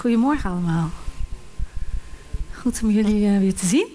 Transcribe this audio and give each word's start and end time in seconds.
Goedemorgen 0.00 0.50
allemaal. 0.50 0.90
Goed 2.52 2.80
om 2.82 2.90
jullie 2.90 3.30
uh, 3.30 3.38
weer 3.38 3.54
te 3.54 3.66
zien. 3.66 3.86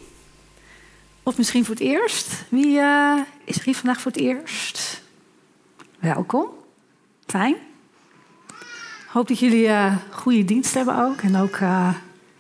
Of 1.23 1.37
misschien 1.37 1.65
voor 1.65 1.75
het 1.75 1.83
eerst. 1.83 2.45
Wie 2.49 2.77
uh, 2.77 3.19
is 3.43 3.57
er 3.57 3.63
hier 3.63 3.75
vandaag 3.75 4.01
voor 4.01 4.11
het 4.11 4.21
eerst? 4.21 5.01
Welkom. 5.99 6.49
Fijn. 7.25 7.55
Hoop 9.07 9.27
dat 9.27 9.39
jullie 9.39 9.67
uh, 9.67 9.95
goede 10.11 10.45
dienst 10.45 10.73
hebben 10.73 10.97
ook. 10.97 11.21
En 11.21 11.35
ook 11.35 11.57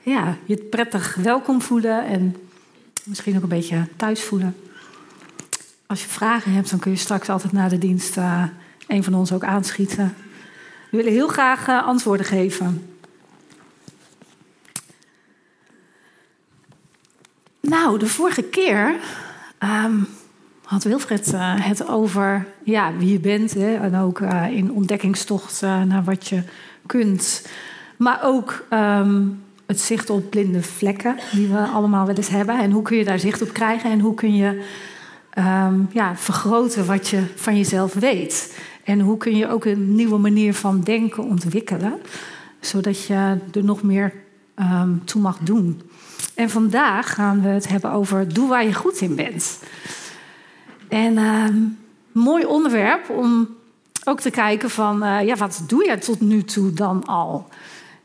ja, 0.01 0.37
je 0.45 0.57
prettig 0.57 1.15
welkom 1.15 1.61
voelen. 1.61 2.05
En 2.05 2.35
misschien 3.03 3.35
ook 3.35 3.43
een 3.43 3.49
beetje 3.49 3.87
thuis 3.95 4.23
voelen. 4.23 4.55
Als 5.85 6.01
je 6.01 6.09
vragen 6.09 6.51
hebt, 6.51 6.69
dan 6.69 6.79
kun 6.79 6.91
je 6.91 6.97
straks 6.97 7.29
altijd 7.29 7.51
na 7.51 7.69
de 7.69 7.77
dienst 7.77 8.17
een 8.87 9.03
van 9.03 9.13
ons 9.13 9.31
ook 9.31 9.43
aanschieten. 9.43 10.15
We 10.91 10.97
willen 10.97 11.11
heel 11.11 11.27
graag 11.27 11.67
antwoorden 11.67 12.25
geven. 12.25 12.94
Nou, 17.67 17.99
de 17.99 18.07
vorige 18.07 18.43
keer 18.43 18.95
um, 19.85 20.07
had 20.63 20.83
Wilfred 20.83 21.33
uh, 21.33 21.53
het 21.55 21.87
over 21.87 22.47
ja, 22.63 22.93
wie 22.97 23.11
je 23.11 23.19
bent. 23.19 23.53
Hè, 23.53 23.75
en 23.75 23.95
ook 23.95 24.19
uh, 24.19 24.47
in 24.51 24.71
ontdekkingstocht 24.71 25.61
uh, 25.61 25.83
naar 25.83 26.03
wat 26.03 26.27
je 26.27 26.43
kunt. 26.85 27.47
Maar 27.97 28.19
ook 28.23 28.65
um, 28.69 29.43
het 29.65 29.79
zicht 29.79 30.09
op 30.09 30.29
blinde 30.29 30.61
vlekken, 30.61 31.15
die 31.31 31.47
we 31.47 31.57
allemaal 31.57 32.05
wel 32.05 32.15
eens 32.15 32.27
hebben. 32.27 32.59
En 32.59 32.71
hoe 32.71 32.81
kun 32.81 32.97
je 32.97 33.03
daar 33.03 33.19
zicht 33.19 33.41
op 33.41 33.53
krijgen? 33.53 33.91
En 33.91 33.99
hoe 33.99 34.13
kun 34.13 34.35
je 34.35 34.63
um, 35.37 35.87
ja, 35.91 36.15
vergroten 36.15 36.85
wat 36.85 37.07
je 37.07 37.23
van 37.35 37.57
jezelf 37.57 37.93
weet? 37.93 38.59
En 38.83 38.99
hoe 38.99 39.17
kun 39.17 39.37
je 39.37 39.47
ook 39.47 39.65
een 39.65 39.95
nieuwe 39.95 40.17
manier 40.17 40.53
van 40.53 40.81
denken 40.81 41.23
ontwikkelen, 41.23 41.93
zodat 42.59 43.05
je 43.05 43.37
er 43.51 43.63
nog 43.63 43.83
meer 43.83 44.13
toe 45.05 45.21
mag 45.21 45.37
doen? 45.37 45.81
En 46.35 46.49
vandaag 46.49 47.13
gaan 47.13 47.41
we 47.41 47.47
het 47.47 47.67
hebben 47.67 47.91
over 47.91 48.33
doe 48.33 48.47
waar 48.47 48.65
je 48.65 48.73
goed 48.73 49.01
in 49.01 49.15
bent. 49.15 49.59
En 50.89 51.13
uh, 51.13 51.45
mooi 52.11 52.45
onderwerp 52.45 53.09
om 53.09 53.47
ook 54.03 54.19
te 54.19 54.29
kijken 54.29 54.69
van, 54.69 55.03
uh, 55.03 55.25
ja, 55.25 55.35
wat 55.35 55.63
doe 55.67 55.85
je 55.85 55.97
tot 55.97 56.21
nu 56.21 56.43
toe 56.43 56.73
dan 56.73 57.05
al? 57.05 57.47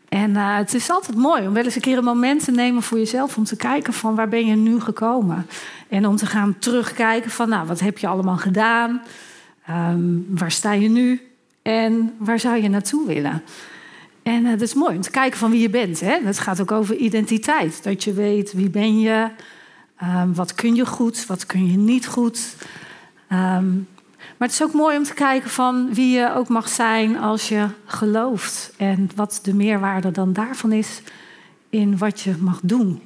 En 0.09 0.31
uh, 0.31 0.57
het 0.57 0.75
is 0.75 0.91
altijd 0.91 1.17
mooi 1.17 1.47
om 1.47 1.53
wel 1.53 1.65
eens 1.65 1.75
een 1.75 1.81
keer 1.81 1.99
een 1.99 2.05
moment 2.05 2.45
te 2.45 2.51
nemen 2.51 2.83
voor 2.83 2.99
jezelf 2.99 3.37
om 3.37 3.45
te 3.45 3.57
kijken 3.57 3.93
van 3.93 4.15
waar 4.15 4.29
ben 4.29 4.47
je 4.47 4.57
nu 4.57 4.81
gekomen? 4.81 5.47
En 5.89 6.07
om 6.07 6.17
te 6.17 6.27
gaan 6.27 6.59
terugkijken 6.59 7.31
van, 7.31 7.49
nou, 7.49 7.67
wat 7.67 7.81
heb 7.81 7.99
je 7.99 8.07
allemaal 8.07 8.37
gedaan? 8.37 9.03
Um, 9.71 10.27
waar 10.29 10.51
sta 10.51 10.73
je 10.73 10.89
nu? 10.89 11.21
En 11.63 12.15
waar 12.19 12.41
zou 12.41 12.63
je 12.63 12.69
naartoe 12.69 13.07
willen? 13.07 13.43
En 14.23 14.45
uh, 14.45 14.51
dat 14.51 14.61
is 14.61 14.75
mooi 14.75 14.97
om 14.97 15.03
te 15.03 15.11
kijken 15.11 15.39
van 15.39 15.51
wie 15.51 15.61
je 15.61 15.71
bent. 15.71 16.01
Hè? 16.01 16.19
Het 16.25 16.39
gaat 16.39 16.61
ook 16.61 16.73
over 16.73 16.97
identiteit. 16.97 17.83
Dat 17.83 18.05
je 18.05 18.13
weet 18.13 18.53
wie 18.53 18.71
ben 18.71 19.01
je, 19.01 19.31
um, 20.03 20.35
wat 20.35 20.55
kun 20.55 20.75
je 20.75 20.87
goed, 20.87 21.27
wat 21.27 21.47
kun 21.47 21.71
je 21.71 21.77
niet 21.77 22.07
goed. 22.07 22.57
Um, 23.33 23.89
maar 24.41 24.49
het 24.49 24.53
is 24.61 24.63
ook 24.63 24.73
mooi 24.73 24.97
om 24.97 25.05
te 25.05 25.15
kijken 25.15 25.51
van 25.51 25.95
wie 25.95 26.11
je 26.17 26.35
ook 26.35 26.49
mag 26.49 26.69
zijn 26.69 27.19
als 27.19 27.49
je 27.49 27.67
gelooft. 27.85 28.73
En 28.77 29.11
wat 29.15 29.41
de 29.43 29.55
meerwaarde 29.55 30.11
dan 30.11 30.33
daarvan 30.33 30.73
is 30.73 31.03
in 31.71 31.99
wat 31.99 32.21
je 32.21 32.35
mag 32.41 32.61
doen. 32.63 33.03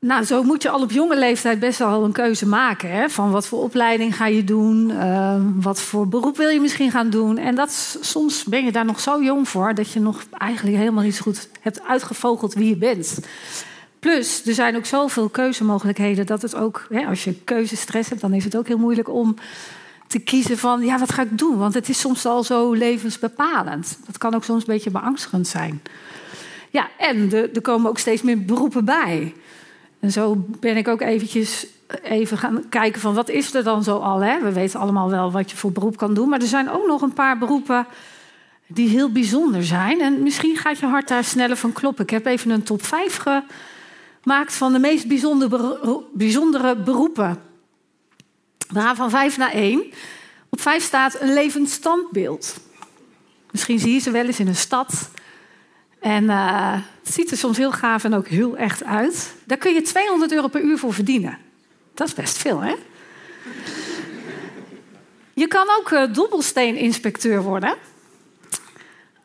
Nou, 0.00 0.24
zo 0.24 0.42
moet 0.42 0.62
je 0.62 0.70
al 0.70 0.82
op 0.82 0.90
jonge 0.90 1.18
leeftijd 1.18 1.58
best 1.58 1.78
wel 1.78 2.04
een 2.04 2.12
keuze 2.12 2.46
maken. 2.46 2.90
Hè? 2.90 3.08
Van 3.08 3.30
wat 3.30 3.46
voor 3.46 3.62
opleiding 3.62 4.16
ga 4.16 4.26
je 4.26 4.44
doen? 4.44 4.90
Uh, 4.90 5.34
wat 5.54 5.80
voor 5.80 6.08
beroep 6.08 6.36
wil 6.36 6.48
je 6.48 6.60
misschien 6.60 6.90
gaan 6.90 7.10
doen? 7.10 7.38
En 7.38 7.54
dat, 7.54 7.98
soms 8.00 8.44
ben 8.44 8.64
je 8.64 8.72
daar 8.72 8.84
nog 8.84 9.00
zo 9.00 9.22
jong 9.22 9.48
voor 9.48 9.74
dat 9.74 9.92
je 9.92 10.00
nog 10.00 10.22
eigenlijk 10.32 10.76
helemaal 10.76 11.04
niet 11.04 11.14
zo 11.14 11.22
goed 11.22 11.48
hebt 11.60 11.82
uitgevogeld 11.82 12.54
wie 12.54 12.68
je 12.68 12.76
bent. 12.76 13.18
Plus, 13.98 14.46
er 14.46 14.54
zijn 14.54 14.76
ook 14.76 14.86
zoveel 14.86 15.28
keuzemogelijkheden 15.28 16.26
dat 16.26 16.42
het 16.42 16.54
ook, 16.54 16.86
hè, 16.88 17.06
als 17.06 17.24
je 17.24 17.34
keuzestress 17.34 18.08
hebt, 18.08 18.20
dan 18.20 18.34
is 18.34 18.44
het 18.44 18.56
ook 18.56 18.66
heel 18.66 18.78
moeilijk 18.78 19.08
om 19.08 19.34
te 20.06 20.18
kiezen 20.18 20.58
van, 20.58 20.84
ja, 20.84 20.98
wat 20.98 21.12
ga 21.12 21.22
ik 21.22 21.38
doen? 21.38 21.58
Want 21.58 21.74
het 21.74 21.88
is 21.88 22.00
soms 22.00 22.26
al 22.26 22.44
zo 22.44 22.72
levensbepalend. 22.72 23.98
Dat 24.06 24.18
kan 24.18 24.34
ook 24.34 24.44
soms 24.44 24.60
een 24.60 24.74
beetje 24.74 24.90
beangstigend 24.90 25.46
zijn. 25.46 25.82
Ja, 26.70 26.88
en 26.98 27.32
er 27.32 27.60
komen 27.60 27.90
ook 27.90 27.98
steeds 27.98 28.22
meer 28.22 28.44
beroepen 28.44 28.84
bij. 28.84 29.34
En 30.00 30.12
zo 30.12 30.44
ben 30.60 30.76
ik 30.76 30.88
ook 30.88 31.00
eventjes 31.00 31.66
even 32.02 32.38
gaan 32.38 32.68
kijken 32.68 33.00
van 33.00 33.14
wat 33.14 33.28
is 33.28 33.54
er 33.54 33.64
dan 33.64 33.82
zo 33.82 33.96
al. 33.96 34.20
Hè? 34.20 34.42
We 34.42 34.52
weten 34.52 34.80
allemaal 34.80 35.10
wel 35.10 35.32
wat 35.32 35.50
je 35.50 35.56
voor 35.56 35.72
beroep 35.72 35.96
kan 35.96 36.14
doen. 36.14 36.28
Maar 36.28 36.40
er 36.40 36.46
zijn 36.46 36.70
ook 36.70 36.86
nog 36.86 37.02
een 37.02 37.12
paar 37.12 37.38
beroepen 37.38 37.86
die 38.66 38.88
heel 38.88 39.12
bijzonder 39.12 39.64
zijn. 39.64 40.00
En 40.00 40.22
misschien 40.22 40.56
gaat 40.56 40.78
je 40.78 40.86
hart 40.86 41.08
daar 41.08 41.24
sneller 41.24 41.56
van 41.56 41.72
kloppen. 41.72 42.04
Ik 42.04 42.10
heb 42.10 42.26
even 42.26 42.50
een 42.50 42.62
top 42.62 42.84
5 42.84 43.24
gemaakt 44.22 44.54
van 44.54 44.72
de 44.72 44.78
meest 44.78 45.08
bijzondere, 46.12 46.76
beroepen. 46.76 47.40
We 48.68 48.80
gaan 48.80 48.96
van 48.96 49.10
5 49.10 49.36
naar 49.36 49.52
1. 49.52 49.82
Op 50.48 50.60
5 50.60 50.82
staat 50.82 51.20
een 51.20 51.32
levend 51.32 51.70
standbeeld. 51.70 52.56
Misschien 53.50 53.78
zie 53.78 53.92
je 53.92 53.98
ze 53.98 54.10
wel 54.10 54.24
eens 54.24 54.40
in 54.40 54.48
een 54.48 54.56
stad. 54.56 55.10
En 56.00 56.24
uh, 56.24 56.72
het 57.04 57.14
ziet 57.14 57.30
er 57.30 57.36
soms 57.36 57.56
heel 57.56 57.72
gaaf 57.72 58.04
en 58.04 58.14
ook 58.14 58.28
heel 58.28 58.56
echt 58.56 58.84
uit. 58.84 59.34
Daar 59.44 59.58
kun 59.58 59.74
je 59.74 59.82
200 59.82 60.32
euro 60.32 60.48
per 60.48 60.60
uur 60.60 60.78
voor 60.78 60.94
verdienen. 60.94 61.38
Dat 61.94 62.06
is 62.06 62.14
best 62.14 62.36
veel, 62.36 62.60
hè? 62.60 62.74
Je 65.34 65.46
kan 65.48 65.66
ook 65.78 65.90
uh, 65.90 66.14
dobbelsteeninspecteur 66.14 67.42
worden. 67.42 67.74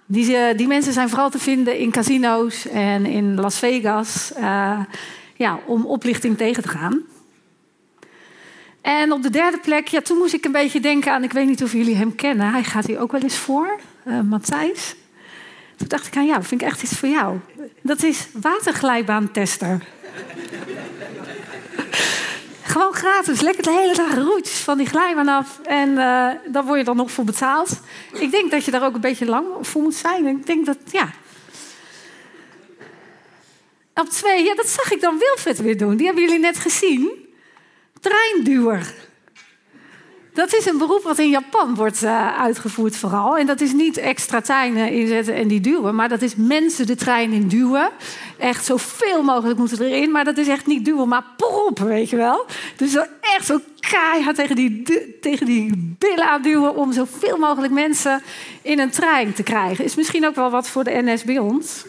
Die, 0.06 0.32
uh, 0.32 0.58
die, 0.58 0.68
mensen 0.68 0.94
zijn 0.94 1.10
vooral 1.10 1.30
te 1.30 1.40
vinden 1.40 1.78
in 1.78 1.92
casino's 1.92 2.68
en 2.68 3.06
in 3.06 3.36
Las 3.36 3.60
Vegas. 3.60 4.32
ja, 5.36 5.60
om 5.66 5.86
oplichting 5.86 6.38
tegen 6.38 6.64
te 6.64 6.70
gaan. 6.70 7.02
En 8.82 9.12
op 9.12 9.24
de 9.24 9.30
derde 9.30 9.58
plek, 9.58 9.88
ja, 9.88 10.02
toen 10.02 10.18
moest 10.18 10.34
ik 10.34 10.46
een 10.46 10.52
beetje 10.52 10.80
denken 10.80 11.12
aan... 11.12 11.24
ik 11.24 11.32
weet 11.32 11.48
niet 11.48 11.64
of 11.64 11.74
jullie 11.74 11.96
hem 11.96 12.16
kennen. 12.16 12.52
Hij 12.52 12.64
gaat 12.64 12.86
hier 12.86 13.00
ook 13.00 13.12
wel 13.12 13.22
eens 13.22 13.38
voor, 13.38 13.80
Matthijs. 14.24 14.96
Toen 15.76 15.88
dacht 15.88 16.08
ik 16.08 16.18
aan 16.18 16.26
jou, 16.26 16.44
vind 16.44 16.62
ik 16.62 16.68
echt 16.68 16.84
iets 16.84 16.94
voor 16.94 17.10
jou. 17.10 17.40
Dat 17.82 18.04
is 18.04 18.28
waterglijbaantester. 18.34 19.82
Gewoon 22.62 22.94
gratis, 22.94 23.42
lekker 23.42 23.64
de 23.64 23.72
hele 23.72 23.96
dag 23.96 24.16
roetjes 24.16 24.60
van 24.60 24.78
die 24.78 24.88
glijbaan 24.88 25.28
af. 25.28 25.60
En 25.64 25.90
uh, 25.90 26.30
daar 26.48 26.64
word 26.66 26.80
je 26.80 26.86
dan 26.86 26.96
nog 26.96 27.12
voor 27.12 27.24
betaald. 27.24 27.80
Ik 28.14 28.32
denk 28.32 28.52
dat 28.52 28.66
je 28.66 28.72
daar 28.72 28.86
ook 28.86 28.96
een 28.96 29.02
beetje 29.02 29.26
lang 29.26 29.46
voor 29.62 29.82
moet 29.82 29.96
zijn. 29.96 30.28
Ik 30.28 30.46
denk 30.46 30.66
dat, 30.66 30.78
ja. 30.92 31.10
Op 33.94 34.10
twee, 34.10 34.44
ja, 34.44 34.56
dat 34.56 34.68
zag 34.68 34.92
ik 34.92 35.02
dan 35.02 35.18
Wilfred 35.18 35.62
weer 35.62 35.78
doen. 35.78 35.96
Die 35.96 36.06
hebben 36.06 36.24
jullie 36.24 36.40
net 36.40 36.58
gezien. 36.58 37.12
Treinduwer. 38.00 38.94
Dat 40.34 40.54
is 40.54 40.66
een 40.66 40.78
beroep 40.78 41.04
wat 41.04 41.20
in 41.20 41.30
Japan 41.30 41.76
wordt 41.76 42.04
uh, 42.04 42.40
uitgevoerd 42.40 42.96
vooral. 42.96 43.38
En 43.38 43.46
dat 43.46 43.62
is 43.62 43.74
niet 43.74 43.98
extra 43.98 44.42
treinen 44.42 44.92
inzetten 44.92 45.36
en 45.36 45.48
die 45.48 45.60
duwen. 45.60 45.96
Maar 45.96 46.10
dat 46.10 46.22
is 46.22 46.36
mensen 46.36 46.88
de 46.88 46.96
trein 46.96 47.32
in 47.32 47.48
duwen. 47.48 47.90
Echt 48.38 48.66
zoveel 48.66 49.24
mogelijk 49.24 49.60
moeten 49.60 49.82
erin. 49.82 50.12
Maar 50.12 50.24
dat 50.24 50.38
is 50.38 50.48
echt 50.48 50.66
niet 50.66 50.86
duwen, 50.86 51.08
maar 51.08 51.24
proppen, 51.38 51.86
weet 51.86 52.10
je 52.10 52.16
wel. 52.16 52.46
Dus 52.76 52.96
echt 53.20 53.46
zo 53.46 53.60
keihard 53.80 54.36
tegen 54.36 54.56
die, 54.56 54.84
tegen 55.22 55.46
die 55.46 55.96
billen 56.00 56.30
aan 56.30 56.42
duwen... 56.42 56.76
om 56.76 56.94
zoveel 56.94 57.38
mogelijk 57.38 57.74
mensen 57.74 58.22
in 58.62 58.80
een 58.80 58.92
trein 58.92 59.34
te 59.34 59.44
krijgen. 59.44 59.86
Is 59.86 59.96
misschien 59.96 60.28
ook 60.28 60.36
wel 60.36 60.50
wat 60.50 60.70
voor 60.70 60.84
de 60.84 61.02
NS 61.04 61.24
bij 61.24 61.40
ons. 61.40 61.86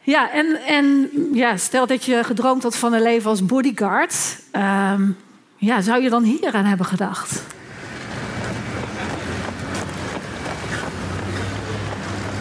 Ja, 0.00 0.30
en, 0.30 0.60
en 0.66 1.10
ja, 1.32 1.56
stel 1.56 1.86
dat 1.86 2.04
je 2.04 2.24
gedroomd 2.24 2.62
had 2.62 2.76
van 2.76 2.92
een 2.92 3.02
leven 3.02 3.30
als 3.30 3.46
bodyguard... 3.46 4.38
Um, 4.52 5.16
ja, 5.60 5.80
zou 5.80 6.02
je 6.02 6.10
dan 6.10 6.22
hier 6.22 6.54
aan 6.54 6.64
hebben 6.64 6.86
gedacht? 6.86 7.42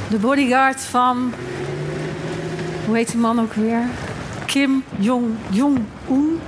De 0.10 0.18
bodyguard 0.18 0.82
van. 0.82 1.34
Hoe 2.86 2.96
heet 2.96 3.12
die 3.12 3.20
man 3.20 3.40
ook 3.40 3.54
weer? 3.54 3.82
Kim 4.46 4.84
Jong-jong-un. 5.00 6.40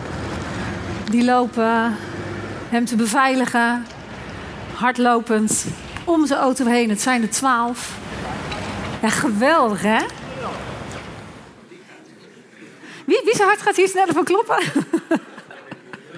Die 1.10 1.24
lopen 1.24 1.96
hem 2.70 2.86
te 2.86 2.96
beveiligen. 2.96 3.86
Hardlopend 4.74 5.66
om 6.04 6.26
zijn 6.26 6.40
auto 6.40 6.66
heen. 6.66 6.90
Het 6.90 7.02
zijn 7.02 7.22
er 7.22 7.30
twaalf. 7.30 7.98
Ja, 9.02 9.10
geweldig 9.10 9.82
hè? 9.82 10.00
Wie, 13.06 13.22
wie 13.24 13.36
zijn 13.36 13.48
hart 13.48 13.62
gaat 13.62 13.76
hier 13.76 13.88
sneller 13.88 14.14
van 14.14 14.24
kloppen? 14.24 14.58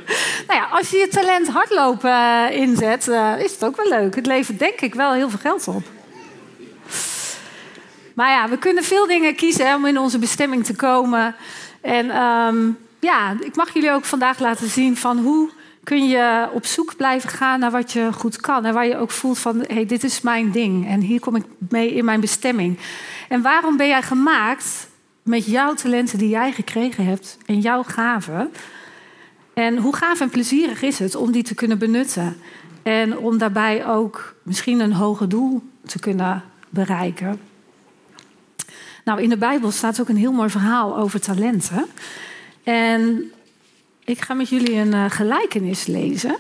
nou 0.47 0.59
ja, 0.59 0.67
als 0.71 0.89
je 0.89 0.97
je 0.97 1.07
talent 1.07 1.47
hardlopen 1.47 2.11
uh, 2.11 2.57
inzet, 2.57 3.07
uh, 3.07 3.39
is 3.39 3.51
het 3.51 3.65
ook 3.65 3.75
wel 3.75 3.89
leuk. 3.89 4.15
Het 4.15 4.25
levert 4.25 4.59
denk 4.59 4.81
ik 4.81 4.95
wel 4.95 5.13
heel 5.13 5.29
veel 5.29 5.39
geld 5.39 5.67
op. 5.67 5.83
Maar 8.13 8.29
ja, 8.29 8.50
we 8.50 8.57
kunnen 8.57 8.83
veel 8.83 9.07
dingen 9.07 9.35
kiezen 9.35 9.75
om 9.75 9.85
in 9.85 10.00
onze 10.00 10.19
bestemming 10.19 10.65
te 10.65 10.75
komen. 10.75 11.35
En 11.81 12.21
um, 12.21 12.77
ja, 13.00 13.35
ik 13.39 13.55
mag 13.55 13.73
jullie 13.73 13.91
ook 13.91 14.05
vandaag 14.05 14.39
laten 14.39 14.69
zien 14.69 14.97
van 14.97 15.17
hoe 15.17 15.50
kun 15.83 16.07
je 16.07 16.49
op 16.53 16.65
zoek 16.65 16.95
blijven 16.95 17.29
gaan 17.29 17.59
naar 17.59 17.71
wat 17.71 17.91
je 17.91 18.13
goed 18.13 18.41
kan. 18.41 18.65
En 18.65 18.73
waar 18.73 18.88
je 18.88 18.97
ook 18.97 19.11
voelt 19.11 19.39
van, 19.39 19.63
hey, 19.67 19.85
dit 19.85 20.03
is 20.03 20.21
mijn 20.21 20.51
ding. 20.51 20.88
En 20.88 20.99
hier 20.99 21.19
kom 21.19 21.35
ik 21.35 21.44
mee 21.69 21.94
in 21.94 22.06
mijn 22.06 22.19
bestemming. 22.19 22.79
En 23.29 23.41
waarom 23.41 23.77
ben 23.77 23.88
jij 23.88 24.01
gemaakt 24.01 24.88
met 25.23 25.45
jouw 25.45 25.73
talenten 25.73 26.17
die 26.17 26.29
jij 26.29 26.51
gekregen 26.51 27.06
hebt 27.06 27.38
en 27.45 27.59
jouw 27.59 27.83
gaven? 27.83 28.51
En 29.53 29.77
hoe 29.77 29.95
gaaf 29.95 30.19
en 30.19 30.29
plezierig 30.29 30.81
is 30.81 31.00
het 31.00 31.15
om 31.15 31.31
die 31.31 31.44
te 31.44 31.55
kunnen 31.55 31.77
benutten? 31.77 32.38
En 32.83 33.17
om 33.17 33.38
daarbij 33.38 33.88
ook 33.88 34.35
misschien 34.44 34.79
een 34.79 34.94
hoger 34.94 35.29
doel 35.29 35.61
te 35.85 36.00
kunnen 36.00 36.44
bereiken. 36.69 37.39
Nou, 39.05 39.21
in 39.21 39.29
de 39.29 39.38
Bijbel 39.38 39.71
staat 39.71 40.01
ook 40.01 40.09
een 40.09 40.17
heel 40.17 40.31
mooi 40.31 40.50
verhaal 40.50 40.97
over 40.97 41.19
talenten. 41.19 41.85
En 42.63 43.31
ik 44.03 44.21
ga 44.21 44.33
met 44.33 44.50
jullie 44.50 44.75
een 44.75 44.94
uh, 44.94 45.05
gelijkenis 45.09 45.85
lezen. 45.85 46.35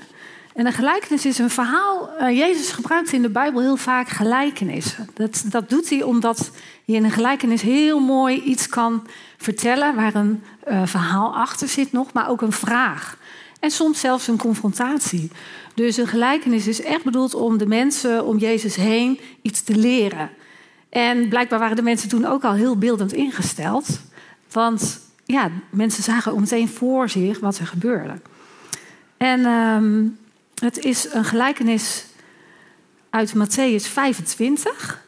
En 0.53 0.65
een 0.65 0.73
gelijkenis 0.73 1.25
is 1.25 1.37
een 1.37 1.49
verhaal. 1.49 2.09
Uh, 2.21 2.37
Jezus 2.37 2.71
gebruikt 2.71 3.11
in 3.11 3.21
de 3.21 3.29
Bijbel 3.29 3.61
heel 3.61 3.77
vaak 3.77 4.09
gelijkenissen. 4.09 5.09
Dat, 5.13 5.43
dat 5.45 5.69
doet 5.69 5.89
hij 5.89 6.03
omdat 6.03 6.51
hij 6.85 6.95
in 6.95 7.03
een 7.03 7.11
gelijkenis 7.11 7.61
heel 7.61 7.99
mooi 7.99 8.41
iets 8.41 8.67
kan 8.67 9.07
vertellen 9.37 9.95
waar 9.95 10.15
een 10.15 10.43
uh, 10.67 10.81
verhaal 10.85 11.35
achter 11.35 11.67
zit 11.67 11.91
nog, 11.91 12.13
maar 12.13 12.29
ook 12.29 12.41
een 12.41 12.51
vraag. 12.51 13.17
En 13.59 13.71
soms 13.71 13.99
zelfs 13.99 14.27
een 14.27 14.37
confrontatie. 14.37 15.31
Dus 15.73 15.97
een 15.97 16.07
gelijkenis 16.07 16.67
is 16.67 16.81
echt 16.81 17.03
bedoeld 17.03 17.33
om 17.33 17.57
de 17.57 17.67
mensen 17.67 18.25
om 18.25 18.37
Jezus 18.37 18.75
heen 18.75 19.19
iets 19.41 19.61
te 19.61 19.75
leren. 19.75 20.29
En 20.89 21.29
blijkbaar 21.29 21.59
waren 21.59 21.75
de 21.75 21.81
mensen 21.81 22.09
toen 22.09 22.25
ook 22.25 22.43
al 22.43 22.53
heel 22.53 22.77
beeldend 22.77 23.13
ingesteld. 23.13 23.99
Want 24.51 24.99
ja, 25.25 25.51
mensen 25.69 26.03
zagen 26.03 26.39
meteen 26.39 26.69
voor 26.69 27.09
zich 27.09 27.39
wat 27.39 27.57
er 27.57 27.67
gebeurde. 27.67 28.21
En 29.17 29.45
um, 29.45 30.17
het 30.59 30.77
is 30.77 31.13
een 31.13 31.25
gelijkenis 31.25 32.05
uit 33.09 33.33
Matthäus 33.35 33.83
25. 33.87 35.03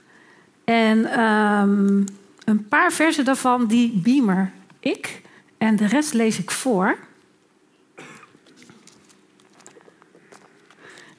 En 0.66 1.20
um, 1.20 2.06
een 2.46 2.68
paar 2.68 2.92
versen 2.92 3.26
daarvan, 3.26 3.66
die 3.66 3.92
beamer 4.04 4.52
ik. 4.80 5.22
En 5.58 5.76
de 5.76 5.88
rest 5.88 6.14
lees 6.14 6.40
ik 6.40 6.52
voor. 6.52 6.98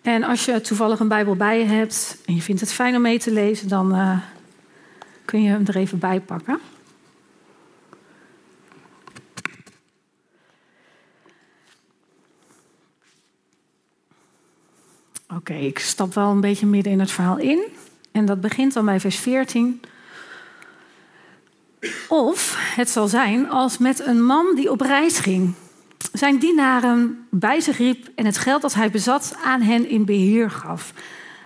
En 0.02 0.22
als 0.22 0.44
je 0.44 0.60
toevallig 0.60 1.00
een 1.00 1.08
Bijbel 1.08 1.36
bij 1.36 1.58
je 1.58 1.64
hebt 1.64 2.18
en 2.26 2.34
je 2.34 2.42
vindt 2.42 2.60
het 2.60 2.72
fijn 2.72 2.96
om 2.96 3.02
mee 3.02 3.18
te 3.18 3.32
lezen, 3.32 3.68
dan 3.68 3.94
uh, 3.94 4.18
kun 5.24 5.42
je 5.42 5.48
hem 5.48 5.66
er 5.66 5.76
even 5.76 5.98
bij 5.98 6.20
pakken. 6.20 6.60
Oké, 15.34 15.54
ik 15.54 15.78
stap 15.78 16.14
wel 16.14 16.30
een 16.30 16.40
beetje 16.40 16.66
midden 16.66 16.92
in 16.92 17.00
het 17.00 17.10
verhaal 17.10 17.38
in. 17.38 17.75
En 18.16 18.24
dat 18.24 18.40
begint 18.40 18.72
dan 18.72 18.84
bij 18.84 19.00
vers 19.00 19.16
14. 19.16 19.80
Of 22.08 22.56
het 22.76 22.90
zal 22.90 23.08
zijn 23.08 23.50
als 23.50 23.78
met 23.78 24.06
een 24.06 24.24
man 24.24 24.54
die 24.54 24.70
op 24.70 24.80
reis 24.80 25.18
ging. 25.18 25.54
Zijn 26.12 26.38
dienaren 26.38 27.26
bij 27.30 27.60
zich 27.60 27.78
riep 27.78 28.08
en 28.14 28.26
het 28.26 28.38
geld 28.38 28.62
dat 28.62 28.74
hij 28.74 28.90
bezat 28.90 29.36
aan 29.44 29.60
hen 29.60 29.88
in 29.88 30.04
beheer 30.04 30.50
gaf. 30.50 30.92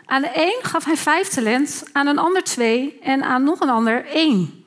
Aan 0.07 0.23
de 0.23 0.31
een 0.35 0.59
gaf 0.63 0.85
hij 0.85 0.97
vijf 0.97 1.29
talent, 1.29 1.85
aan 1.93 2.07
een 2.07 2.19
ander 2.19 2.43
twee 2.43 2.99
en 3.03 3.23
aan 3.23 3.45
nog 3.45 3.61
een 3.61 3.71
ander 3.71 4.07
één. 4.07 4.65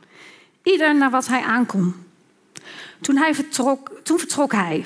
Ieder 0.63 0.95
naar 0.95 1.11
wat 1.11 1.27
hij 1.27 1.41
aankon. 1.41 1.95
Toen, 3.01 3.17
hij 3.17 3.35
vertrok, 3.35 3.91
toen 4.03 4.19
vertrok 4.19 4.51
hij. 4.51 4.85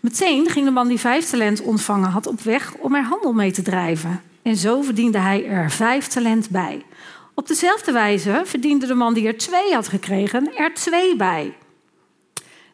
Meteen 0.00 0.48
ging 0.48 0.64
de 0.64 0.72
man 0.72 0.88
die 0.88 1.00
vijf 1.00 1.30
talent 1.30 1.60
ontvangen 1.60 2.10
had 2.10 2.26
op 2.26 2.40
weg 2.40 2.74
om 2.74 2.94
er 2.94 3.04
handel 3.04 3.32
mee 3.32 3.52
te 3.52 3.62
drijven. 3.62 4.29
En 4.42 4.56
zo 4.56 4.82
verdiende 4.82 5.18
hij 5.18 5.46
er 5.46 5.70
vijf 5.70 6.06
talent 6.06 6.50
bij. 6.50 6.84
Op 7.34 7.48
dezelfde 7.48 7.92
wijze 7.92 8.42
verdiende 8.44 8.86
de 8.86 8.94
man 8.94 9.14
die 9.14 9.26
er 9.26 9.38
twee 9.38 9.74
had 9.74 9.88
gekregen 9.88 10.56
er 10.56 10.74
twee 10.74 11.16
bij. 11.16 11.54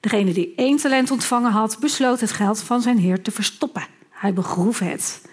Degene 0.01 0.33
die 0.33 0.53
één 0.57 0.77
talent 0.77 1.11
ontvangen 1.11 1.51
had, 1.51 1.77
besloot 1.81 2.21
het 2.21 2.33
geld 2.33 2.63
van 2.63 2.83
zijn 2.83 2.99
heer 2.99 3.23
te 3.23 3.31
verstoppen. 3.31 3.87
Hij 4.11 4.33
begroef 4.33 4.79
het. 4.79 5.29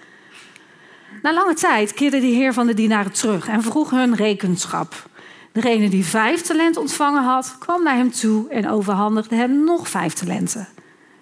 Na 1.21 1.33
lange 1.33 1.53
tijd 1.53 1.93
keerde 1.93 2.19
de 2.19 2.27
heer 2.27 2.53
van 2.53 2.67
de 2.67 2.73
dienaren 2.73 3.11
terug 3.11 3.47
en 3.47 3.63
vroeg 3.63 3.89
hun 3.89 4.15
rekenschap. 4.15 5.09
Degene 5.51 5.89
die 5.89 6.05
vijf 6.05 6.41
talent 6.41 6.77
ontvangen 6.77 7.23
had, 7.23 7.55
kwam 7.59 7.83
naar 7.83 7.95
hem 7.95 8.11
toe 8.11 8.49
en 8.49 8.69
overhandigde 8.69 9.35
hem 9.35 9.63
nog 9.63 9.89
vijf 9.89 10.13
talenten. 10.13 10.67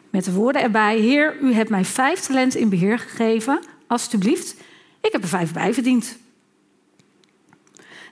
Met 0.10 0.26
de 0.26 0.32
woorden 0.32 0.62
erbij: 0.62 0.98
Heer, 0.98 1.38
u 1.42 1.54
hebt 1.54 1.70
mij 1.70 1.86
vijf 1.86 2.20
talenten 2.20 2.60
in 2.60 2.70
beheer 2.70 3.00
gegeven. 3.00 3.60
Alsjeblieft, 3.88 4.56
ik 5.02 5.12
heb 5.12 5.22
er 5.22 5.28
vijf 5.28 5.54
bij 5.54 5.74
verdiend. 5.74 6.18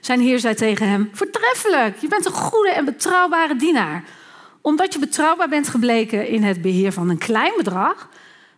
Zijn 0.00 0.20
heer 0.20 0.38
zei 0.38 0.54
tegen 0.54 0.88
hem: 0.88 1.10
Voortreffelijk, 1.12 1.96
je 1.98 2.08
bent 2.08 2.26
een 2.26 2.32
goede 2.32 2.70
en 2.70 2.84
betrouwbare 2.84 3.56
dienaar. 3.56 4.04
Omdat 4.60 4.92
je 4.92 4.98
betrouwbaar 4.98 5.48
bent 5.48 5.68
gebleken 5.68 6.28
in 6.28 6.42
het 6.42 6.62
beheer 6.62 6.92
van 6.92 7.08
een 7.08 7.18
klein 7.18 7.52
bedrag, 7.56 8.08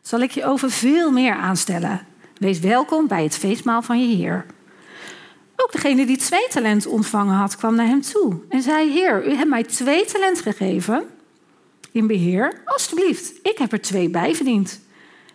zal 0.00 0.20
ik 0.20 0.30
je 0.30 0.44
over 0.44 0.70
veel 0.70 1.10
meer 1.10 1.34
aanstellen. 1.34 2.06
Wees 2.36 2.58
welkom 2.58 3.06
bij 3.06 3.22
het 3.22 3.36
feestmaal 3.36 3.82
van 3.82 4.08
je 4.08 4.16
heer. 4.16 4.46
Ook 5.56 5.72
degene 5.72 6.06
die 6.06 6.16
twee 6.16 6.46
talenten 6.48 6.90
ontvangen 6.90 7.34
had, 7.34 7.56
kwam 7.56 7.74
naar 7.74 7.86
hem 7.86 8.00
toe 8.00 8.40
en 8.48 8.62
zei: 8.62 8.90
Heer, 8.90 9.26
u 9.26 9.34
hebt 9.34 9.48
mij 9.48 9.62
twee 9.62 10.04
talenten 10.04 10.42
gegeven 10.42 11.04
in 11.92 12.06
beheer. 12.06 12.62
Alsjeblieft, 12.64 13.32
ik 13.42 13.58
heb 13.58 13.72
er 13.72 13.80
twee 13.80 14.08
bij 14.08 14.34
verdiend. 14.34 14.80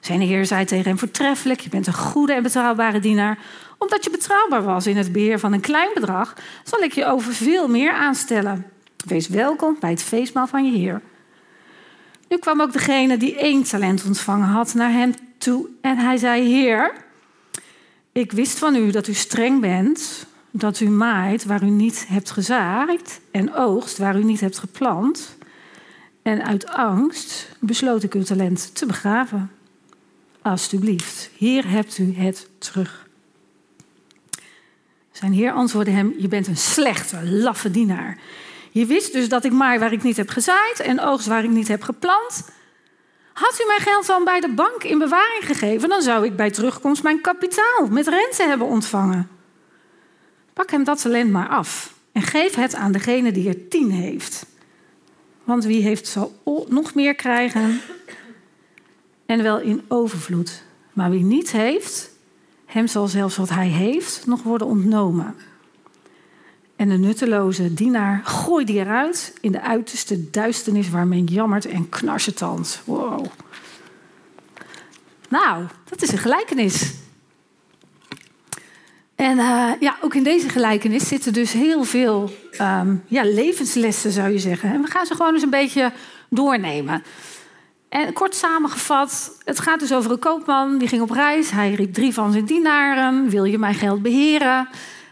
Zijn 0.08 0.22
heer 0.22 0.46
zei 0.46 0.66
tegen 0.66 0.86
hem: 0.86 0.98
Voortreffelijk, 0.98 1.60
je 1.60 1.70
bent 1.70 1.88
een 1.88 1.94
goede 1.94 2.34
en 2.34 2.44
betrouwbare 2.44 3.00
dienaar. 3.00 3.38
Omdat 3.78 4.04
je 4.04 4.10
betrouwbaar 4.10 4.64
was 4.64 4.88
in 4.88 4.98
het 4.98 5.12
beheer 5.12 5.40
van 5.40 5.54
een 5.54 5.62
klein 5.62 5.90
bedrag, 5.94 6.34
zal 6.64 6.80
ik 6.80 6.94
je 6.94 7.06
over 7.06 7.34
veel 7.34 7.68
meer 7.68 7.92
aanstellen. 7.92 8.66
Wees 9.06 9.28
welkom 9.28 9.78
bij 9.80 9.90
het 9.90 10.02
feestmaal 10.02 10.48
van 10.48 10.66
je 10.66 10.78
heer. 10.78 11.02
Nu 12.30 12.38
kwam 12.38 12.62
ook 12.62 12.74
degene 12.74 13.18
die 13.18 13.38
één 13.38 13.64
talent 13.64 14.06
ontvangen 14.06 14.48
had 14.48 14.74
naar 14.74 14.92
hem 14.92 15.14
toe 15.38 15.68
en 15.82 15.98
hij 15.98 16.18
zei: 16.18 16.44
Heer, 16.44 16.94
ik 18.12 18.32
wist 18.32 18.58
van 18.58 18.76
u 18.76 18.92
dat 18.92 19.08
u 19.08 19.14
streng 19.14 19.62
bent, 19.62 20.26
dat 20.52 20.80
u 20.80 20.90
maait 20.90 21.46
waar 21.46 21.64
u 21.64 21.70
niet 21.70 22.06
hebt 22.08 22.32
gezaaid 22.32 23.22
en 23.32 23.54
oogst 23.54 23.98
waar 23.98 24.18
u 24.18 24.24
niet 24.24 24.40
hebt 24.40 24.58
geplant. 24.58 25.38
En 26.22 26.46
uit 26.46 26.68
angst 26.68 27.56
besloot 27.60 28.04
ik 28.04 28.14
uw 28.14 28.24
talent 28.24 28.76
te 28.76 28.86
begraven. 28.86 29.52
Alsjeblieft, 30.48 31.30
hier 31.36 31.70
hebt 31.70 31.98
u 31.98 32.16
het 32.16 32.50
terug. 32.58 33.08
Zijn 35.12 35.32
heer 35.32 35.52
antwoordde 35.52 35.92
hem: 35.92 36.16
Je 36.18 36.28
bent 36.28 36.48
een 36.48 36.58
slechte, 36.58 37.30
laffe 37.30 37.72
dienaar. 37.72 38.18
Je 38.72 38.86
wist 38.86 39.14
dus 39.14 39.30
dat 39.30 39.44
ik 39.44 39.52
maai 39.52 39.80
waar 39.80 39.94
ik 39.94 40.04
niet 40.04 40.18
heb 40.18 40.30
gezaaid 40.30 40.80
en 40.80 41.00
oogst 41.00 41.28
waar 41.28 41.44
ik 41.44 41.50
niet 41.50 41.68
heb 41.68 41.82
geplant. 41.82 42.50
Had 43.34 43.60
u 43.62 43.68
mijn 43.68 43.80
geld 43.80 44.08
dan 44.08 44.24
bij 44.24 44.40
de 44.40 44.54
bank 44.54 44.84
in 44.84 44.98
bewaring 44.98 45.46
gegeven, 45.46 45.90
dan 45.90 46.02
zou 46.02 46.26
ik 46.26 46.36
bij 46.36 46.52
terugkomst 46.52 47.04
mijn 47.04 47.22
kapitaal 47.22 47.88
met 47.90 48.08
rente 48.08 48.44
hebben 48.44 48.68
ontvangen. 48.68 49.30
Pak 50.54 50.72
hem 50.72 50.84
dat 50.84 51.02
talent 51.02 51.32
maar 51.32 51.48
af 51.48 51.94
en 52.12 52.22
geef 52.22 52.56
het 52.56 52.76
aan 52.76 52.92
degene 52.92 53.32
die 53.32 53.48
er 53.48 53.68
tien 53.68 53.92
heeft. 53.92 54.46
Want 55.44 55.66
wie 55.66 55.84
heeft 55.84 56.08
zal 56.08 56.42
nog 56.68 56.94
meer 56.94 57.16
krijgen 57.16 57.82
en 59.28 59.44
wel 59.44 59.60
in 59.60 59.82
overvloed. 59.88 60.64
Maar 60.94 61.10
wie 61.10 61.24
niet 61.24 61.52
heeft, 61.52 62.10
hem 62.66 62.88
zal 62.88 63.08
zelfs 63.08 63.38
wat 63.38 63.50
hij 63.50 63.68
heeft 63.68 64.26
nog 64.26 64.44
worden 64.44 64.68
ontnomen. 64.68 65.36
En 66.76 66.90
de 66.90 66.98
nutteloze 66.98 67.74
dienaar 67.74 68.22
gooi 68.24 68.66
die 68.66 68.80
eruit 68.80 69.34
in 69.42 69.52
de 69.52 69.62
uiterste 69.62 70.30
duisternis 70.30 70.90
waar 70.90 71.08
men 71.08 71.24
jammert 71.24 71.66
en 71.66 71.90
knarsetand. 71.90 72.82
Wow. 72.86 73.26
Nou, 75.30 75.66
dat 75.90 76.02
is 76.02 76.12
een 76.12 76.18
gelijkenis. 76.18 76.94
En 79.16 79.38
uh, 79.38 79.72
ja, 79.80 79.98
ook 80.02 80.16
in 80.16 80.24
deze 80.24 80.50
gelijkenis 80.50 81.08
zitten 81.08 81.34
dus 81.34 81.52
heel 81.52 81.84
veel 81.84 82.32
um, 82.62 83.04
ja, 83.08 83.24
levenslessen, 83.24 84.12
zou 84.12 84.30
je 84.30 84.40
zeggen. 84.40 84.74
En 84.74 84.82
we 84.82 84.88
gaan 84.88 85.06
ze 85.06 85.16
gewoon 85.16 85.34
eens 85.34 85.44
een 85.44 85.50
beetje 85.50 85.92
doornemen. 86.30 87.04
En 87.90 88.14
kort 88.14 88.36
samengevat, 88.36 89.38
het 89.44 89.60
gaat 89.60 89.80
dus 89.80 89.94
over 89.94 90.12
een 90.12 90.20
koopman 90.20 90.78
die 90.78 90.88
ging 90.88 91.02
op 91.02 91.10
reis. 91.10 91.52
Hij 91.52 91.74
riep 91.74 91.94
drie 91.94 92.14
van 92.14 92.32
zijn 92.32 92.46
dienaren: 92.46 93.30
Wil 93.30 93.44
je 93.44 93.58
mijn 93.58 93.76
geld 93.76 94.02
beheren? 94.02 94.68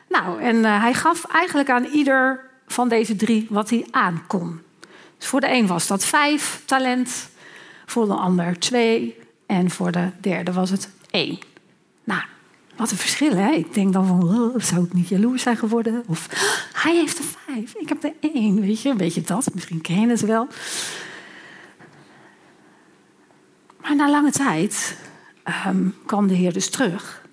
Nou, 0.09 0.41
en 0.41 0.55
uh, 0.55 0.81
hij 0.81 0.93
gaf 0.93 1.25
eigenlijk 1.25 1.69
aan 1.69 1.85
ieder 1.85 2.39
van 2.67 2.89
deze 2.89 3.15
drie 3.15 3.47
wat 3.49 3.69
hij 3.69 3.85
aankon. 3.91 4.61
Dus 5.17 5.27
voor 5.27 5.39
de 5.39 5.51
een 5.51 5.67
was 5.67 5.87
dat 5.87 6.05
vijf 6.05 6.61
talent, 6.65 7.29
voor 7.85 8.05
de 8.05 8.13
ander 8.13 8.59
twee 8.59 9.17
en 9.45 9.69
voor 9.69 9.91
de 9.91 10.09
derde 10.21 10.53
was 10.53 10.69
het 10.69 10.89
één. 11.11 11.39
Nou, 12.03 12.21
wat 12.75 12.91
een 12.91 12.97
verschil, 12.97 13.35
hè? 13.35 13.51
Ik 13.51 13.73
denk 13.73 13.93
dan 13.93 14.07
van, 14.07 14.53
zou 14.57 14.85
ik 14.85 14.93
niet 14.93 15.07
jaloers 15.07 15.41
zijn 15.41 15.57
geworden? 15.57 16.03
Of, 16.07 16.27
hij 16.73 16.95
heeft 16.95 17.17
er 17.17 17.25
vijf, 17.45 17.75
ik 17.75 17.89
heb 17.89 18.03
er 18.03 18.13
één, 18.19 18.61
weet 18.61 18.81
je? 18.81 18.95
Weet 18.95 19.13
je 19.13 19.21
dat? 19.21 19.53
Misschien 19.53 19.81
ken 19.81 19.99
je 19.99 20.07
het 20.07 20.21
wel. 20.21 20.47
Na 23.95 24.09
lange 24.09 24.31
tijd 24.31 24.97
um, 25.67 25.95
kwam 26.05 26.27
de 26.27 26.33
Heer 26.33 26.53
dus 26.53 26.69
terug. 26.69 27.23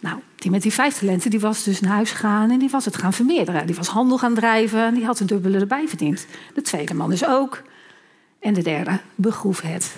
Nou, 0.00 0.20
die 0.36 0.50
met 0.50 0.62
die 0.62 0.72
vijf 0.72 0.98
talenten, 0.98 1.30
die 1.30 1.40
was 1.40 1.64
dus 1.64 1.80
naar 1.80 1.92
huis 1.92 2.10
gegaan 2.10 2.50
en 2.50 2.58
die 2.58 2.70
was 2.70 2.84
het 2.84 2.96
gaan 2.96 3.12
vermeerderen. 3.12 3.66
Die 3.66 3.74
was 3.74 3.88
handel 3.88 4.18
gaan 4.18 4.34
drijven 4.34 4.80
en 4.80 4.94
die 4.94 5.04
had 5.04 5.20
een 5.20 5.26
dubbele 5.26 5.58
erbij 5.58 5.88
verdiend. 5.88 6.26
De 6.54 6.62
tweede 6.62 6.94
man 6.94 7.10
dus 7.10 7.26
ook. 7.26 7.62
En 8.38 8.54
de 8.54 8.62
derde 8.62 9.00
begroef 9.14 9.60
het. 9.60 9.96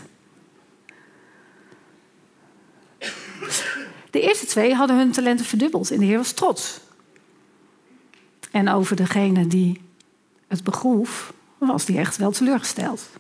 De 4.11 4.21
eerste 4.21 4.47
twee 4.47 4.75
hadden 4.75 4.97
hun 4.97 5.11
talenten 5.11 5.47
verdubbeld 5.47 5.91
en 5.91 5.99
de 5.99 6.05
Heer 6.05 6.17
was 6.17 6.33
trots. 6.33 6.81
En 8.51 8.69
over 8.69 8.97
degene 8.97 9.47
die 9.47 9.81
het 10.49 10.65
begroef, 10.65 11.33
was 11.59 11.85
die 11.85 11.99
echt 11.99 12.17
wel 12.17 12.31
teleurgesteld. 12.31 13.11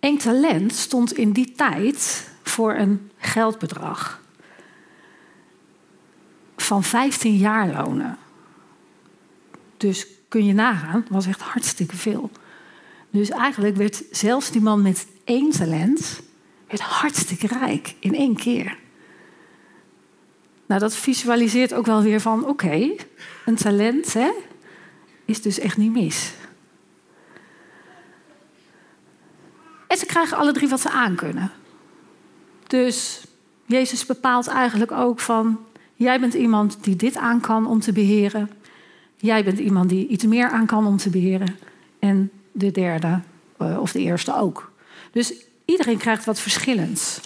Een 0.00 0.18
talent 0.18 0.72
stond 0.72 1.12
in 1.12 1.32
die 1.32 1.52
tijd 1.52 2.30
voor 2.42 2.74
een 2.74 3.10
geldbedrag 3.16 4.22
van 6.56 6.84
15 6.84 7.36
jaarlonen. 7.36 8.18
Dus 9.76 10.06
kun 10.28 10.44
je 10.44 10.52
nagaan, 10.52 11.06
was 11.10 11.26
echt 11.26 11.40
hartstikke 11.40 11.96
veel. 11.96 12.30
Dus 13.10 13.30
eigenlijk 13.30 13.76
werd 13.76 14.02
zelfs 14.10 14.50
die 14.50 14.60
man 14.60 14.82
met 14.82 15.06
één 15.24 15.50
talent 15.50 16.20
werd 16.66 16.80
hartstikke 16.80 17.46
rijk 17.46 17.94
in 17.98 18.14
één 18.14 18.36
keer. 18.36 18.78
Nou, 20.66 20.80
dat 20.80 20.94
visualiseert 20.94 21.74
ook 21.74 21.86
wel 21.86 22.02
weer 22.02 22.20
van: 22.20 22.46
oké, 22.46 22.94
een 23.44 23.56
talent 23.56 24.12
hè, 24.12 24.30
is 25.24 25.42
dus 25.42 25.58
echt 25.58 25.76
niet 25.76 25.92
mis. 25.92 26.32
En 29.88 29.96
ze 29.96 30.06
krijgen 30.06 30.36
alle 30.36 30.52
drie 30.52 30.68
wat 30.68 30.80
ze 30.80 30.90
aankunnen. 30.90 31.50
Dus 32.66 33.24
Jezus 33.66 34.06
bepaalt 34.06 34.46
eigenlijk 34.46 34.92
ook 34.92 35.20
van: 35.20 35.58
jij 35.94 36.20
bent 36.20 36.34
iemand 36.34 36.84
die 36.84 36.96
dit 36.96 37.16
aan 37.16 37.40
kan 37.40 37.66
om 37.66 37.80
te 37.80 37.92
beheren. 37.92 38.50
Jij 39.16 39.44
bent 39.44 39.58
iemand 39.58 39.88
die 39.88 40.06
iets 40.06 40.24
meer 40.24 40.50
aan 40.50 40.66
kan 40.66 40.86
om 40.86 40.96
te 40.96 41.10
beheren. 41.10 41.56
En 41.98 42.30
de 42.52 42.70
derde, 42.70 43.20
eh, 43.56 43.78
of 43.80 43.92
de 43.92 44.00
eerste 44.00 44.36
ook. 44.36 44.72
Dus 45.12 45.34
iedereen 45.64 45.98
krijgt 45.98 46.24
wat 46.24 46.40
verschillends. 46.40 47.20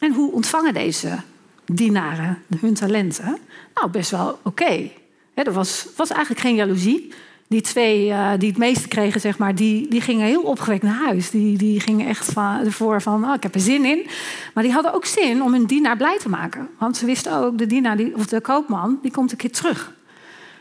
En 0.00 0.12
hoe 0.12 0.32
ontvangen 0.32 0.74
deze 0.74 1.18
dienaren 1.64 2.42
hun 2.60 2.74
talenten? 2.74 3.38
Nou, 3.74 3.90
best 3.90 4.10
wel 4.10 4.38
oké. 4.42 4.90
Er 5.34 5.52
was, 5.52 5.86
was 5.96 6.10
eigenlijk 6.10 6.40
geen 6.40 6.54
jaloezie 6.54 7.12
die 7.50 7.60
twee 7.60 8.06
uh, 8.08 8.30
die 8.38 8.48
het 8.48 8.58
meeste 8.58 8.88
kregen, 8.88 9.20
zeg 9.20 9.38
maar, 9.38 9.54
die, 9.54 9.88
die 9.88 10.00
gingen 10.00 10.26
heel 10.26 10.42
opgewekt 10.42 10.82
naar 10.82 11.04
huis. 11.04 11.30
Die, 11.30 11.58
die 11.58 11.80
gingen 11.80 12.08
echt 12.08 12.32
van, 12.32 12.64
ervoor 12.64 13.02
van, 13.02 13.24
oh, 13.24 13.34
ik 13.34 13.42
heb 13.42 13.54
er 13.54 13.60
zin 13.60 13.84
in. 13.84 14.06
Maar 14.54 14.62
die 14.62 14.72
hadden 14.72 14.94
ook 14.94 15.04
zin 15.04 15.42
om 15.42 15.52
hun 15.52 15.64
dienaar 15.64 15.96
blij 15.96 16.18
te 16.18 16.28
maken. 16.28 16.68
Want 16.78 16.96
ze 16.96 17.06
wisten 17.06 17.32
ook, 17.32 17.58
de 17.58 17.66
dienaar, 17.66 17.96
die, 17.96 18.14
of 18.14 18.26
de 18.26 18.40
koopman, 18.40 18.98
die 19.02 19.10
komt 19.10 19.30
een 19.30 19.36
keer 19.36 19.52
terug. 19.52 19.94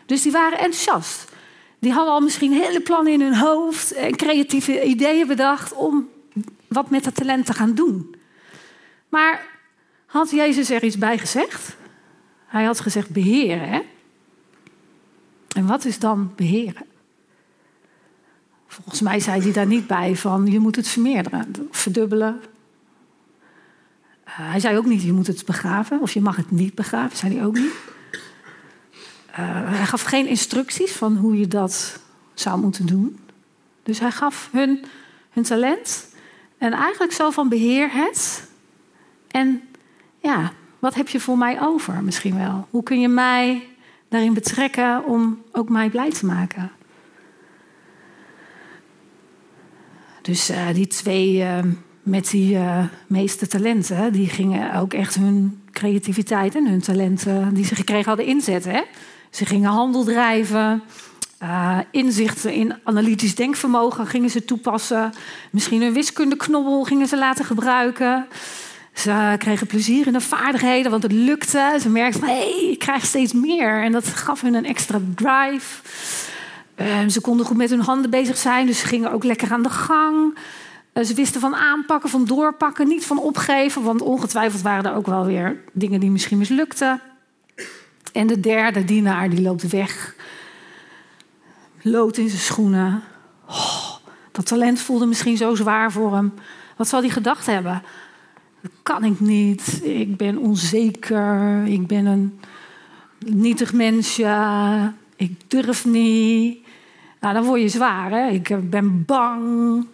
Dus 0.05 0.21
die 0.21 0.31
waren 0.31 0.57
enthousiast. 0.57 1.31
Die 1.79 1.91
hadden 1.91 2.13
al 2.13 2.19
misschien 2.19 2.53
hele 2.53 2.81
plannen 2.81 3.13
in 3.13 3.21
hun 3.21 3.35
hoofd 3.35 3.93
en 3.93 4.15
creatieve 4.15 4.83
ideeën 4.83 5.27
bedacht 5.27 5.73
om 5.73 6.07
wat 6.67 6.89
met 6.89 7.03
dat 7.03 7.15
talent 7.15 7.45
te 7.45 7.53
gaan 7.53 7.75
doen. 7.75 8.15
Maar 9.09 9.41
had 10.05 10.31
Jezus 10.31 10.69
er 10.69 10.83
iets 10.83 10.97
bij 10.97 11.17
gezegd? 11.17 11.75
Hij 12.45 12.63
had 12.63 12.79
gezegd 12.79 13.09
beheren, 13.09 13.69
hè? 13.69 13.79
En 15.55 15.65
wat 15.65 15.85
is 15.85 15.99
dan 15.99 16.31
beheren? 16.35 16.85
Volgens 18.67 19.01
mij 19.01 19.19
zei 19.19 19.41
hij 19.41 19.51
daar 19.51 19.65
niet 19.65 19.87
bij 19.87 20.15
van 20.15 20.45
je 20.45 20.59
moet 20.59 20.75
het 20.75 20.87
vermeerderen, 20.87 21.67
verdubbelen. 21.71 22.41
Uh, 24.27 24.33
hij 24.35 24.59
zei 24.59 24.77
ook 24.77 24.85
niet 24.85 25.01
je 25.01 25.13
moet 25.13 25.27
het 25.27 25.45
begraven 25.45 26.01
of 26.01 26.11
je 26.11 26.21
mag 26.21 26.35
het 26.35 26.51
niet 26.51 26.75
begraven, 26.75 27.17
zei 27.17 27.35
hij 27.35 27.45
ook 27.45 27.55
niet. 27.55 27.73
Uh, 29.31 29.37
hij 29.69 29.85
gaf 29.85 30.01
geen 30.01 30.27
instructies 30.27 30.91
van 30.91 31.15
hoe 31.17 31.39
je 31.39 31.47
dat 31.47 31.99
zou 32.33 32.59
moeten 32.59 32.85
doen. 32.85 33.19
Dus 33.83 33.99
hij 33.99 34.11
gaf 34.11 34.49
hun 34.51 34.85
hun 35.29 35.43
talent 35.43 36.07
en 36.57 36.73
eigenlijk 36.73 37.11
zo 37.11 37.29
van 37.29 37.49
beheer 37.49 37.91
het. 37.91 38.47
En 39.27 39.61
ja, 40.19 40.51
wat 40.79 40.95
heb 40.95 41.07
je 41.07 41.19
voor 41.19 41.37
mij 41.37 41.61
over 41.61 42.03
misschien 42.03 42.37
wel? 42.37 42.67
Hoe 42.69 42.83
kun 42.83 42.99
je 42.99 43.07
mij 43.07 43.67
daarin 44.09 44.33
betrekken 44.33 45.05
om 45.05 45.41
ook 45.51 45.69
mij 45.69 45.89
blij 45.89 46.09
te 46.09 46.25
maken. 46.25 46.71
Dus 50.21 50.49
uh, 50.49 50.73
die 50.73 50.87
twee 50.87 51.37
uh, 51.37 51.57
met 52.03 52.29
die 52.29 52.55
uh, 52.55 52.83
meeste 53.07 53.47
talenten, 53.47 54.13
die 54.13 54.29
gingen 54.29 54.73
ook 54.73 54.93
echt 54.93 55.15
hun 55.15 55.61
creativiteit 55.71 56.55
en 56.55 56.67
hun 56.67 56.81
talenten 56.81 57.53
die 57.53 57.65
ze 57.65 57.75
gekregen 57.75 58.07
hadden 58.07 58.25
inzetten. 58.25 58.71
Hè? 58.71 58.81
Ze 59.29 59.45
gingen 59.45 59.69
handel 59.69 60.03
drijven, 60.03 60.83
inzichten 61.91 62.53
in 62.53 62.75
analytisch 62.83 63.35
denkvermogen 63.35 64.07
gingen 64.07 64.29
ze 64.29 64.45
toepassen. 64.45 65.13
Misschien 65.51 65.81
een 65.81 65.93
wiskundeknobbel 65.93 66.83
gingen 66.83 67.07
ze 67.07 67.17
laten 67.17 67.45
gebruiken. 67.45 68.27
Ze 68.99 69.35
kregen 69.37 69.67
plezier 69.67 70.07
in 70.07 70.13
de 70.13 70.21
vaardigheden, 70.21 70.91
want 70.91 71.03
het 71.03 71.11
lukte. 71.11 71.77
Ze 71.81 71.89
merkten, 71.89 72.23
hé, 72.23 72.39
hey, 72.39 72.69
ik 72.71 72.79
krijg 72.79 73.05
steeds 73.05 73.33
meer. 73.33 73.83
En 73.83 73.91
dat 73.91 74.07
gaf 74.07 74.41
hun 74.41 74.53
een 74.53 74.65
extra 74.65 74.99
drive. 75.15 75.81
Ehm, 76.75 77.09
ze 77.09 77.21
konden 77.21 77.45
goed 77.45 77.57
met 77.57 77.69
hun 77.69 77.81
handen 77.81 78.09
bezig 78.09 78.37
zijn, 78.37 78.65
dus 78.65 78.79
ze 78.79 78.85
gingen 78.85 79.11
ook 79.11 79.23
lekker 79.23 79.51
aan 79.51 79.63
de 79.63 79.69
gang. 79.69 80.37
Uh, 80.93 81.03
ze 81.03 81.13
wisten 81.13 81.41
van 81.41 81.55
aanpakken, 81.55 82.09
van 82.09 82.25
doorpakken, 82.25 82.87
niet 82.87 83.05
van 83.05 83.19
opgeven. 83.19 83.83
Want 83.83 84.01
ongetwijfeld 84.01 84.61
waren 84.61 84.91
er 84.91 84.95
ook 84.95 85.05
wel 85.05 85.25
weer 85.25 85.57
dingen 85.73 85.99
die 85.99 86.11
misschien 86.11 86.37
mislukten. 86.37 87.01
En 88.11 88.27
de 88.27 88.39
derde 88.39 88.85
dienaar, 88.85 89.29
die 89.29 89.41
loopt 89.41 89.69
weg. 89.69 90.15
Lood 91.81 92.17
in 92.17 92.29
zijn 92.29 92.41
schoenen. 92.41 93.03
Oh, 93.47 93.95
dat 94.31 94.45
talent 94.45 94.79
voelde 94.79 95.05
misschien 95.05 95.37
zo 95.37 95.55
zwaar 95.55 95.91
voor 95.91 96.13
hem. 96.15 96.33
Wat 96.77 96.87
zal 96.87 96.99
hij 96.99 97.09
gedacht 97.09 97.45
hebben? 97.45 97.83
Kan 98.83 99.03
ik 99.03 99.19
niet. 99.19 99.81
Ik 99.83 100.17
ben 100.17 100.37
onzeker. 100.37 101.65
Ik 101.65 101.87
ben 101.87 102.05
een 102.05 102.39
nietig 103.19 103.73
mensje. 103.73 104.93
Ik 105.15 105.41
durf 105.47 105.85
niet. 105.85 106.67
Nou, 107.19 107.33
dan 107.33 107.43
word 107.43 107.61
je 107.61 107.67
zwaar. 107.67 108.11
Hè? 108.11 108.29
Ik 108.29 108.69
ben 108.69 109.05
bang. 109.05 109.85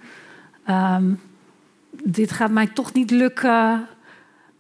Ehm, 0.65 1.13
dit 2.03 2.31
gaat 2.31 2.51
mij 2.51 2.67
toch 2.67 2.93
niet 2.93 3.12
lukken. 3.12 3.88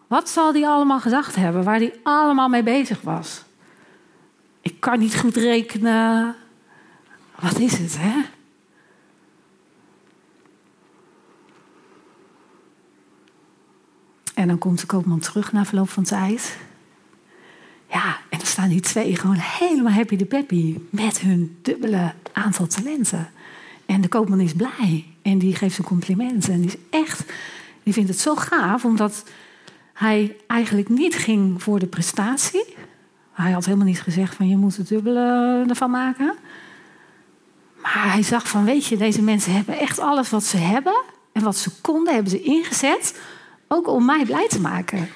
Wat 0.07 0.29
zal 0.29 0.51
die 0.51 0.67
allemaal 0.67 0.99
gedacht 0.99 1.35
hebben? 1.35 1.63
Waar 1.63 1.79
die 1.79 1.93
allemaal 2.03 2.49
mee 2.49 2.63
bezig 2.63 3.01
was? 3.01 3.43
Ik 4.61 4.79
kan 4.79 4.99
niet 4.99 5.15
goed 5.15 5.35
rekenen. 5.35 6.35
Wat 7.39 7.59
is 7.59 7.77
het, 7.77 7.97
hè? 7.99 8.21
En 14.35 14.47
dan 14.47 14.57
komt 14.57 14.79
de 14.79 14.85
koopman 14.85 15.19
terug 15.19 15.51
na 15.51 15.65
verloop 15.65 15.89
van 15.89 16.03
tijd. 16.03 16.57
Ja, 17.89 18.17
en 18.29 18.37
dan 18.37 18.47
staan 18.47 18.69
die 18.69 18.81
twee 18.81 19.15
gewoon 19.15 19.35
helemaal 19.35 19.93
happy 19.93 20.15
de 20.15 20.25
peppy 20.25 20.77
met 20.89 21.19
hun 21.19 21.57
dubbele 21.61 22.13
aantal 22.31 22.67
talenten. 22.67 23.29
En 23.85 24.01
de 24.01 24.07
koopman 24.07 24.39
is 24.39 24.53
blij 24.53 25.05
en 25.21 25.37
die 25.37 25.55
geeft 25.55 25.77
een 25.77 25.83
compliment. 25.83 26.49
En 26.49 26.61
die 26.61 26.67
is 26.67 26.77
echt, 26.89 27.23
die 27.83 27.93
vindt 27.93 28.09
het 28.09 28.19
zo 28.19 28.35
gaaf 28.35 28.85
omdat 28.85 29.23
hij 29.93 30.35
eigenlijk 30.47 30.89
niet 30.89 31.15
ging 31.15 31.63
voor 31.63 31.79
de 31.79 31.87
prestatie. 31.87 32.75
Hij 33.31 33.51
had 33.51 33.65
helemaal 33.65 33.85
niet 33.85 34.01
gezegd 34.01 34.35
van 34.35 34.47
je 34.47 34.57
moet 34.57 34.77
het 34.77 34.87
dubbele 34.87 35.65
ervan 35.67 35.91
maken. 35.91 36.33
Maar 37.81 38.11
hij 38.13 38.23
zag 38.23 38.47
van 38.47 38.65
weet 38.65 38.85
je, 38.85 38.97
deze 38.97 39.21
mensen 39.21 39.53
hebben 39.53 39.79
echt 39.79 39.99
alles 39.99 40.29
wat 40.29 40.43
ze 40.43 40.57
hebben 40.57 41.01
en 41.31 41.43
wat 41.43 41.57
ze 41.57 41.71
konden 41.81 42.13
hebben 42.13 42.31
ze 42.31 42.41
ingezet 42.41 43.19
ook 43.67 43.87
om 43.87 44.05
mij 44.05 44.25
blij 44.25 44.47
te 44.47 44.61
maken. 44.61 45.09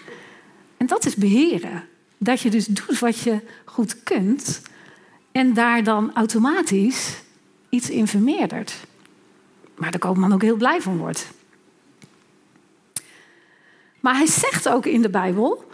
En 0.78 0.88
dat 0.88 1.06
is 1.06 1.16
beheren. 1.16 1.84
Dat 2.18 2.42
je 2.42 2.50
dus 2.50 2.66
doet 2.66 3.00
wat 3.00 3.20
je 3.20 3.42
goed 3.66 4.04
kunt 4.04 4.62
en 5.32 5.54
daar 5.54 5.84
dan 5.84 6.12
automatisch 6.14 7.22
iets 7.70 7.90
in 7.90 8.08
vermeerdert. 8.08 8.74
Maar 9.76 9.92
de 9.92 9.98
koopman 9.98 10.34
ook 10.34 10.42
heel 10.42 10.56
blij 10.56 10.82
van 10.82 10.98
wordt. 10.98 11.28
Maar 14.00 14.16
hij 14.16 14.28
zegt 14.28 14.70
ook 14.70 14.86
in 14.86 15.02
de 15.02 15.10
Bijbel, 15.10 15.70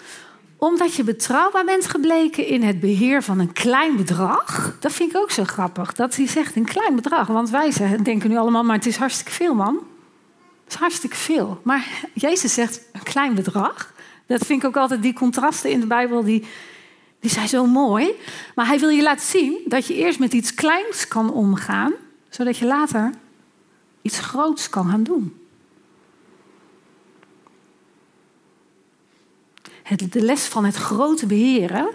omdat 0.58 0.94
je 0.94 1.04
betrouwbaar 1.04 1.66
bent 1.66 1.88
gebleken 1.88 2.48
in 2.48 2.64
het 2.64 2.80
beheer 2.80 3.24
van 3.24 3.40
een 3.40 3.54
klein 3.54 3.96
bedrag. 3.96 4.78
Dat 4.80 4.92
vind 4.92 5.10
ik 5.10 5.18
ook 5.18 5.32
zo 5.32 5.44
grappig, 5.44 5.94
dat 5.94 6.16
hij 6.16 6.28
zegt 6.28 6.56
een 6.56 6.66
klein 6.66 6.96
bedrag. 6.96 7.28
Want 7.28 7.50
wij 7.50 7.72
denken 8.04 8.30
nu 8.30 8.38
allemaal, 8.38 8.64
maar 8.64 8.76
het 8.76 8.86
is 8.86 8.96
hartstikke 8.96 9.32
veel 9.32 9.54
man. 9.54 9.80
Dat 10.66 10.74
is 10.74 10.80
hartstikke 10.80 11.16
veel. 11.16 11.60
Maar 11.64 11.88
Jezus 12.14 12.54
zegt 12.54 12.82
een 12.92 13.04
klein 13.04 13.36
bedrag. 13.36 13.94
Dat 14.26 14.46
vind 14.46 14.62
ik 14.62 14.68
ook 14.68 14.78
altijd, 14.78 15.02
die 15.02 15.14
contrasten 15.14 15.72
in 15.72 15.80
de 15.80 15.88
Bijbel, 15.88 16.24
die, 16.24 16.46
die 17.20 17.30
zijn 17.30 17.48
zo 17.48 17.66
mooi. 17.66 18.12
Maar 18.56 18.68
hij 18.68 18.80
wil 18.80 18.90
je 18.90 19.02
laten 19.02 19.26
zien 19.26 19.60
dat 19.66 19.88
je 19.88 19.96
eerst 19.96 20.20
met 20.20 20.34
iets 20.34 20.54
kleins 20.54 21.08
kan 21.08 21.32
omgaan, 21.32 21.94
zodat 22.30 22.58
je 22.58 22.66
later 22.66 23.14
iets 24.02 24.20
groots 24.20 24.70
kan 24.70 24.90
gaan 24.90 25.04
doen. 25.04 25.40
De 30.10 30.22
les 30.22 30.46
van 30.46 30.66
het 30.66 30.76
grote 30.76 31.26
beheren 31.26 31.90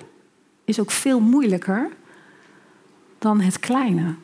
is 0.65 0.81
ook 0.81 0.91
veel 0.91 1.21
moeilijker 1.21 1.91
dan 3.19 3.41
het 3.41 3.61
kleine. 3.61 4.15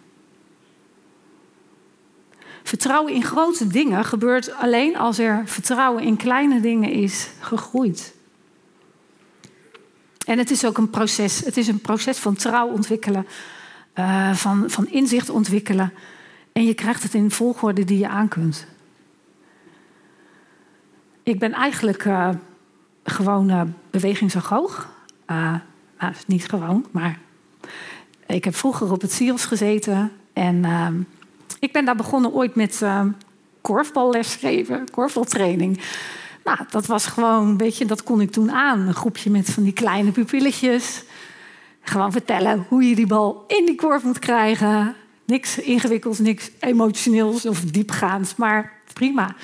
Vertrouwen 2.66 3.12
in 3.12 3.23
grote 3.23 3.66
dingen 3.66 4.04
gebeurt 4.04 4.52
alleen 4.52 4.96
als 4.96 5.18
er 5.18 5.42
vertrouwen 5.44 6.02
in 6.02 6.16
kleine 6.16 6.61
dingen 6.61 6.90
is 6.90 7.28
gegroeid. 7.40 8.14
En 10.26 10.38
het 10.38 10.50
is 10.50 10.64
ook 10.64 10.78
een 10.78 10.90
proces. 10.90 11.44
Het 11.44 11.56
is 11.56 11.68
een 11.68 11.80
proces 11.80 12.18
van 12.18 12.35
trouw 12.35 12.68
ontwikkelen, 12.68 13.26
uh, 13.94 14.35
van, 14.35 14.70
van 14.70 14.88
inzicht 14.88 15.30
ontwikkelen. 15.30 15.92
En 16.52 16.64
je 16.64 16.75
krijgt 16.75 17.02
het 17.02 17.14
in 17.14 17.30
volgorde 17.30 17.85
die 17.85 17.99
je 17.99 18.08
aan 18.08 18.28
kunt. 18.28 18.66
Ik 21.23 21.38
ben 21.38 21.52
eigenlijk 21.52 22.04
uh, 22.04 22.30
gewoon 23.04 23.50
uh, 23.50 23.62
bewegingsagoog. 23.90 24.88
nou, 25.26 25.61
niet 26.26 26.49
gewoon, 26.49 26.87
maar 26.90 27.18
ik 28.26 28.44
heb 28.44 28.54
vroeger 28.54 28.92
op 28.92 29.00
het 29.00 29.12
CIOS 29.12 29.44
gezeten. 29.44 30.12
En 30.32 30.64
ehm, 30.64 30.94
ik 31.66 31.73
ben 31.73 31.85
daar 31.85 31.96
begonnen 31.96 32.32
ooit 32.32 32.54
met 32.54 32.80
uh, 32.82 33.00
korfballes 33.61 34.35
geven, 34.35 34.90
korfbaltraining. 34.90 35.80
Nou, 36.44 36.58
dat 36.70 36.87
was 36.87 37.06
gewoon, 37.06 37.49
een 37.49 37.56
beetje, 37.56 37.85
dat 37.85 38.02
kon 38.02 38.20
ik 38.20 38.30
toen 38.30 38.52
aan. 38.52 38.80
Een 38.80 38.94
groepje 38.94 39.30
met 39.30 39.50
van 39.50 39.62
die 39.62 39.73
kleine 39.73 40.11
pupilletjes. 40.11 41.04
Gewoon 41.80 42.12
vertellen 42.12 42.66
hoe 42.68 42.88
je 42.88 42.94
die 42.94 43.06
bal 43.06 43.44
in 43.46 43.66
die 43.66 43.75
korf 43.75 44.02
moet 44.02 44.18
krijgen. 44.18 44.94
Niks 45.25 45.58
ingewikkelds, 45.58 46.18
niks 46.18 46.50
emotioneels 46.61 47.46
of 47.46 47.61
diepgaands, 47.61 48.37
maar 48.37 48.73
prima. 48.92 49.35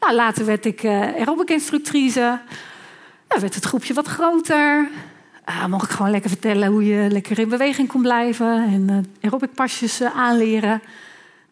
Nou, 0.00 0.14
later 0.14 0.44
werd 0.44 0.66
ik 0.66 0.82
uh, 0.82 1.00
aerobic-instructrice. 1.00 2.40
Werd 3.28 3.54
het 3.54 3.64
groepje 3.64 3.94
wat 3.94 4.06
groter. 4.06 4.88
Uh, 5.48 5.66
mocht 5.66 5.84
ik 5.84 5.96
gewoon 5.96 6.10
lekker 6.10 6.30
vertellen 6.30 6.68
hoe 6.68 6.84
je 6.84 7.10
lekker 7.10 7.38
in 7.38 7.48
beweging 7.48 7.88
kon 7.88 8.02
blijven. 8.02 8.64
En 8.64 8.86
uh, 8.90 8.96
aerobic-pasjes 9.20 10.00
uh, 10.00 10.16
aanleren 10.16 10.80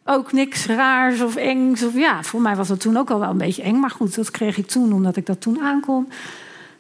ook 0.09 0.33
niks 0.33 0.67
raars 0.67 1.21
of 1.21 1.37
engs. 1.37 1.83
Of, 1.83 1.95
ja, 1.95 2.23
voor 2.23 2.41
mij 2.41 2.57
was 2.57 2.69
dat 2.69 2.81
toen 2.81 2.97
ook 2.97 3.11
al 3.11 3.21
wel 3.21 3.31
een 3.31 3.39
beetje 3.39 3.63
eng. 3.63 3.81
Maar 3.81 3.91
goed, 3.91 4.15
dat 4.15 4.31
kreeg 4.31 4.57
ik 4.57 4.67
toen 4.67 4.93
omdat 4.93 5.17
ik 5.17 5.27
dat 5.27 5.41
toen 5.41 5.61
aankon. 5.61 6.09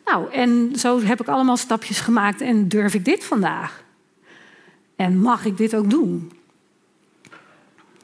Nou, 0.05 0.33
en 0.33 0.73
zo 0.77 1.01
heb 1.01 1.21
ik 1.21 1.29
allemaal 1.29 1.57
stapjes 1.57 2.01
gemaakt 2.01 2.41
en 2.41 2.69
durf 2.69 2.95
ik 2.95 3.05
dit 3.05 3.25
vandaag? 3.25 3.83
En 4.97 5.19
mag 5.19 5.45
ik 5.45 5.57
dit 5.57 5.75
ook 5.75 5.91
doen? 5.91 6.33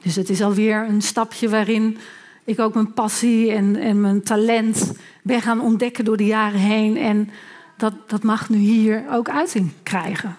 Dus 0.01 0.15
het 0.15 0.29
is 0.29 0.41
alweer 0.41 0.85
een 0.87 1.01
stapje 1.01 1.49
waarin 1.49 1.97
ik 2.43 2.59
ook 2.59 2.73
mijn 2.73 2.93
passie 2.93 3.51
en, 3.51 3.75
en 3.75 4.01
mijn 4.01 4.23
talent 4.23 4.93
ben 5.23 5.41
gaan 5.41 5.61
ontdekken 5.61 6.05
door 6.05 6.17
de 6.17 6.25
jaren 6.25 6.59
heen. 6.59 6.97
En 6.97 7.29
dat, 7.77 7.93
dat 8.07 8.23
mag 8.23 8.49
nu 8.49 8.57
hier 8.57 9.05
ook 9.11 9.29
uiting 9.29 9.71
krijgen. 9.83 10.37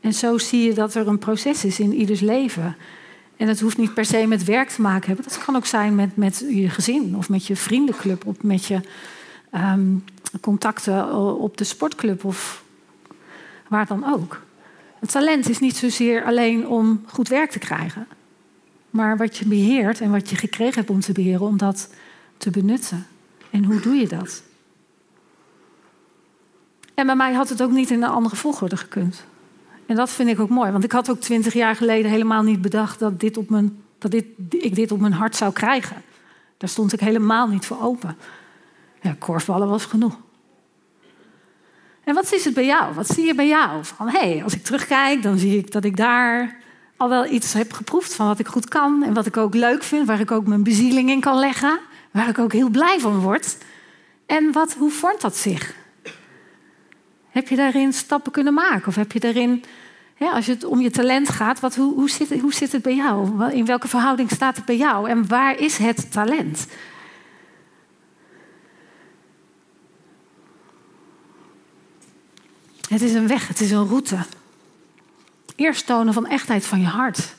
En 0.00 0.12
zo 0.12 0.38
zie 0.38 0.62
je 0.62 0.74
dat 0.74 0.94
er 0.94 1.08
een 1.08 1.18
proces 1.18 1.64
is 1.64 1.80
in 1.80 1.94
ieders 1.94 2.20
leven. 2.20 2.76
En 3.40 3.48
het 3.48 3.60
hoeft 3.60 3.76
niet 3.76 3.94
per 3.94 4.04
se 4.04 4.26
met 4.26 4.44
werk 4.44 4.68
te 4.68 4.80
maken 4.80 5.06
hebben. 5.06 5.24
Dat 5.24 5.44
kan 5.44 5.56
ook 5.56 5.66
zijn 5.66 5.94
met, 5.94 6.16
met 6.16 6.44
je 6.48 6.68
gezin 6.68 7.16
of 7.16 7.28
met 7.28 7.46
je 7.46 7.56
vriendenclub 7.56 8.26
of 8.26 8.42
met 8.42 8.64
je 8.64 8.80
ehm, 9.50 9.96
contacten 10.40 11.14
op 11.38 11.56
de 11.56 11.64
sportclub 11.64 12.24
of 12.24 12.64
waar 13.68 13.86
dan 13.86 14.04
ook. 14.12 14.40
Het 14.98 15.10
talent 15.10 15.48
is 15.48 15.58
niet 15.58 15.76
zozeer 15.76 16.24
alleen 16.24 16.68
om 16.68 17.04
goed 17.06 17.28
werk 17.28 17.50
te 17.50 17.58
krijgen, 17.58 18.06
maar 18.90 19.16
wat 19.16 19.36
je 19.36 19.46
beheert 19.46 20.00
en 20.00 20.10
wat 20.10 20.30
je 20.30 20.36
gekregen 20.36 20.74
hebt 20.74 20.90
om 20.90 21.00
te 21.00 21.12
beheren, 21.12 21.46
om 21.46 21.56
dat 21.56 21.88
te 22.36 22.50
benutten. 22.50 23.06
En 23.50 23.64
hoe 23.64 23.80
doe 23.80 23.94
je 23.94 24.08
dat? 24.08 24.42
En 26.94 27.06
bij 27.06 27.16
mij 27.16 27.32
had 27.32 27.48
het 27.48 27.62
ook 27.62 27.72
niet 27.72 27.90
in 27.90 28.02
een 28.02 28.10
andere 28.10 28.36
volgorde 28.36 28.76
gekund. 28.76 29.24
En 29.90 29.96
dat 29.96 30.10
vind 30.10 30.28
ik 30.28 30.40
ook 30.40 30.48
mooi. 30.48 30.70
Want 30.70 30.84
ik 30.84 30.92
had 30.92 31.10
ook 31.10 31.20
twintig 31.20 31.52
jaar 31.52 31.76
geleden 31.76 32.10
helemaal 32.10 32.42
niet 32.42 32.60
bedacht 32.62 32.98
dat, 32.98 33.20
dit 33.20 33.36
op 33.36 33.50
mijn, 33.50 33.82
dat 33.98 34.10
dit, 34.10 34.24
ik 34.48 34.74
dit 34.74 34.92
op 34.92 35.00
mijn 35.00 35.12
hart 35.12 35.36
zou 35.36 35.52
krijgen. 35.52 36.02
Daar 36.56 36.68
stond 36.68 36.92
ik 36.92 37.00
helemaal 37.00 37.48
niet 37.48 37.66
voor 37.66 37.82
open. 37.82 38.16
Ja, 39.00 39.16
korfballen 39.18 39.68
was 39.68 39.84
genoeg. 39.84 40.18
En 42.04 42.14
wat 42.14 42.32
is 42.32 42.44
het 42.44 42.54
bij 42.54 42.66
jou? 42.66 42.94
Wat 42.94 43.06
zie 43.06 43.24
je 43.24 43.34
bij 43.34 43.48
jou? 43.48 43.84
Van 43.84 44.08
hé, 44.08 44.18
hey, 44.18 44.44
als 44.44 44.54
ik 44.54 44.64
terugkijk, 44.64 45.22
dan 45.22 45.38
zie 45.38 45.58
ik 45.58 45.72
dat 45.72 45.84
ik 45.84 45.96
daar 45.96 46.56
al 46.96 47.08
wel 47.08 47.26
iets 47.26 47.52
heb 47.52 47.72
geproefd 47.72 48.14
van 48.14 48.26
wat 48.26 48.38
ik 48.38 48.46
goed 48.46 48.68
kan 48.68 49.02
en 49.02 49.14
wat 49.14 49.26
ik 49.26 49.36
ook 49.36 49.54
leuk 49.54 49.82
vind, 49.82 50.06
waar 50.06 50.20
ik 50.20 50.30
ook 50.30 50.46
mijn 50.46 50.62
bezieling 50.62 51.10
in 51.10 51.20
kan 51.20 51.38
leggen, 51.38 51.78
waar 52.10 52.28
ik 52.28 52.38
ook 52.38 52.52
heel 52.52 52.70
blij 52.70 53.00
van 53.00 53.18
word. 53.18 53.56
En 54.26 54.52
wat, 54.52 54.72
hoe 54.72 54.90
vormt 54.90 55.20
dat 55.20 55.36
zich? 55.36 55.74
Heb 57.30 57.48
je 57.48 57.56
daarin 57.56 57.92
stappen 57.92 58.32
kunnen 58.32 58.54
maken? 58.54 58.86
Of 58.86 58.94
heb 58.94 59.12
je 59.12 59.20
daarin, 59.20 59.64
als 60.18 60.46
het 60.46 60.64
om 60.64 60.80
je 60.80 60.90
talent 60.90 61.28
gaat, 61.28 61.60
wat, 61.60 61.74
hoe, 61.74 61.94
hoe, 61.94 62.10
zit, 62.10 62.40
hoe 62.40 62.54
zit 62.54 62.72
het 62.72 62.82
bij 62.82 62.94
jou? 62.94 63.50
In 63.52 63.64
welke 63.64 63.88
verhouding 63.88 64.30
staat 64.30 64.56
het 64.56 64.64
bij 64.64 64.76
jou? 64.76 65.08
En 65.08 65.28
waar 65.28 65.58
is 65.58 65.76
het 65.76 66.12
talent? 66.12 66.66
Het 72.88 73.02
is 73.02 73.14
een 73.14 73.26
weg, 73.26 73.48
het 73.48 73.60
is 73.60 73.70
een 73.70 73.86
route. 73.86 74.18
Eerst 75.56 75.86
tonen 75.86 76.14
van 76.14 76.26
echtheid 76.26 76.66
van 76.66 76.80
je 76.80 76.86
hart. 76.86 77.34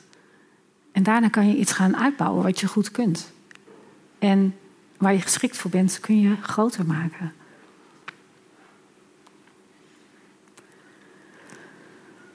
En 0.92 1.02
daarna 1.02 1.28
kan 1.28 1.48
je 1.48 1.56
iets 1.56 1.72
gaan 1.72 1.96
uitbouwen 1.96 2.42
wat 2.42 2.60
je 2.60 2.66
goed 2.66 2.90
kunt. 2.90 3.32
En 4.18 4.56
waar 4.98 5.12
je 5.12 5.20
geschikt 5.20 5.56
voor 5.56 5.70
bent, 5.70 6.00
kun 6.00 6.20
je 6.20 6.36
groter 6.40 6.86
maken. 6.86 7.32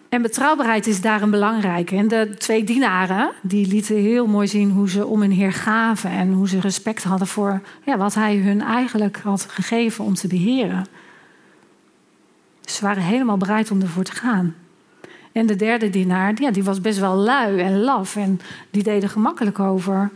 En 0.10 0.22
betrouwbaarheid 0.22 0.88
is 0.88 1.02
daarin 1.02 1.30
belangrijk. 1.30 1.91
En 1.91 2.08
de 2.08 2.36
twee 2.38 2.63
dienaren 2.63 3.32
die 3.41 3.67
lieten 3.67 3.96
heel 3.96 4.28
mooi 4.28 4.48
zien 4.48 4.72
hoe 4.72 4.89
ze 4.89 5.06
om 5.06 5.22
hun 5.22 5.32
Heer 5.32 5.54
gaven 5.54 6.10
en 6.10 6.34
hoe 6.34 6.50
ze 6.50 6.60
respect 6.60 7.04
hadden 7.04 7.28
voor 7.28 7.62
ja, 7.86 7.98
wat 7.98 8.13
hij 8.13 8.36
hun 8.36 8.62
eigenlijk 8.62 9.17
had 9.24 9.46
gegeven 9.50 10.06
om 10.06 10.13
te 10.13 10.28
beheren. 10.28 10.86
Ze 12.62 12.86
waren 12.86 13.04
helemaal 13.04 13.38
bereid 13.38 13.72
om 13.72 13.82
ervoor 13.82 14.04
te 14.04 14.12
gaan. 14.12 14.56
En 15.32 15.46
de 15.46 15.56
derde 15.56 15.89
dienaar, 15.89 16.34
ja, 16.41 16.52
die 16.52 16.63
was 16.63 16.82
best 16.82 17.00
wel 17.00 17.15
lui 17.15 17.60
en 17.60 17.80
laf 17.80 18.15
en 18.15 18.39
die 18.70 18.84
deed 18.84 19.04
er 19.04 19.10
gemakkelijk 19.10 19.60
over. 19.60 20.12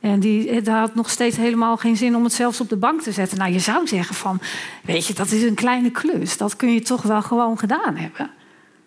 En 0.00 0.20
die 0.20 0.70
had 0.70 0.94
nog 0.94 1.10
steeds 1.10 1.36
helemaal 1.36 1.76
geen 1.76 1.96
zin 1.96 2.16
om 2.16 2.24
het 2.24 2.32
zelfs 2.32 2.60
op 2.60 2.68
de 2.68 2.76
bank 2.76 3.00
te 3.00 3.12
zetten. 3.12 3.38
Nou, 3.38 3.52
je 3.52 3.58
zou 3.58 3.86
zeggen 3.86 4.14
van, 4.14 4.40
weet 4.82 5.06
je, 5.06 5.14
dat 5.14 5.30
is 5.30 5.42
een 5.42 5.54
kleine 5.54 5.90
klus. 5.90 6.36
Dat 6.36 6.56
kun 6.56 6.72
je 6.72 6.80
toch 6.80 7.02
wel 7.02 7.22
gewoon 7.22 7.58
gedaan 7.58 7.96
hebben. 7.96 8.30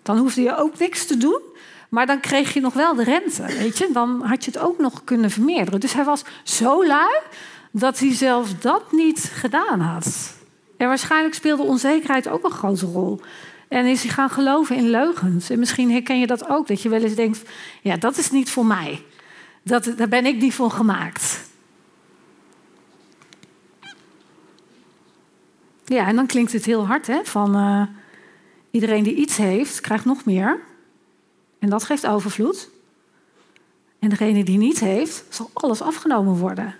Dan 0.08 0.18
hoefde 0.18 0.42
je 0.42 0.58
ook 0.58 0.80
niks 0.80 1.06
te 1.06 1.18
doen. 1.18 1.42
Maar 1.90 2.06
dan 2.06 2.20
kreeg 2.20 2.54
je 2.54 2.60
nog 2.60 2.74
wel 2.74 2.96
de 2.96 3.04
rente, 3.04 3.46
weet 3.46 3.78
je. 3.78 3.90
Dan 3.94 4.22
had 4.24 4.46
je 4.46 4.52
het 4.52 4.60
ook 4.60 4.78
nog 4.78 5.04
kunnen 5.04 5.32
vermeerderen. 5.32 5.80
Dus 5.80 5.94
hij 5.94 6.04
was 6.04 6.24
zo 6.44 6.86
lui 6.86 7.20
dat 7.72 8.00
hij 8.00 8.14
zelfs 8.14 8.60
dat 8.60 8.92
niet 8.92 9.32
gedaan 9.34 9.80
had. 9.80 10.36
En 10.78 10.88
waarschijnlijk 10.88 11.34
speelde 11.36 11.64
onzekerheid 11.64 12.28
ook 12.28 12.44
een 12.44 12.52
grote 12.52 12.86
rol. 12.86 13.22
En 13.68 13.86
is 13.86 14.04
hij 14.04 14.12
gaan 14.12 14.30
geloven 14.30 14.76
in 14.76 14.90
leugens. 14.90 15.50
En 15.50 15.60
misschien 15.60 15.92
herken 15.92 16.20
je 16.20 16.28
dat 16.28 16.50
ook, 16.50 16.68
dat 16.68 16.82
je 16.82 16.90
wel 16.90 17.02
eens 17.02 17.16
denkt: 17.16 17.42
ja, 17.82 17.98
dat 17.98 18.18
is 18.18 18.32
niet 18.32 18.50
voor 18.50 18.66
mij. 18.66 19.04
Dat, 19.64 19.94
daar 19.98 20.10
ben 20.10 20.26
ik 20.26 20.42
niet 20.42 20.54
voor 20.54 20.72
gemaakt. 20.72 21.50
Ja, 25.86 26.08
en 26.08 26.16
dan 26.16 26.28
klinkt 26.28 26.54
het 26.54 26.66
heel 26.66 26.88
hard, 26.88 27.08
hè? 27.08 27.20
Van, 27.24 27.58
uh, 27.58 27.82
Iedereen 28.72 29.04
die 29.04 29.16
iets 29.16 29.38
heeft, 29.38 29.82
krijgt 29.82 30.06
nog 30.06 30.26
meer. 30.26 30.60
En 31.60 31.70
dat 31.70 31.84
geeft 31.84 32.08
overvloed. 32.08 32.70
En 34.00 34.10
degene 34.10 34.44
die 34.44 34.58
niet 34.58 34.80
heeft, 34.80 35.24
zal 35.30 35.50
alles 35.54 35.82
afgenomen 35.82 36.36
worden. 36.36 36.76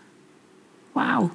Wauw. 0.92 1.32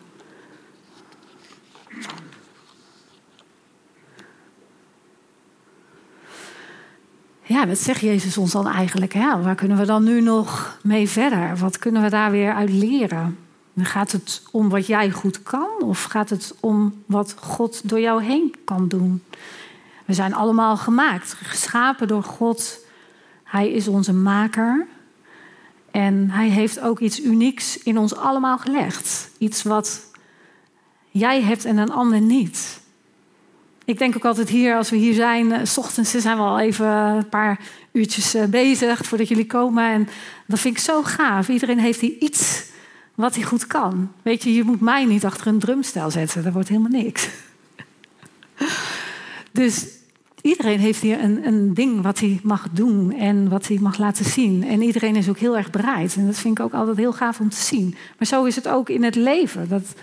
Ja, 7.42 7.66
wat 7.66 7.78
zegt 7.78 8.00
Jezus 8.00 8.38
ons 8.38 8.52
dan 8.52 8.68
eigenlijk? 8.68 9.12
Waar 9.12 9.54
kunnen 9.54 9.78
we 9.78 9.84
dan 9.84 10.04
nu 10.04 10.20
nog 10.20 10.78
mee 10.82 11.08
verder? 11.08 11.56
Wat 11.56 11.78
kunnen 11.78 12.02
we 12.02 12.10
daar 12.10 12.30
weer 12.30 12.54
uit 12.54 12.70
leren? 12.70 13.38
Gaat 13.76 14.12
het 14.12 14.42
om 14.50 14.68
wat 14.68 14.86
jij 14.86 15.10
goed 15.10 15.42
kan? 15.42 15.82
Of 15.82 16.02
gaat 16.02 16.30
het 16.30 16.54
om 16.60 17.02
wat 17.06 17.34
God 17.40 17.88
door 17.88 18.00
jou 18.00 18.22
heen 18.22 18.54
kan 18.64 18.88
doen? 18.88 19.22
We 20.04 20.14
zijn 20.14 20.34
allemaal 20.34 20.76
gemaakt, 20.76 21.32
geschapen 21.32 22.08
door 22.08 22.22
God. 22.22 22.78
Hij 23.44 23.70
is 23.70 23.88
onze 23.88 24.12
maker. 24.12 24.86
En 25.90 26.30
hij 26.30 26.48
heeft 26.48 26.80
ook 26.80 26.98
iets 27.00 27.20
unieks 27.20 27.82
in 27.82 27.98
ons 27.98 28.16
allemaal 28.16 28.58
gelegd. 28.58 29.30
Iets 29.38 29.62
wat 29.62 30.10
jij 31.10 31.42
hebt 31.42 31.64
en 31.64 31.76
een 31.76 31.92
ander 31.92 32.20
niet. 32.20 32.80
ik 33.84 33.98
denk 33.98 34.16
ook 34.16 34.24
altijd 34.24 34.48
hier, 34.48 34.76
als 34.76 34.90
we 34.90 34.96
hier 34.96 35.14
zijn, 35.14 35.52
eh, 35.52 35.64
s 35.64 35.78
ochtends 35.78 36.10
zijn 36.10 36.36
we 36.36 36.42
al 36.42 36.58
even 36.58 36.86
een 36.86 37.28
paar 37.28 37.60
uurtjes 37.92 38.34
eh, 38.34 38.44
bezig 38.44 39.06
voordat 39.06 39.28
jullie 39.28 39.46
komen. 39.46 39.84
En 39.84 40.08
dat 40.46 40.58
vind 40.58 40.76
ik 40.76 40.82
zo 40.82 41.02
gaaf. 41.02 41.48
Iedereen 41.48 41.78
heeft 41.78 42.00
hier 42.00 42.16
iets 42.18 42.64
wat 43.14 43.34
hij 43.34 43.44
goed 43.44 43.66
kan. 43.66 44.12
Weet 44.22 44.42
je, 44.42 44.54
je 44.54 44.64
moet 44.64 44.80
mij 44.80 45.04
niet 45.04 45.24
achter 45.24 45.46
een 45.46 45.58
drumstel 45.58 46.10
zetten. 46.10 46.42
Dat 46.42 46.52
wordt 46.52 46.68
helemaal 46.68 47.00
niks. 47.02 47.28
dus 49.52 49.86
iedereen 50.40 50.78
heeft 50.78 51.00
hier 51.00 51.20
een, 51.20 51.46
een 51.46 51.74
ding 51.74 52.02
wat 52.02 52.20
hij 52.20 52.40
mag 52.42 52.68
doen 52.72 53.12
en 53.12 53.48
wat 53.48 53.68
hij 53.68 53.78
mag 53.80 53.98
laten 53.98 54.24
zien. 54.24 54.64
En 54.64 54.82
iedereen 54.82 55.16
is 55.16 55.28
ook 55.28 55.38
heel 55.38 55.56
erg 55.56 55.70
bereid. 55.70 56.16
En 56.16 56.26
dat 56.26 56.38
vind 56.38 56.58
ik 56.58 56.64
ook 56.64 56.72
altijd 56.72 56.96
heel 56.96 57.12
gaaf 57.12 57.40
om 57.40 57.48
te 57.48 57.56
zien. 57.56 57.96
Maar 58.18 58.26
zo 58.26 58.44
is 58.44 58.56
het 58.56 58.68
ook 58.68 58.88
in 58.88 59.02
het 59.02 59.14
leven. 59.14 59.68
Dat, 59.68 59.94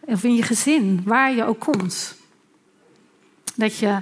of 0.00 0.24
in 0.24 0.34
je 0.34 0.42
gezin, 0.42 1.00
waar 1.04 1.34
je 1.34 1.44
ook 1.44 1.60
komt. 1.60 2.16
Dat 3.54 3.76
je 3.76 3.98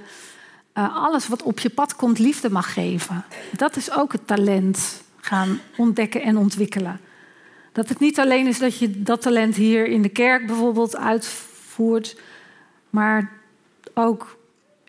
uh, 0.78 1.04
alles 1.04 1.28
wat 1.28 1.42
op 1.42 1.58
je 1.58 1.70
pad 1.70 1.96
komt 1.96 2.18
liefde 2.18 2.50
mag 2.50 2.72
geven. 2.72 3.24
Dat 3.56 3.76
is 3.76 3.92
ook 3.92 4.12
het 4.12 4.26
talent 4.26 5.02
gaan 5.16 5.60
ontdekken 5.76 6.22
en 6.22 6.36
ontwikkelen. 6.36 7.00
Dat 7.72 7.88
het 7.88 7.98
niet 7.98 8.18
alleen 8.18 8.46
is 8.46 8.58
dat 8.58 8.78
je 8.78 9.02
dat 9.02 9.22
talent 9.22 9.54
hier 9.54 9.86
in 9.86 10.02
de 10.02 10.08
kerk 10.08 10.46
bijvoorbeeld 10.46 10.96
uitvoert, 10.96 12.20
maar 12.90 13.32
ook 13.94 14.36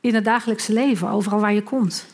in 0.03 0.15
het 0.15 0.25
dagelijkse 0.25 0.73
leven, 0.73 1.09
overal 1.09 1.39
waar 1.39 1.53
je 1.53 1.63
komt. 1.63 2.05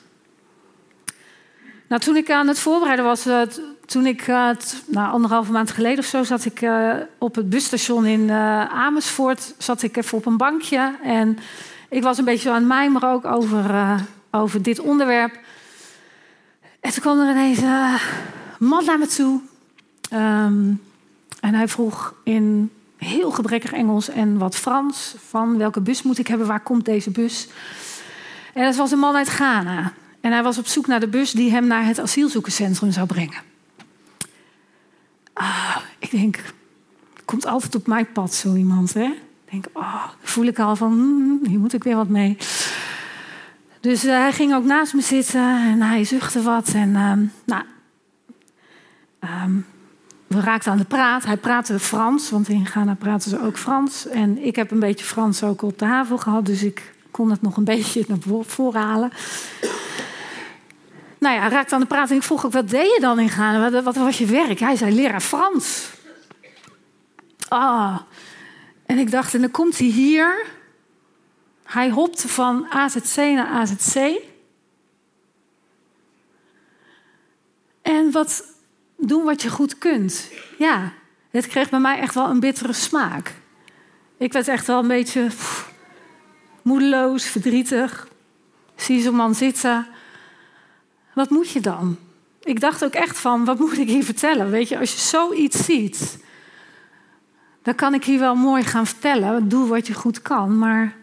Nou, 1.88 2.02
toen 2.02 2.16
ik 2.16 2.32
aan 2.32 2.48
het 2.48 2.60
voorbereiden 2.60 3.06
was, 3.06 3.28
uh, 3.28 3.42
toen 3.86 4.06
ik 4.06 4.28
uh, 4.28 4.50
nou, 4.86 5.12
anderhalve 5.12 5.52
maand 5.52 5.72
geleden 5.72 6.00
of 6.00 6.06
zo 6.06 6.24
zat 6.24 6.46
ik 6.46 6.62
uh, 6.62 6.94
op 7.18 7.36
het 7.36 7.50
busstation 7.50 8.06
in 8.06 8.32
Amersfoort, 8.72 9.54
zat 9.58 9.82
ik 9.82 9.98
even 9.98 10.18
op 10.18 10.26
een 10.26 10.38
bankje 10.38 10.96
en 11.04 11.38
ik 11.90 12.04
was 12.04 12.18
een 12.18 12.26
beetje 12.26 12.50
aan 12.50 12.56
het 12.56 12.66
mijmeren 12.66 13.10
ook 13.10 13.26
over, 13.26 13.96
over 14.32 14.62
dit 14.62 14.80
onderwerp. 14.80 15.40
En 16.80 16.92
toen 16.92 17.02
kwam 17.02 17.20
er 17.20 17.30
ineens 17.30 17.62
een 17.62 17.98
man 18.68 18.86
naar 18.86 19.00
me 19.00 19.08
toe. 19.08 19.42
Um, 20.14 20.82
en 21.40 21.54
hij 21.54 21.68
vroeg 21.68 22.14
in 22.24 22.72
heel 23.00 23.32
gebrekkig 23.32 23.72
Engels 23.72 24.10
en 24.10 24.38
wat 24.38 24.56
Frans 24.56 25.16
van 25.28 25.58
welke 25.58 25.82
bus 25.82 26.04
moet 26.04 26.18
ik 26.18 26.28
hebben, 26.28 26.48
waar 26.48 26.64
komt 26.64 26.86
deze 26.86 27.12
bus? 27.12 27.48
En 28.54 28.64
dat 28.64 28.76
was 28.76 28.92
een 28.92 29.00
man 29.00 29.16
uit 29.16 29.30
Ghana. 29.30 29.94
En 30.22 30.32
hij 30.32 30.44
was 30.44 30.58
op 30.58 30.68
zoek 30.68 30.88
naar 30.88 31.00
de 31.00 31.08
bus 31.08 31.32
die 31.32 31.52
hem 31.52 31.68
naar 31.68 31.86
het 31.86 32.00
asielzoekerscentrum 32.00 32.92
zou 32.92 33.08
brengen. 33.08 33.42
Ah, 35.34 35.78
ik 36.00 36.12
denk, 36.12 36.54
komt 37.26 37.46
altijd 37.46 37.76
op 37.76 37.88
mijn 37.88 38.12
pad 38.12 38.34
zo 38.34 38.56
iemand, 38.56 38.94
hè? 38.94 39.06
Ik 39.46 39.52
denk, 39.52 39.66
oh, 39.74 40.06
voel 40.22 40.46
ik 40.46 40.60
al 40.60 40.76
van, 40.76 40.92
hmm, 40.92 41.40
hier 41.44 41.60
moet 41.60 41.74
ik 41.74 41.84
weer 41.84 41.96
wat 41.96 42.08
mee. 42.08 42.38
Dus 43.80 44.06
uh, 44.06 44.12
hij 44.12 44.32
ging 44.32 44.54
ook 44.54 44.64
naast 44.64 44.94
me 44.94 45.02
zitten 45.02 45.42
en 45.42 45.82
hij 45.82 46.04
zuchtte 46.04 46.42
wat. 46.42 46.68
En 46.68 46.90
uh, 46.90 47.14
nou, 47.46 47.64
um, 49.46 49.66
we 50.30 50.40
raakten 50.40 50.72
aan 50.72 50.78
de 50.78 50.86
praat. 50.86 51.26
Hij 51.26 51.38
praatte 51.38 51.80
Frans, 51.80 52.30
want 52.30 52.50
in 52.50 52.66
Ghana 52.66 52.94
praten 52.94 53.30
ze 53.30 53.42
ook 53.42 53.58
Frans. 53.58 54.08
En 54.08 54.46
ik 54.46 54.56
heb 54.56 54.72
een 54.72 54.80
beetje 54.80 55.06
Frans 55.06 55.44
ook 55.44 55.62
op 55.62 55.80
de 55.80 55.86
haven 55.86 56.20
gehad, 56.20 56.46
dus 56.46 56.64
ik 56.64 56.94
kon 57.12 57.32
het 57.32 57.42
nog 57.42 57.58
een 57.58 57.64
beetje 57.74 58.06
naar 58.08 58.44
voren. 58.46 59.12
Nou 61.20 61.36
ja, 61.36 61.42
hij 61.42 61.50
raakte 61.50 61.74
aan 61.74 61.82
de 61.82 61.88
praat 61.88 62.10
en 62.10 62.16
ik 62.16 62.24
vroeg 62.24 62.46
ook, 62.46 62.52
wat 62.52 62.70
deed 62.70 62.94
je 62.96 62.98
dan 63.02 63.20
in 63.20 63.30
Ghana? 63.30 63.72
Wat, 63.72 63.84
wat 63.84 63.96
was 63.96 64.18
je 64.18 64.26
werk? 64.26 64.60
Hij 64.60 64.76
zei, 64.76 64.96
leraar 64.96 65.22
Frans. 65.22 65.90
Ah, 67.48 67.98
en 68.86 68.98
ik 68.98 69.12
dacht, 69.12 69.34
en 69.34 69.42
dan 69.42 69.52
komt 69.52 69.78
hij 69.78 69.88
hier. 69.88 70.46
Hij 71.64 71.90
hopte 71.90 72.28
van 72.28 72.66
AZC 72.70 73.16
naar 73.16 73.48
AZC. 73.48 74.22
En 77.82 78.12
wat 78.12 78.49
doen 79.00 79.24
wat 79.24 79.42
je 79.42 79.50
goed 79.50 79.78
kunt. 79.78 80.32
Ja, 80.58 80.92
het 81.30 81.48
kreeg 81.48 81.70
bij 81.70 81.80
mij 81.80 82.00
echt 82.00 82.14
wel 82.14 82.30
een 82.30 82.40
bittere 82.40 82.74
smaak. 82.74 83.34
Ik 84.18 84.34
werd 84.34 84.48
echt 84.48 84.68
wel 84.68 84.80
een 84.80 84.88
beetje 84.88 85.28
moedeloos, 86.62 87.26
verdrietig. 87.26 88.08
Zie 88.76 89.02
zo'n 89.02 89.16
man 89.16 89.36
zitten. 89.36 89.88
Wat 91.14 91.30
moet 91.30 91.50
je 91.50 91.62
dan? 91.62 91.98
Ik 92.44 92.60
dacht 92.60 92.84
ook 92.84 92.94
echt 92.94 93.20
van, 93.20 93.46
wat 93.46 93.60
moet 93.60 93.78
ik 93.78 93.88
hier 93.88 94.04
vertellen? 94.04 94.50
Weet 94.50 94.70
je, 94.70 94.80
als 94.80 94.92
je 94.92 95.00
zoiets 95.00 95.66
ziet, 95.66 96.24
dan 97.62 97.76
kan 97.76 97.94
ik 97.94 98.04
hier 98.04 98.20
wel 98.20 98.36
mooi 98.36 98.64
gaan 98.64 98.86
vertellen. 98.88 99.50
Doe 99.50 99.68
wat 99.68 99.88
je 99.88 99.94
goed 99.94 100.22
kan, 100.22 100.58
maar 100.58 100.96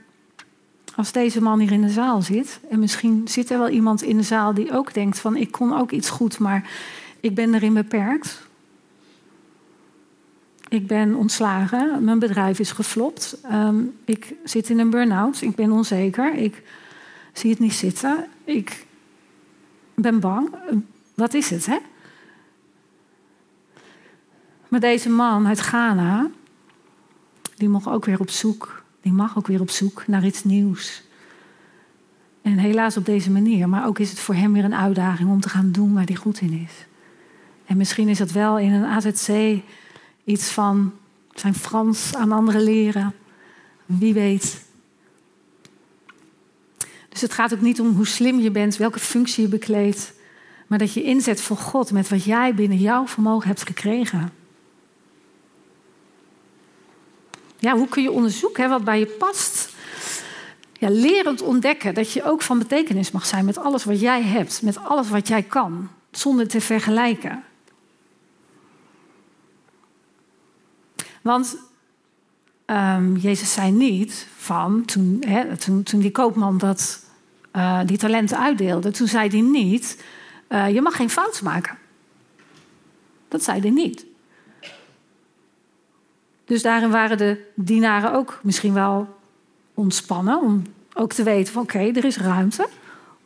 als 0.96 1.12
deze 1.12 1.42
man 1.42 1.58
hier 1.58 1.72
in 1.72 1.82
de 1.82 1.88
zaal 1.88 2.22
zit, 2.22 2.60
en 2.70 2.78
misschien 2.78 3.28
zit 3.28 3.50
er 3.50 3.58
wel 3.58 3.68
iemand 3.68 4.02
in 4.02 4.16
de 4.16 4.22
zaal 4.22 4.54
die 4.54 4.72
ook 4.72 4.94
denkt 4.94 5.18
van, 5.18 5.36
ik 5.36 5.52
kon 5.52 5.78
ook 5.78 5.90
iets 5.90 6.08
goed, 6.08 6.38
maar 6.38 6.70
ik 7.20 7.34
ben 7.34 7.54
erin 7.54 7.74
beperkt. 7.74 8.48
Ik 10.68 10.86
ben 10.86 11.14
ontslagen. 11.14 12.04
Mijn 12.04 12.18
bedrijf 12.18 12.58
is 12.58 12.72
geflopt. 12.72 13.38
Ehm, 13.42 13.82
ik 14.04 14.34
zit 14.44 14.70
in 14.70 14.78
een 14.78 14.90
burn-out. 14.90 15.40
Ik 15.42 15.54
ben 15.54 15.72
onzeker. 15.72 16.34
Ik 16.34 16.62
zie 17.32 17.50
het 17.50 17.58
niet 17.58 17.74
zitten. 17.74 18.26
Ik 18.44 18.86
ben 19.94 20.20
bang. 20.20 20.54
Wat 21.14 21.34
is 21.34 21.50
het, 21.50 21.66
hè? 21.66 21.78
Maar 24.68 24.80
deze 24.80 25.08
man 25.08 25.46
uit 25.46 25.60
Ghana, 25.60 26.30
die 27.56 27.68
mag 27.68 27.88
ook 27.88 28.04
weer 28.04 28.20
op 28.20 28.30
zoek. 28.30 28.82
Die 29.00 29.12
mag 29.12 29.36
ook 29.38 29.46
weer 29.46 29.60
op 29.60 29.70
zoek 29.70 30.06
naar 30.06 30.24
iets 30.24 30.44
nieuws. 30.44 31.02
En 32.42 32.58
helaas 32.58 32.96
op 32.96 33.04
deze 33.04 33.30
manier. 33.30 33.68
Maar 33.68 33.86
ook 33.86 33.98
is 33.98 34.10
het 34.10 34.18
voor 34.18 34.34
hem 34.34 34.52
weer 34.52 34.64
een 34.64 34.74
uitdaging 34.74 35.30
om 35.30 35.40
te 35.40 35.48
gaan 35.48 35.72
doen 35.72 35.94
waar 35.94 36.04
hij 36.04 36.14
goed 36.14 36.40
in 36.40 36.52
is. 36.52 36.86
En 37.66 37.76
misschien 37.76 38.08
is 38.08 38.18
het 38.18 38.32
wel 38.32 38.58
in 38.58 38.72
een 38.72 38.84
AZC 38.84 39.60
iets 40.24 40.48
van 40.48 40.92
zijn 41.34 41.54
Frans 41.54 42.14
aan 42.14 42.32
anderen 42.32 42.62
leren. 42.62 43.14
Wie 43.86 44.14
weet. 44.14 44.64
Dus 47.08 47.20
het 47.20 47.32
gaat 47.32 47.54
ook 47.54 47.60
niet 47.60 47.80
om 47.80 47.94
hoe 47.94 48.06
slim 48.06 48.40
je 48.40 48.50
bent, 48.50 48.76
welke 48.76 48.98
functie 48.98 49.42
je 49.42 49.48
bekleedt, 49.48 50.12
maar 50.66 50.78
dat 50.78 50.92
je 50.92 51.02
inzet 51.02 51.40
voor 51.40 51.56
God 51.56 51.92
met 51.92 52.08
wat 52.08 52.24
jij 52.24 52.54
binnen 52.54 52.78
jouw 52.78 53.06
vermogen 53.06 53.48
hebt 53.48 53.66
gekregen. 53.66 54.32
Ja, 57.58 57.76
hoe 57.76 57.88
kun 57.88 58.02
je 58.02 58.10
onderzoeken 58.10 58.62
hè, 58.62 58.68
wat 58.68 58.84
bij 58.84 58.98
je 58.98 59.06
past? 59.06 59.74
Ja, 60.72 60.88
lerend 60.90 61.42
ontdekken 61.42 61.94
dat 61.94 62.12
je 62.12 62.24
ook 62.24 62.42
van 62.42 62.58
betekenis 62.58 63.10
mag 63.10 63.26
zijn 63.26 63.44
met 63.44 63.58
alles 63.58 63.84
wat 63.84 64.00
jij 64.00 64.22
hebt, 64.22 64.62
met 64.62 64.78
alles 64.78 65.08
wat 65.08 65.28
jij 65.28 65.42
kan, 65.42 65.88
zonder 66.10 66.48
te 66.48 66.60
vergelijken. 66.60 67.44
Want 71.26 71.56
um, 72.66 73.16
Jezus 73.16 73.52
zei 73.52 73.70
niet 73.70 74.26
van, 74.36 74.84
toen, 74.84 75.22
hè, 75.26 75.56
toen, 75.56 75.84
die 76.00 76.10
koopman 76.10 76.58
dat, 76.58 77.04
uh, 77.56 77.80
die 77.84 77.98
talenten 77.98 78.38
uitdeelde, 78.38 78.90
toen 78.90 79.06
zei 79.06 79.28
hij 79.28 79.40
niet, 79.40 80.04
uh, 80.48 80.74
je 80.74 80.82
mag 80.82 80.96
geen 80.96 81.10
fout 81.10 81.42
maken. 81.42 81.78
Dat 83.28 83.42
zei 83.42 83.60
hij 83.60 83.70
niet. 83.70 84.06
Dus 86.44 86.62
daarin 86.62 86.90
waren 86.90 87.18
de 87.18 87.50
dienaren 87.54 88.12
ook 88.12 88.40
misschien 88.42 88.74
wel 88.74 89.18
ontspannen 89.74 90.40
om 90.40 90.62
ook 90.94 91.12
te 91.12 91.22
weten 91.22 91.52
van 91.52 91.62
oké, 91.62 91.78
er 91.78 92.04
is 92.04 92.18
ruimte 92.18 92.68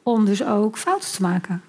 om 0.02 0.24
dus 0.24 0.44
ook 0.44 0.78
fouten 0.78 1.12
te 1.12 1.22
maken. 1.22 1.62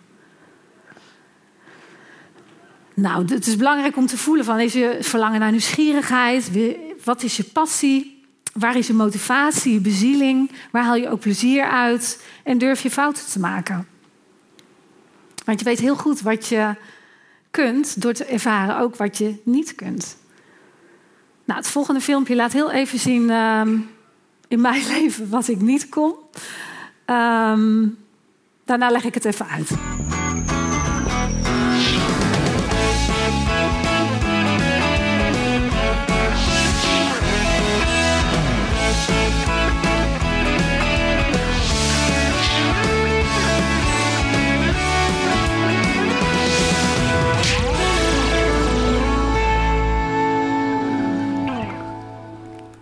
Nou, 3.01 3.25
het 3.33 3.47
is 3.47 3.55
belangrijk 3.55 3.97
om 3.97 4.05
te 4.05 4.17
voelen 4.17 4.45
van, 4.45 4.59
is 4.59 4.73
je 4.73 4.97
verlangen 5.01 5.39
naar 5.39 5.51
nieuwsgierigheid? 5.51 6.51
Wat 7.03 7.23
is 7.23 7.37
je 7.37 7.43
passie? 7.43 8.23
Waar 8.53 8.77
is 8.77 8.87
je 8.87 8.93
motivatie, 8.93 9.73
je 9.73 9.79
bezieling? 9.79 10.51
Waar 10.71 10.83
haal 10.83 10.95
je 10.95 11.09
ook 11.09 11.19
plezier 11.19 11.63
uit? 11.63 12.23
En 12.43 12.57
durf 12.57 12.81
je 12.81 12.91
fouten 12.91 13.25
te 13.25 13.39
maken? 13.39 13.87
Want 15.45 15.59
je 15.59 15.65
weet 15.65 15.79
heel 15.79 15.95
goed 15.95 16.21
wat 16.21 16.47
je 16.47 16.75
kunt 17.51 18.01
door 18.01 18.13
te 18.13 18.25
ervaren 18.25 18.77
ook 18.77 18.95
wat 18.95 19.17
je 19.17 19.41
niet 19.43 19.75
kunt. 19.75 20.17
Nou, 21.45 21.59
het 21.59 21.69
volgende 21.69 22.01
filmpje 22.01 22.35
laat 22.35 22.53
heel 22.53 22.71
even 22.71 22.99
zien 22.99 23.29
ehm, 23.29 23.77
in 24.47 24.61
mijn 24.61 24.83
leven 24.97 25.29
wat 25.29 25.47
ik 25.47 25.61
niet 25.61 25.89
kon. 25.89 26.13
Um, 27.05 27.97
daarna 28.65 28.89
leg 28.89 29.03
ik 29.03 29.13
het 29.13 29.25
even 29.25 29.47
uit. 29.47 29.69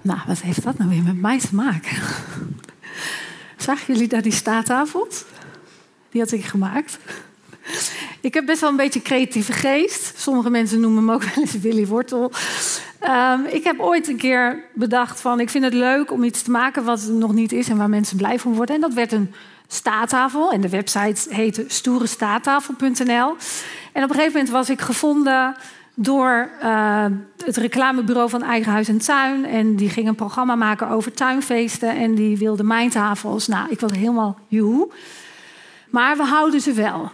Nou, 0.09 0.21
wat 0.27 0.41
heeft 0.41 0.63
dat 0.63 0.77
nou 0.77 0.89
weer 0.89 1.03
met 1.03 1.21
mij 1.21 1.39
te 1.39 1.55
maken? 1.55 1.97
Zagen 3.57 3.93
jullie 3.93 4.07
daar 4.07 4.21
die 4.21 4.31
staattafels? 4.31 5.23
Die 6.09 6.21
had 6.21 6.31
ik 6.31 6.45
gemaakt. 6.45 6.97
Ik 8.21 8.33
heb 8.33 8.45
best 8.45 8.61
wel 8.61 8.69
een 8.69 8.75
beetje 8.75 9.01
creatieve 9.01 9.51
geest. 9.51 10.19
Sommige 10.19 10.49
mensen 10.49 10.79
noemen 10.79 11.05
me 11.05 11.13
ook 11.13 11.23
wel 11.23 11.43
eens 11.43 11.59
Willy 11.59 11.87
Wortel. 11.87 12.31
Um, 13.03 13.45
ik 13.45 13.63
heb 13.63 13.79
ooit 13.79 14.07
een 14.07 14.17
keer 14.17 14.63
bedacht 14.73 15.21
van... 15.21 15.39
ik 15.39 15.49
vind 15.49 15.63
het 15.63 15.73
leuk 15.73 16.11
om 16.11 16.23
iets 16.23 16.41
te 16.41 16.51
maken 16.51 16.83
wat 16.83 17.03
er 17.03 17.11
nog 17.11 17.33
niet 17.33 17.51
is... 17.51 17.69
en 17.69 17.77
waar 17.77 17.89
mensen 17.89 18.17
blij 18.17 18.39
van 18.39 18.53
worden. 18.53 18.75
En 18.75 18.81
dat 18.81 18.93
werd 18.93 19.11
een 19.11 19.33
staattafel. 19.67 20.51
En 20.51 20.61
de 20.61 20.69
website 20.69 21.33
heette 21.33 21.65
stoerestaattafel.nl. 21.67 23.35
En 23.93 24.03
op 24.03 24.09
een 24.09 24.15
gegeven 24.15 24.31
moment 24.31 24.49
was 24.49 24.69
ik 24.69 24.81
gevonden 24.81 25.55
door 26.01 26.49
uh, 26.63 27.05
het 27.45 27.57
reclamebureau 27.57 28.29
van 28.29 28.43
Eigen 28.43 28.71
Huis 28.71 28.87
en 28.87 28.97
Tuin. 28.97 29.45
En 29.45 29.75
die 29.75 29.89
ging 29.89 30.07
een 30.07 30.15
programma 30.15 30.55
maken 30.55 30.89
over 30.89 31.11
tuinfeesten. 31.11 31.97
En 31.97 32.15
die 32.15 32.37
wilde 32.37 32.63
mijn 32.63 32.89
tafels. 32.89 33.47
Nou, 33.47 33.69
ik 33.69 33.79
was 33.79 33.91
helemaal 33.91 34.39
joehoe. 34.47 34.91
Maar 35.89 36.17
we 36.17 36.23
houden 36.23 36.61
ze 36.61 36.73
wel. 36.73 37.11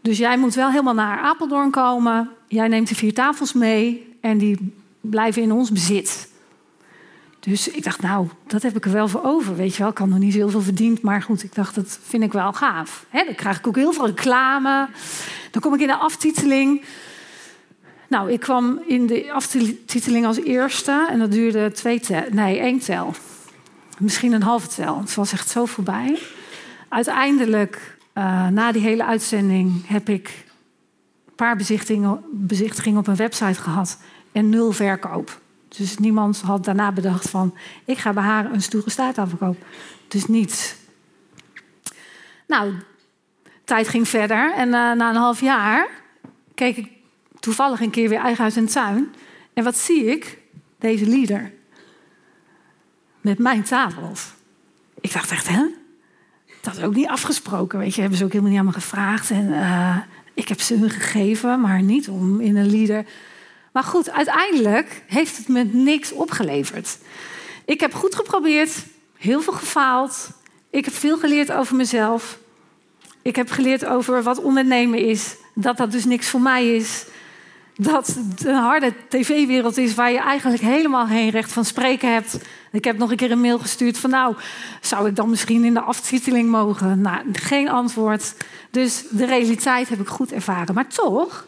Dus 0.00 0.18
jij 0.18 0.38
moet 0.38 0.54
wel 0.54 0.70
helemaal 0.70 0.94
naar 0.94 1.18
Apeldoorn 1.18 1.70
komen. 1.70 2.30
Jij 2.48 2.68
neemt 2.68 2.88
de 2.88 2.94
vier 2.94 3.14
tafels 3.14 3.52
mee. 3.52 4.16
En 4.20 4.38
die 4.38 4.74
blijven 5.00 5.42
in 5.42 5.52
ons 5.52 5.72
bezit. 5.72 6.30
Dus 7.40 7.68
ik 7.68 7.84
dacht, 7.84 8.02
nou, 8.02 8.28
dat 8.46 8.62
heb 8.62 8.76
ik 8.76 8.84
er 8.84 8.92
wel 8.92 9.08
voor 9.08 9.24
over. 9.24 9.56
Weet 9.56 9.72
je 9.72 9.78
wel, 9.78 9.88
ik 9.88 9.94
kan 9.94 10.08
nog 10.08 10.18
niet 10.18 10.34
zoveel 10.34 10.60
verdiend. 10.60 11.02
Maar 11.02 11.22
goed, 11.22 11.42
ik 11.42 11.54
dacht, 11.54 11.74
dat 11.74 11.98
vind 12.02 12.22
ik 12.22 12.32
wel 12.32 12.52
gaaf. 12.52 13.06
dan 13.10 13.34
krijg 13.34 13.58
ik 13.58 13.66
ook 13.66 13.76
heel 13.76 13.92
veel 13.92 14.06
reclame. 14.06 14.88
Dan 15.50 15.62
kom 15.62 15.74
ik 15.74 15.80
in 15.80 15.86
de 15.86 15.96
aftiteling. 15.96 16.82
Nou, 18.12 18.32
ik 18.32 18.40
kwam 18.40 18.82
in 18.86 19.06
de 19.06 19.32
aftiteling 19.32 20.26
als 20.26 20.40
eerste. 20.40 21.06
En 21.10 21.18
dat 21.18 21.32
duurde 21.32 21.72
twee 21.72 22.00
tel. 22.00 22.22
Nee, 22.30 22.58
één 22.58 22.78
tel. 22.78 23.14
Misschien 23.98 24.32
een 24.32 24.42
halve 24.42 24.68
tel. 24.68 24.98
Het 24.98 25.14
was 25.14 25.32
echt 25.32 25.48
zo 25.48 25.64
voorbij. 25.64 26.18
Uiteindelijk, 26.88 27.96
uh, 28.14 28.48
na 28.48 28.72
die 28.72 28.82
hele 28.82 29.04
uitzending, 29.04 29.88
heb 29.88 30.08
ik 30.08 30.44
een 31.26 31.34
paar 31.34 31.56
bezichtigingen, 31.56 32.24
bezichtigingen 32.30 32.98
op 32.98 33.06
een 33.06 33.16
website 33.16 33.60
gehad. 33.60 33.98
En 34.32 34.48
nul 34.48 34.72
verkoop. 34.72 35.40
Dus 35.68 35.98
niemand 35.98 36.40
had 36.40 36.64
daarna 36.64 36.92
bedacht 36.92 37.30
van... 37.30 37.54
ik 37.84 37.98
ga 37.98 38.12
bij 38.12 38.22
haar 38.22 38.52
een 38.52 38.62
stoere 38.62 38.90
staattafel 38.90 39.36
verkopen. 39.36 39.66
Dus 40.08 40.26
niets. 40.26 40.74
Nou, 42.46 42.72
tijd 43.64 43.88
ging 43.88 44.08
verder. 44.08 44.54
En 44.54 44.66
uh, 44.66 44.72
na 44.72 45.08
een 45.08 45.16
half 45.16 45.40
jaar 45.40 45.88
keek 46.54 46.76
ik 46.76 47.00
toevallig 47.42 47.80
een 47.80 47.90
keer 47.90 48.08
weer 48.08 48.18
eigen 48.18 48.42
huis 48.42 48.56
en 48.56 48.66
tuin. 48.66 49.14
En 49.54 49.64
wat 49.64 49.76
zie 49.76 50.04
ik? 50.04 50.38
Deze 50.78 51.06
leader. 51.06 51.52
Met 53.20 53.38
mijn 53.38 53.62
tafels. 53.62 54.32
Ik 55.00 55.12
dacht 55.12 55.30
echt, 55.30 55.48
hè? 55.48 55.66
Dat 56.60 56.76
is 56.76 56.82
ook 56.82 56.94
niet 56.94 57.08
afgesproken, 57.08 57.78
weet 57.78 57.94
je. 57.94 58.00
Hebben 58.00 58.18
ze 58.18 58.24
ook 58.24 58.30
helemaal 58.30 58.52
niet 58.52 58.60
aan 58.60 58.66
me 58.66 58.72
gevraagd. 58.72 59.30
En 59.30 59.48
uh, 59.48 59.96
ik 60.34 60.48
heb 60.48 60.60
ze 60.60 60.76
hun 60.76 60.90
gegeven, 60.90 61.60
maar 61.60 61.82
niet 61.82 62.08
om 62.08 62.40
in 62.40 62.56
een 62.56 62.70
leader 62.70 63.04
maar 63.72 63.84
goed, 63.84 64.10
uiteindelijk 64.10 65.02
heeft 65.06 65.36
het 65.36 65.48
me 65.48 65.64
niks 65.64 66.12
opgeleverd. 66.12 66.98
Ik 67.64 67.80
heb 67.80 67.94
goed 67.94 68.14
geprobeerd, 68.14 68.84
heel 69.16 69.40
veel 69.40 69.52
gefaald. 69.52 70.30
Ik 70.70 70.84
heb 70.84 70.94
veel 70.94 71.18
geleerd 71.18 71.52
over 71.52 71.76
mezelf. 71.76 72.38
Ik 73.22 73.36
heb 73.36 73.50
geleerd 73.50 73.84
over 73.84 74.22
wat 74.22 74.42
ondernemen 74.42 74.98
is. 74.98 75.36
Dat 75.54 75.76
dat 75.76 75.92
dus 75.92 76.04
niks 76.04 76.28
voor 76.28 76.40
mij 76.40 76.74
is. 76.74 77.04
Dat 77.76 78.16
een 78.44 78.54
harde 78.54 78.92
tv-wereld 79.08 79.76
is 79.76 79.94
waar 79.94 80.12
je 80.12 80.20
eigenlijk 80.20 80.62
helemaal 80.62 81.06
geen 81.06 81.30
recht 81.30 81.52
van 81.52 81.64
spreken 81.64 82.12
hebt. 82.12 82.38
Ik 82.72 82.84
heb 82.84 82.98
nog 82.98 83.10
een 83.10 83.16
keer 83.16 83.30
een 83.30 83.40
mail 83.40 83.58
gestuurd 83.58 83.98
van 83.98 84.10
nou, 84.10 84.36
zou 84.80 85.08
ik 85.08 85.16
dan 85.16 85.30
misschien 85.30 85.64
in 85.64 85.74
de 85.74 85.80
aftiteling 85.80 86.50
mogen? 86.50 87.00
Nou, 87.00 87.24
geen 87.32 87.68
antwoord. 87.68 88.34
Dus 88.70 89.04
de 89.10 89.26
realiteit 89.26 89.88
heb 89.88 90.00
ik 90.00 90.08
goed 90.08 90.32
ervaren. 90.32 90.74
Maar 90.74 90.86
toch, 90.86 91.46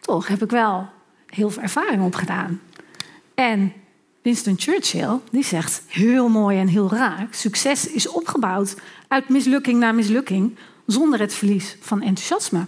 toch 0.00 0.26
heb 0.28 0.42
ik 0.42 0.50
wel 0.50 0.88
heel 1.26 1.50
veel 1.50 1.62
ervaring 1.62 2.02
opgedaan. 2.02 2.60
En 3.34 3.72
Winston 4.22 4.54
Churchill, 4.58 5.18
die 5.30 5.44
zegt 5.44 5.82
heel 5.86 6.28
mooi 6.28 6.58
en 6.58 6.68
heel 6.68 6.90
raak: 6.90 7.34
succes 7.34 7.88
is 7.88 8.08
opgebouwd 8.08 8.76
uit 9.08 9.28
mislukking 9.28 9.78
naar 9.78 9.94
mislukking 9.94 10.56
zonder 10.86 11.20
het 11.20 11.34
verlies 11.34 11.76
van 11.80 12.02
enthousiasme. 12.02 12.66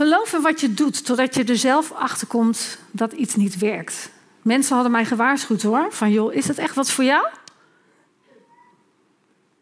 Geloof 0.00 0.32
in 0.32 0.42
wat 0.42 0.60
je 0.60 0.74
doet 0.74 1.04
totdat 1.04 1.34
je 1.34 1.44
er 1.44 1.56
zelf 1.56 1.92
achter 1.92 2.26
komt 2.26 2.78
dat 2.90 3.12
iets 3.12 3.34
niet 3.34 3.58
werkt. 3.58 4.10
Mensen 4.42 4.74
hadden 4.74 4.92
mij 4.92 5.04
gewaarschuwd 5.04 5.62
hoor, 5.62 5.86
van 5.90 6.12
joh, 6.12 6.34
is 6.34 6.46
dat 6.46 6.56
echt 6.56 6.74
wat 6.74 6.90
voor 6.90 7.04
jou? 7.04 7.26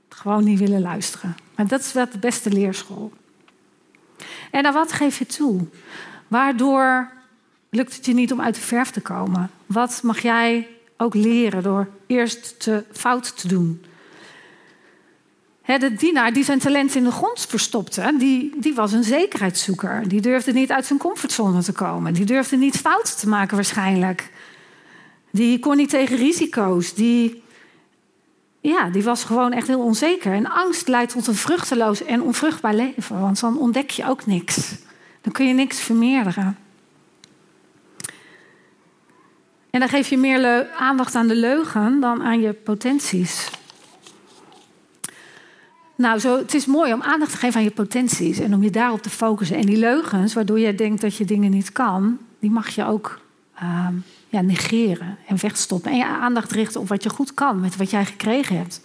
Gewoon 0.08 0.44
niet 0.44 0.58
willen 0.58 0.80
luisteren. 0.80 1.36
Maar 1.54 1.66
dat 1.66 1.80
is 1.80 1.92
wel 1.92 2.10
de 2.10 2.18
beste 2.18 2.50
leerschool. 2.50 3.12
En 4.50 4.62
naar 4.62 4.72
wat 4.72 4.92
geef 4.92 5.18
je 5.18 5.26
toe? 5.26 5.66
Waardoor 6.28 7.10
lukt 7.70 7.96
het 7.96 8.06
je 8.06 8.14
niet 8.14 8.32
om 8.32 8.40
uit 8.40 8.54
de 8.54 8.60
verf 8.60 8.90
te 8.90 9.00
komen? 9.00 9.50
Wat 9.66 10.00
mag 10.02 10.18
jij 10.18 10.68
ook 10.96 11.14
leren 11.14 11.62
door 11.62 11.88
eerst 12.06 12.60
te 12.60 12.84
fout 12.92 13.38
te 13.38 13.48
doen? 13.48 13.84
De 15.76 15.94
dienaar 15.94 16.32
die 16.32 16.44
zijn 16.44 16.58
talent 16.58 16.94
in 16.94 17.04
de 17.04 17.10
grond 17.10 17.46
verstopte, 17.48 18.14
die, 18.18 18.52
die 18.56 18.74
was 18.74 18.92
een 18.92 19.04
zekerheidszoeker. 19.04 20.08
Die 20.08 20.20
durfde 20.20 20.52
niet 20.52 20.70
uit 20.70 20.86
zijn 20.86 20.98
comfortzone 20.98 21.62
te 21.62 21.72
komen. 21.72 22.14
Die 22.14 22.24
durfde 22.24 22.56
niet 22.56 22.76
fouten 22.76 23.16
te 23.16 23.28
maken 23.28 23.54
waarschijnlijk. 23.54 24.30
Die 25.30 25.58
kon 25.58 25.76
niet 25.76 25.90
tegen 25.90 26.16
risico's. 26.16 26.94
Die, 26.94 27.42
ja, 28.60 28.88
die 28.90 29.02
was 29.02 29.24
gewoon 29.24 29.52
echt 29.52 29.66
heel 29.66 29.80
onzeker. 29.80 30.32
En 30.32 30.50
angst 30.50 30.88
leidt 30.88 31.12
tot 31.12 31.26
een 31.26 31.34
vruchteloos 31.34 32.04
en 32.04 32.22
onvruchtbaar 32.22 32.74
leven. 32.74 33.20
Want 33.20 33.40
dan 33.40 33.58
ontdek 33.58 33.90
je 33.90 34.06
ook 34.06 34.26
niks. 34.26 34.74
Dan 35.20 35.32
kun 35.32 35.46
je 35.46 35.54
niks 35.54 35.80
vermeerderen. 35.80 36.58
En 39.70 39.80
dan 39.80 39.88
geef 39.88 40.08
je 40.08 40.18
meer 40.18 40.70
aandacht 40.72 41.14
aan 41.14 41.28
de 41.28 41.36
leugen 41.36 42.00
dan 42.00 42.22
aan 42.22 42.40
je 42.40 42.52
potenties. 42.52 43.50
Nou, 45.98 46.18
zo, 46.18 46.36
het 46.36 46.54
is 46.54 46.66
mooi 46.66 46.92
om 46.92 47.02
aandacht 47.02 47.30
te 47.30 47.36
geven 47.36 47.56
aan 47.56 47.64
je 47.64 47.70
potenties 47.70 48.38
en 48.38 48.54
om 48.54 48.62
je 48.62 48.70
daarop 48.70 49.02
te 49.02 49.10
focussen. 49.10 49.56
En 49.56 49.66
die 49.66 49.76
leugens, 49.76 50.34
waardoor 50.34 50.60
jij 50.60 50.74
denkt 50.74 51.00
dat 51.00 51.16
je 51.16 51.24
dingen 51.24 51.50
niet 51.50 51.72
kan, 51.72 52.18
die 52.38 52.50
mag 52.50 52.68
je 52.68 52.84
ook 52.84 53.20
uh, 53.62 53.88
ja, 54.28 54.40
negeren 54.40 55.18
en 55.26 55.40
wegstoppen. 55.40 55.90
En 55.90 55.96
je 55.96 56.06
aandacht 56.06 56.52
richten 56.52 56.80
op 56.80 56.88
wat 56.88 57.02
je 57.02 57.08
goed 57.08 57.34
kan 57.34 57.60
met 57.60 57.76
wat 57.76 57.90
jij 57.90 58.04
gekregen 58.04 58.56
hebt. 58.56 58.80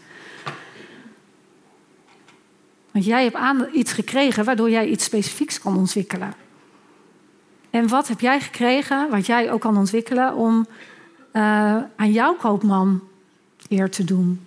Want 2.92 3.06
jij 3.06 3.24
hebt 3.24 3.74
iets 3.74 3.92
gekregen 3.92 4.46
waardoor 4.46 4.70
jij 4.70 4.88
iets 4.88 5.04
specifieks 5.04 5.60
kan 5.60 5.78
ontwikkelen. 5.78 6.34
En 7.70 7.88
wat 7.88 8.08
heb 8.08 8.20
jij 8.20 8.42
gekregen 8.42 9.10
wat 9.10 9.26
jij 9.26 9.52
ook 9.52 9.62
kan 9.62 9.78
ontwikkelen 9.78 10.36
om 10.36 10.68
uh, 11.34 11.42
aan 11.96 12.12
jouw 12.12 12.34
koopman 12.34 13.02
eer 13.70 13.90
te 13.90 14.04
doen? 14.04 14.46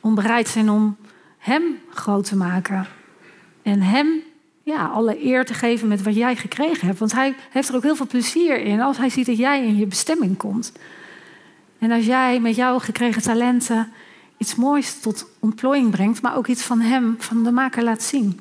Om 0.00 0.14
bereid 0.14 0.48
zijn 0.48 0.70
om 0.70 0.96
hem 1.44 1.78
groot 1.90 2.24
te 2.24 2.36
maken 2.36 2.86
en 3.62 3.82
hem 3.82 4.22
ja, 4.62 4.86
alle 4.86 5.24
eer 5.24 5.44
te 5.44 5.54
geven 5.54 5.88
met 5.88 6.02
wat 6.02 6.14
jij 6.14 6.36
gekregen 6.36 6.86
hebt. 6.86 6.98
Want 6.98 7.12
hij 7.12 7.34
heeft 7.50 7.68
er 7.68 7.74
ook 7.74 7.82
heel 7.82 7.96
veel 7.96 8.06
plezier 8.06 8.60
in 8.60 8.80
als 8.80 8.96
hij 8.96 9.08
ziet 9.08 9.26
dat 9.26 9.36
jij 9.36 9.66
in 9.66 9.76
je 9.76 9.86
bestemming 9.86 10.36
komt. 10.36 10.72
En 11.78 11.90
als 11.90 12.06
jij 12.06 12.40
met 12.40 12.56
jouw 12.56 12.78
gekregen 12.78 13.22
talenten 13.22 13.92
iets 14.36 14.54
moois 14.54 15.00
tot 15.00 15.26
ontplooiing 15.38 15.90
brengt, 15.90 16.22
maar 16.22 16.36
ook 16.36 16.46
iets 16.46 16.62
van 16.62 16.80
hem, 16.80 17.14
van 17.18 17.44
de 17.44 17.50
maker 17.50 17.82
laat 17.82 18.02
zien. 18.02 18.40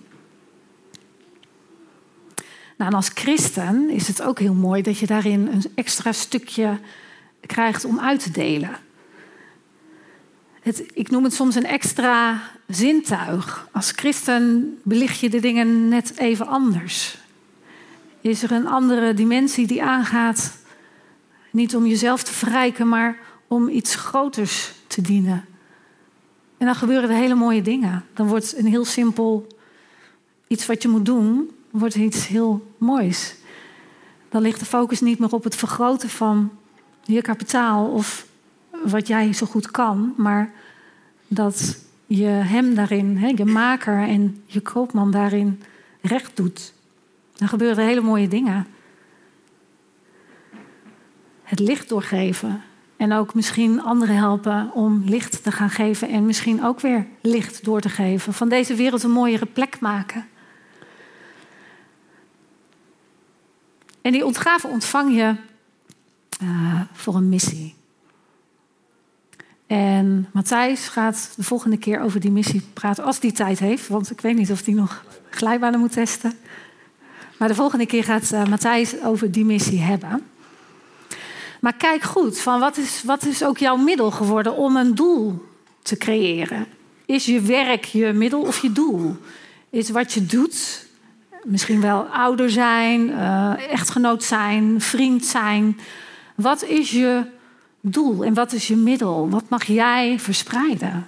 Nou, 2.77 2.91
en 2.91 2.93
als 2.93 3.09
christen 3.13 3.89
is 3.89 4.07
het 4.07 4.21
ook 4.21 4.39
heel 4.39 4.53
mooi 4.53 4.81
dat 4.81 4.97
je 4.97 5.05
daarin 5.05 5.47
een 5.47 5.63
extra 5.75 6.11
stukje 6.11 6.79
krijgt 7.45 7.85
om 7.85 7.99
uit 7.99 8.23
te 8.23 8.31
delen. 8.31 8.77
Het, 10.61 10.83
ik 10.93 11.09
noem 11.09 11.23
het 11.23 11.33
soms 11.33 11.55
een 11.55 11.65
extra 11.65 12.41
zintuig. 12.75 13.67
Als 13.71 13.91
christen 13.91 14.77
belicht 14.83 15.19
je 15.19 15.29
de 15.29 15.39
dingen 15.39 15.87
net 15.87 16.17
even 16.17 16.47
anders. 16.47 17.17
Is 18.21 18.43
er 18.43 18.51
een 18.51 18.67
andere 18.67 19.13
dimensie 19.13 19.67
die 19.67 19.83
aangaat, 19.83 20.57
niet 21.51 21.75
om 21.75 21.85
jezelf 21.85 22.23
te 22.23 22.33
verrijken, 22.33 22.87
maar 22.87 23.17
om 23.47 23.69
iets 23.69 23.95
groters 23.95 24.71
te 24.87 25.01
dienen. 25.01 25.45
En 26.57 26.65
dan 26.65 26.75
gebeuren 26.75 27.09
er 27.09 27.15
hele 27.15 27.35
mooie 27.35 27.61
dingen. 27.61 28.05
Dan 28.13 28.27
wordt 28.27 28.57
een 28.57 28.65
heel 28.65 28.85
simpel 28.85 29.47
iets 30.47 30.65
wat 30.65 30.81
je 30.81 30.87
moet 30.87 31.05
doen, 31.05 31.51
wordt 31.69 31.95
iets 31.95 32.27
heel 32.27 32.73
moois. 32.77 33.35
Dan 34.29 34.41
ligt 34.41 34.59
de 34.59 34.65
focus 34.65 35.01
niet 35.01 35.19
meer 35.19 35.31
op 35.31 35.43
het 35.43 35.55
vergroten 35.55 36.09
van 36.09 36.51
je 37.03 37.21
kapitaal 37.21 37.87
of 37.87 38.25
wat 38.83 39.07
jij 39.07 39.33
zo 39.33 39.45
goed 39.45 39.71
kan, 39.71 40.13
maar 40.17 40.53
dat 41.27 41.77
je 42.17 42.27
hem 42.27 42.75
daarin, 42.75 43.17
hè, 43.17 43.27
je 43.27 43.45
maker 43.45 44.07
en 44.07 44.43
je 44.45 44.61
koopman 44.61 45.11
daarin 45.11 45.61
recht 46.01 46.37
doet. 46.37 46.73
Dan 47.35 47.47
gebeuren 47.47 47.85
hele 47.85 48.01
mooie 48.01 48.27
dingen. 48.27 48.67
het 51.43 51.59
licht 51.59 51.89
doorgeven. 51.89 52.63
En 52.97 53.13
ook 53.13 53.33
misschien 53.33 53.81
anderen 53.81 54.15
helpen 54.15 54.71
om 54.73 55.03
licht 55.05 55.43
te 55.43 55.51
gaan 55.51 55.69
geven. 55.69 56.09
En 56.09 56.25
misschien 56.25 56.63
ook 56.63 56.79
weer 56.79 57.07
licht 57.21 57.63
door 57.63 57.81
te 57.81 57.89
geven. 57.89 58.33
Van 58.33 58.49
deze 58.49 58.75
wereld 58.75 59.03
een 59.03 59.11
mooiere 59.11 59.45
plek 59.45 59.79
maken. 59.79 60.27
En 64.01 64.11
die 64.11 64.25
ontgave 64.25 64.67
ontvang 64.67 65.15
je 65.15 65.35
uh, 66.43 66.81
voor 66.91 67.15
een 67.15 67.29
missie. 67.29 67.75
En 69.67 70.27
Matthijs 70.31 70.87
gaat 70.87 71.33
de 71.35 71.43
volgende 71.43 71.77
keer 71.77 72.01
over 72.01 72.19
die 72.19 72.31
missie 72.31 72.61
praten, 72.73 73.03
als 73.03 73.19
die 73.19 73.31
tijd 73.31 73.59
heeft. 73.59 73.87
Want 73.87 74.11
ik 74.11 74.21
weet 74.21 74.35
niet 74.35 74.51
of 74.51 74.65
hij 74.65 74.73
nog 74.73 75.03
glijbanen 75.29 75.79
moet 75.79 75.91
testen. 75.91 76.33
Maar 77.37 77.47
de 77.47 77.55
volgende 77.55 77.85
keer 77.85 78.03
gaat 78.03 78.31
uh, 78.33 78.45
Matthijs 78.45 79.01
over 79.03 79.31
die 79.31 79.45
missie 79.45 79.79
hebben. 79.79 80.23
Maar 81.59 81.73
kijk 81.73 82.03
goed, 82.03 82.39
van 82.39 82.59
wat, 82.59 82.77
is, 82.77 83.03
wat 83.05 83.25
is 83.25 83.43
ook 83.43 83.57
jouw 83.57 83.75
middel 83.75 84.11
geworden 84.11 84.55
om 84.55 84.75
een 84.75 84.95
doel 84.95 85.45
te 85.81 85.97
creëren? 85.97 86.67
Is 87.05 87.25
je 87.25 87.41
werk 87.41 87.83
je 87.85 88.13
middel 88.13 88.41
of 88.41 88.61
je 88.61 88.71
doel? 88.71 89.17
Is 89.69 89.89
wat 89.89 90.13
je 90.13 90.25
doet, 90.25 90.87
misschien 91.43 91.81
wel 91.81 92.01
ouder 92.01 92.49
zijn, 92.49 93.09
uh, 93.09 93.71
echtgenoot 93.71 94.23
zijn, 94.23 94.81
vriend 94.81 95.25
zijn. 95.25 95.79
Wat 96.35 96.63
is 96.63 96.91
je 96.91 97.23
doel 97.85 98.23
en 98.23 98.33
wat 98.33 98.53
is 98.53 98.67
je 98.67 98.75
middel? 98.75 99.29
Wat 99.29 99.49
mag 99.49 99.63
jij 99.63 100.19
verspreiden? 100.19 101.07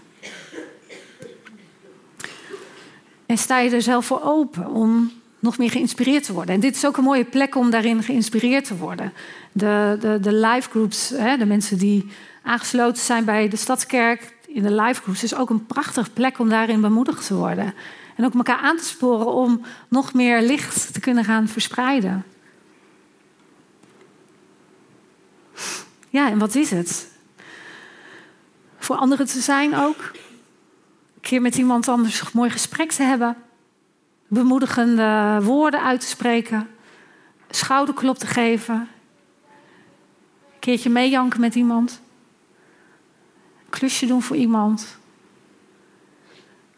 En 3.25 3.37
sta 3.37 3.59
je 3.59 3.69
er 3.69 3.81
zelf 3.81 4.05
voor 4.05 4.21
open 4.23 4.69
om 4.69 5.11
nog 5.39 5.57
meer 5.57 5.69
geïnspireerd 5.69 6.23
te 6.23 6.33
worden? 6.33 6.55
En 6.55 6.61
dit 6.61 6.75
is 6.75 6.85
ook 6.85 6.97
een 6.97 7.03
mooie 7.03 7.25
plek 7.25 7.55
om 7.55 7.69
daarin 7.69 8.03
geïnspireerd 8.03 8.65
te 8.65 8.75
worden. 8.77 9.13
De, 9.51 9.97
de, 9.99 10.19
de 10.21 10.33
live 10.33 10.69
groups, 10.69 11.09
hè, 11.09 11.37
de 11.37 11.45
mensen 11.45 11.77
die 11.77 12.05
aangesloten 12.43 13.03
zijn 13.03 13.25
bij 13.25 13.47
de 13.47 13.55
Stadskerk 13.55 14.33
in 14.47 14.63
de 14.63 14.71
live 14.71 15.01
groups, 15.01 15.23
is 15.23 15.35
ook 15.35 15.49
een 15.49 15.65
prachtige 15.65 16.11
plek 16.11 16.39
om 16.39 16.49
daarin 16.49 16.81
bemoedigd 16.81 17.27
te 17.27 17.35
worden. 17.35 17.73
En 18.15 18.25
ook 18.25 18.33
elkaar 18.33 18.59
aan 18.59 18.77
te 18.77 18.83
sporen 18.83 19.33
om 19.33 19.61
nog 19.87 20.13
meer 20.13 20.41
licht 20.41 20.93
te 20.93 20.99
kunnen 20.99 21.23
gaan 21.23 21.47
verspreiden. 21.47 22.23
Ja, 26.15 26.29
en 26.29 26.37
wat 26.37 26.55
is 26.55 26.69
het? 26.69 27.07
Voor 28.77 28.95
anderen 28.95 29.25
te 29.25 29.39
zijn 29.39 29.75
ook. 29.75 29.97
Een 31.15 31.21
keer 31.21 31.41
met 31.41 31.55
iemand 31.57 31.87
anders 31.87 32.21
een 32.21 32.27
mooi 32.33 32.49
gesprek 32.49 32.91
te 32.91 33.03
hebben. 33.03 33.37
Bemoedigende 34.27 35.39
woorden 35.43 35.83
uit 35.83 35.99
te 35.99 36.07
spreken. 36.07 36.69
Schouderklop 37.49 38.17
te 38.17 38.27
geven. 38.27 38.75
Een 38.75 40.59
keertje 40.59 40.89
meejanken 40.89 41.39
met 41.39 41.55
iemand. 41.55 42.01
Een 43.63 43.69
klusje 43.69 44.05
doen 44.05 44.21
voor 44.21 44.35
iemand. 44.35 44.97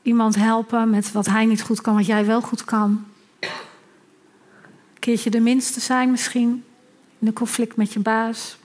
Iemand 0.01 0.35
helpen 0.35 0.89
met 0.89 1.11
wat 1.11 1.25
hij 1.25 1.45
niet 1.45 1.61
goed 1.61 1.81
kan, 1.81 1.95
wat 1.95 2.05
jij 2.05 2.25
wel 2.25 2.41
goed 2.41 2.65
kan. 2.65 3.05
Een 3.39 4.99
keertje 4.99 5.29
de 5.29 5.39
minste 5.39 5.79
zijn 5.79 6.11
misschien. 6.11 6.63
In 7.19 7.27
een 7.27 7.33
conflict 7.33 7.75
met 7.75 7.93
je 7.93 7.99
baas. 7.99 8.57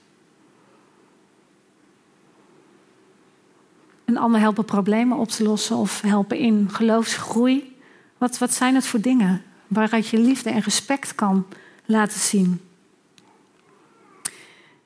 Een 4.12 4.22
ander 4.22 4.40
helpen 4.40 4.64
problemen 4.64 5.18
op 5.18 5.28
te 5.28 5.42
lossen 5.42 5.76
of 5.76 6.00
helpen 6.00 6.36
in 6.36 6.68
geloofsgroei. 6.72 7.76
Wat, 8.18 8.38
wat 8.38 8.52
zijn 8.52 8.74
het 8.74 8.86
voor 8.86 9.00
dingen 9.00 9.42
waaruit 9.66 10.08
je 10.08 10.18
liefde 10.18 10.50
en 10.50 10.60
respect 10.60 11.14
kan 11.14 11.46
laten 11.84 12.20
zien? 12.20 12.60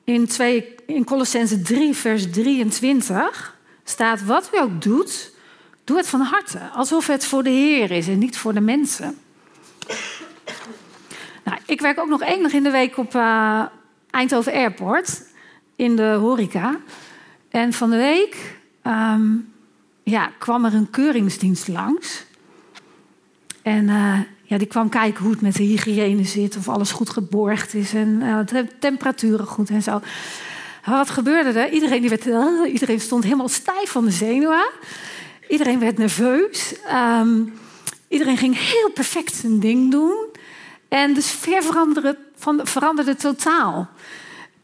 In, 0.03 0.27
2, 0.27 0.75
in 0.85 1.03
Colossense 1.03 1.61
3, 1.61 1.93
vers 1.93 2.31
23 2.31 3.57
staat: 3.83 4.23
Wat 4.23 4.49
u 4.53 4.59
ook 4.59 4.81
doet, 4.81 5.33
doe 5.83 5.97
het 5.97 6.07
van 6.07 6.21
harte, 6.21 6.59
alsof 6.59 7.07
het 7.07 7.25
voor 7.25 7.43
de 7.43 7.49
Heer 7.49 7.91
is 7.91 8.07
en 8.07 8.17
niet 8.17 8.37
voor 8.37 8.53
de 8.53 8.61
mensen. 8.61 9.17
Nou, 11.43 11.59
ik 11.65 11.81
werk 11.81 11.99
ook 11.99 12.09
nog 12.09 12.21
één 12.21 12.41
dag 12.43 12.53
in 12.53 12.63
de 12.63 12.71
week 12.71 12.97
op 12.97 13.15
uh, 13.15 13.65
Eindhoven 14.09 14.53
Airport 14.53 15.23
in 15.75 15.95
de 15.95 16.17
horeca. 16.19 16.79
En 17.49 17.73
van 17.73 17.89
de 17.89 17.97
week 17.97 18.56
Ehm, 18.87 19.35
ja, 20.03 20.31
kwam 20.37 20.65
er 20.65 20.73
een 20.73 20.89
keuringsdienst 20.89 21.67
langs. 21.67 22.25
En 23.61 23.87
uh, 23.87 24.19
ja, 24.43 24.57
die 24.57 24.67
kwam 24.67 24.89
kijken 24.89 25.23
hoe 25.23 25.31
het 25.31 25.41
met 25.41 25.55
de 25.55 25.63
hygiëne 25.63 26.23
zit, 26.23 26.57
of 26.57 26.69
alles 26.69 26.91
goed 26.91 27.09
geborgd 27.09 27.73
is 27.73 27.93
en 27.93 28.21
uh, 28.21 28.39
de 28.45 28.67
temperaturen 28.79 29.45
goed 29.45 29.69
en 29.69 29.83
zo. 29.83 30.01
wat 30.85 31.09
gebeurde 31.09 31.59
er? 31.59 31.69
Iedereen, 31.69 32.01
die 32.01 32.09
werd, 32.09 32.27
uh, 32.27 32.73
iedereen 32.73 32.99
stond 32.99 33.23
helemaal 33.23 33.49
stijf 33.49 33.89
van 33.89 34.05
de 34.05 34.11
zenuwen. 34.11 34.69
Iedereen 35.49 35.79
werd 35.79 35.97
nerveus. 35.97 36.75
Um, 36.93 37.53
iedereen 38.07 38.37
ging 38.37 38.57
heel 38.57 38.91
perfect 38.91 39.35
zijn 39.35 39.59
ding 39.59 39.91
doen. 39.91 40.25
En 40.87 41.13
de 41.13 41.21
sfeer 41.21 41.63
veranderde, 41.63 42.17
van, 42.35 42.59
veranderde 42.63 43.15
totaal. 43.15 43.89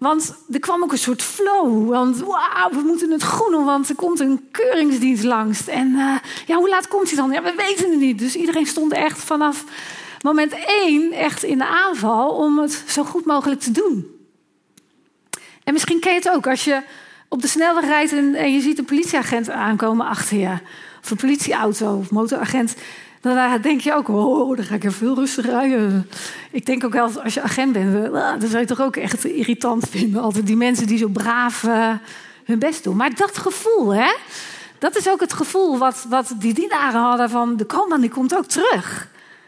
Want 0.04 0.36
er 0.52 0.60
kwam 0.60 0.84
ook 0.84 0.92
een 0.92 0.98
soort 0.98 1.22
flow. 1.22 1.90
Want 1.90 2.20
wauw, 2.20 2.70
we 2.72 2.82
moeten 2.86 3.12
het 3.12 3.22
groen 3.22 3.52
doen, 3.52 3.66
want 3.66 3.90
er 3.90 3.96
komt 3.96 4.20
een 4.20 4.48
keuringsdienst 4.52 5.24
langs. 5.24 5.68
En 5.68 5.88
uh, 5.88 6.16
ja, 6.46 6.56
hoe 6.56 6.70
laat 6.70 6.88
komt 6.88 7.08
hij 7.08 7.16
dan? 7.16 7.32
Ja, 7.32 7.44
we 7.44 7.54
weten 7.58 7.90
het 7.90 8.00
niet. 8.00 8.20
Dus 8.20 8.36
iedereen 8.36 8.66
stond 8.66 8.94
echt 8.94 9.20
vanaf 9.20 9.64
moment 10.22 10.54
één 10.66 11.12
echt 11.12 11.44
in 11.44 11.58
de 11.58 11.68
aanval 11.68 12.30
om 12.30 12.60
het 12.60 12.84
zo 12.88 13.04
goed 13.04 13.26
mogelijk 13.26 13.62
te 13.62 13.72
doen. 13.72 14.08
En 15.64 15.74
misschien 15.74 16.00
ken 16.00 16.12
je 16.14 16.18
het 16.18 16.30
ook 16.30 16.48
als 16.48 16.64
je 16.64 16.82
op 17.28 17.42
de 17.42 17.48
snelweg 17.48 17.86
rijdt 17.86 18.12
en, 18.12 18.36
en 18.36 18.54
je 18.54 18.62
ziet 18.62 18.78
een 18.78 18.86
politieagent 18.86 19.50
aankomen 19.50 20.06
achter 20.06 20.38
je. 20.38 20.58
Of 21.04 21.12
een 21.12 21.18
politieauto 21.18 21.98
of 21.98 22.12
motoragent. 22.12 22.76
Dan 23.24 23.62
denk 23.62 23.82
je 23.82 23.94
ook, 23.94 24.08
oh, 24.08 24.56
dan 24.56 24.66
ga 24.66 24.76
ik 24.76 24.84
er 24.84 24.94
veel 24.94 25.16
rustiger 25.16 25.52
rijden. 25.52 26.10
Ik 26.52 26.66
denk 26.66 26.84
ook 26.84 26.94
wel, 26.94 27.22
als 27.24 27.34
je 27.34 27.42
agent 27.42 27.74
bent, 27.74 28.12
dan 28.14 28.50
zou 28.50 28.60
je 28.60 28.66
toch 28.66 28.82
ook 28.82 28.96
echt 28.96 29.26
irritant 29.26 29.90
vinden. 29.90 30.22
Altijd 30.22 30.48
die 30.48 30.56
mensen 30.56 30.88
die 30.88 30.98
zo 30.98 31.08
braaf 31.08 31.62
hun 32.46 32.60
best 32.60 32.84
doen. 32.84 32.96
Maar 32.96 33.16
dat 33.16 33.38
gevoel, 33.38 33.94
hè, 33.94 34.14
dat 34.80 34.98
is 34.98 35.10
ook 35.10 35.20
het 35.20 35.34
gevoel 35.34 35.78
wat, 35.78 36.06
wat 36.10 36.34
die 36.38 36.54
dienaren 36.54 37.02
hadden 37.02 37.30
van... 37.30 37.58
de 37.58 37.66
koopman 37.66 38.02
die 38.02 38.10
komt 38.10 38.36
ook 38.36 38.46
terug. 38.46 39.08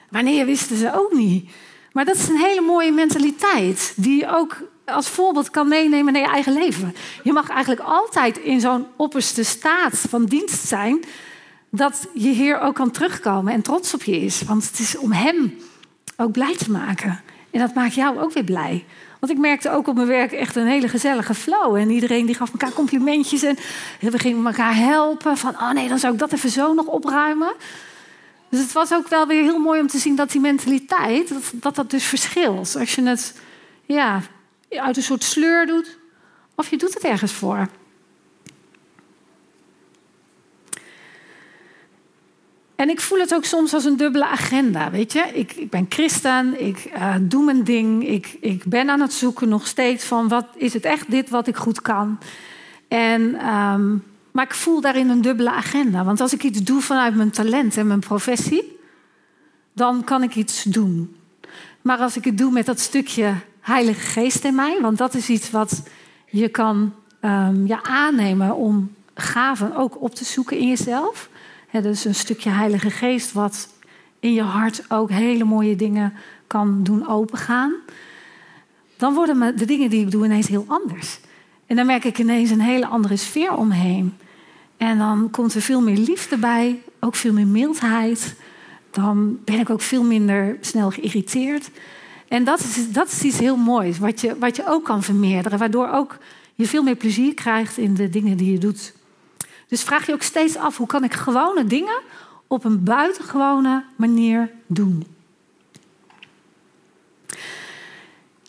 Wanneer 0.09 0.45
wisten 0.45 0.77
ze 0.77 0.91
ook 0.93 1.13
niet. 1.13 1.49
Maar 1.91 2.05
dat 2.05 2.15
is 2.15 2.27
een 2.27 2.37
hele 2.37 2.61
mooie 2.61 2.91
mentaliteit... 2.91 3.93
die 3.95 4.19
je 4.19 4.35
ook 4.35 4.57
als 4.85 5.07
voorbeeld 5.07 5.49
kan 5.49 5.67
meenemen 5.67 6.13
naar 6.13 6.21
je 6.21 6.27
eigen 6.27 6.53
leven. 6.53 6.95
Je 7.23 7.33
mag 7.33 7.49
eigenlijk 7.49 7.81
altijd 7.81 8.37
in 8.37 8.59
zo'n 8.59 8.87
opperste 8.95 9.43
staat 9.43 10.05
van 10.09 10.25
dienst 10.25 10.67
zijn 10.67 11.03
dat 11.75 12.07
je 12.13 12.29
Heer 12.29 12.59
ook 12.59 12.75
kan 12.75 12.91
terugkomen 12.91 13.53
en 13.53 13.61
trots 13.61 13.93
op 13.93 14.03
je 14.03 14.19
is. 14.19 14.41
Want 14.41 14.67
het 14.67 14.79
is 14.79 14.97
om 14.97 15.11
Hem 15.11 15.53
ook 16.17 16.31
blij 16.31 16.55
te 16.55 16.71
maken. 16.71 17.21
En 17.51 17.59
dat 17.59 17.73
maakt 17.73 17.93
jou 17.93 18.19
ook 18.19 18.33
weer 18.33 18.43
blij. 18.43 18.85
Want 19.19 19.31
ik 19.31 19.37
merkte 19.37 19.69
ook 19.69 19.87
op 19.87 19.95
mijn 19.95 20.07
werk 20.07 20.31
echt 20.31 20.55
een 20.55 20.67
hele 20.67 20.87
gezellige 20.87 21.33
flow. 21.33 21.75
En 21.75 21.89
iedereen 21.89 22.25
die 22.25 22.35
gaf 22.35 22.51
elkaar 22.51 22.71
complimentjes. 22.71 23.43
En 23.43 23.57
we 23.99 24.19
gingen 24.19 24.45
elkaar 24.45 24.75
helpen. 24.75 25.37
Van, 25.37 25.49
oh 25.49 25.71
nee, 25.71 25.87
dan 25.87 25.99
zou 25.99 26.13
ik 26.13 26.19
dat 26.19 26.33
even 26.33 26.49
zo 26.49 26.73
nog 26.73 26.85
opruimen. 26.85 27.53
Dus 28.49 28.59
het 28.59 28.71
was 28.71 28.93
ook 28.93 29.07
wel 29.07 29.27
weer 29.27 29.41
heel 29.41 29.59
mooi 29.59 29.81
om 29.81 29.87
te 29.87 29.97
zien 29.97 30.15
dat 30.15 30.31
die 30.31 30.41
mentaliteit... 30.41 31.29
dat 31.29 31.43
dat, 31.53 31.75
dat 31.75 31.89
dus 31.89 32.03
verschilt. 32.03 32.75
Als 32.79 32.95
je 32.95 33.01
het 33.01 33.39
ja, 33.85 34.21
uit 34.69 34.97
een 34.97 35.03
soort 35.03 35.23
sleur 35.23 35.65
doet... 35.65 35.97
of 36.55 36.69
je 36.69 36.77
doet 36.77 36.93
het 36.93 37.03
ergens 37.03 37.31
voor. 37.31 37.67
En 42.75 42.89
ik 42.89 43.01
voel 43.01 43.19
het 43.19 43.33
ook 43.33 43.45
soms 43.45 43.73
als 43.73 43.85
een 43.85 43.97
dubbele 43.97 44.25
agenda, 44.25 44.91
weet 44.91 45.13
je. 45.13 45.31
Ik, 45.33 45.53
ik 45.53 45.69
ben 45.69 45.85
christen, 45.89 46.65
ik 46.65 46.91
uh, 46.95 47.15
doe 47.21 47.43
mijn 47.43 47.63
ding, 47.63 48.07
ik, 48.07 48.37
ik 48.39 48.63
ben 48.65 48.89
aan 48.89 49.01
het 49.01 49.13
zoeken 49.13 49.49
nog 49.49 49.67
steeds 49.67 50.05
van... 50.05 50.27
wat 50.27 50.45
is 50.55 50.73
het 50.73 50.85
echt 50.85 51.11
dit 51.11 51.29
wat 51.29 51.47
ik 51.47 51.55
goed 51.55 51.81
kan? 51.81 52.19
En, 52.87 53.47
um, 53.47 54.03
maar 54.31 54.45
ik 54.45 54.53
voel 54.53 54.81
daarin 54.81 55.09
een 55.09 55.21
dubbele 55.21 55.51
agenda. 55.51 56.03
Want 56.03 56.21
als 56.21 56.33
ik 56.33 56.43
iets 56.43 56.63
doe 56.63 56.81
vanuit 56.81 57.15
mijn 57.15 57.31
talent 57.31 57.77
en 57.77 57.87
mijn 57.87 57.99
professie... 57.99 58.77
dan 59.73 60.03
kan 60.03 60.23
ik 60.23 60.35
iets 60.35 60.63
doen. 60.63 61.15
Maar 61.81 61.97
als 61.97 62.17
ik 62.17 62.25
het 62.25 62.37
doe 62.37 62.51
met 62.51 62.65
dat 62.65 62.79
stukje 62.79 63.33
Heilige 63.61 63.99
Geest 63.99 64.43
in 64.43 64.55
mij... 64.55 64.77
want 64.81 64.97
dat 64.97 65.13
is 65.13 65.29
iets 65.29 65.51
wat 65.51 65.83
je 66.25 66.49
kan 66.49 66.93
um, 67.21 67.67
ja, 67.67 67.83
aannemen 67.83 68.55
om 68.55 68.91
gaven 69.13 69.75
ook 69.75 70.01
op 70.01 70.15
te 70.15 70.25
zoeken 70.25 70.57
in 70.57 70.67
jezelf... 70.67 71.29
Dus 71.81 72.05
een 72.05 72.15
stukje 72.15 72.49
Heilige 72.49 72.89
Geest 72.89 73.31
wat 73.31 73.69
in 74.19 74.33
je 74.33 74.41
hart 74.41 74.83
ook 74.89 75.09
hele 75.09 75.43
mooie 75.43 75.75
dingen 75.75 76.13
kan 76.47 76.83
doen 76.83 77.07
opengaan. 77.07 77.73
Dan 78.97 79.13
worden 79.13 79.57
de 79.57 79.65
dingen 79.65 79.89
die 79.89 80.01
ik 80.01 80.11
doe 80.11 80.25
ineens 80.25 80.47
heel 80.47 80.65
anders. 80.67 81.19
En 81.65 81.75
dan 81.75 81.85
merk 81.85 82.03
ik 82.03 82.19
ineens 82.19 82.49
een 82.49 82.61
hele 82.61 82.87
andere 82.87 83.15
sfeer 83.15 83.55
omheen. 83.55 84.13
En 84.77 84.97
dan 84.97 85.29
komt 85.31 85.53
er 85.53 85.61
veel 85.61 85.81
meer 85.81 85.97
liefde 85.97 86.37
bij, 86.37 86.81
ook 86.99 87.15
veel 87.15 87.33
meer 87.33 87.47
mildheid. 87.47 88.35
Dan 88.91 89.39
ben 89.43 89.59
ik 89.59 89.69
ook 89.69 89.81
veel 89.81 90.03
minder 90.03 90.57
snel 90.61 90.91
geïrriteerd. 90.91 91.69
En 92.27 92.43
dat 92.43 92.59
is, 92.59 92.91
dat 92.91 93.07
is 93.07 93.21
iets 93.21 93.39
heel 93.39 93.57
moois, 93.57 93.99
wat 93.99 94.21
je, 94.21 94.37
wat 94.39 94.55
je 94.55 94.67
ook 94.67 94.83
kan 94.83 95.03
vermeerderen, 95.03 95.59
waardoor 95.59 95.89
ook 95.89 96.17
je 96.55 96.67
veel 96.67 96.83
meer 96.83 96.95
plezier 96.95 97.33
krijgt 97.33 97.77
in 97.77 97.93
de 97.93 98.09
dingen 98.09 98.37
die 98.37 98.51
je 98.51 98.57
doet. 98.57 98.93
Dus 99.75 99.83
vraag 99.83 100.05
je 100.05 100.13
ook 100.13 100.21
steeds 100.21 100.57
af, 100.57 100.77
hoe 100.77 100.87
kan 100.87 101.03
ik 101.03 101.13
gewone 101.13 101.65
dingen 101.65 102.01
op 102.47 102.63
een 102.63 102.83
buitengewone 102.83 103.83
manier 103.95 104.51
doen? 104.67 105.05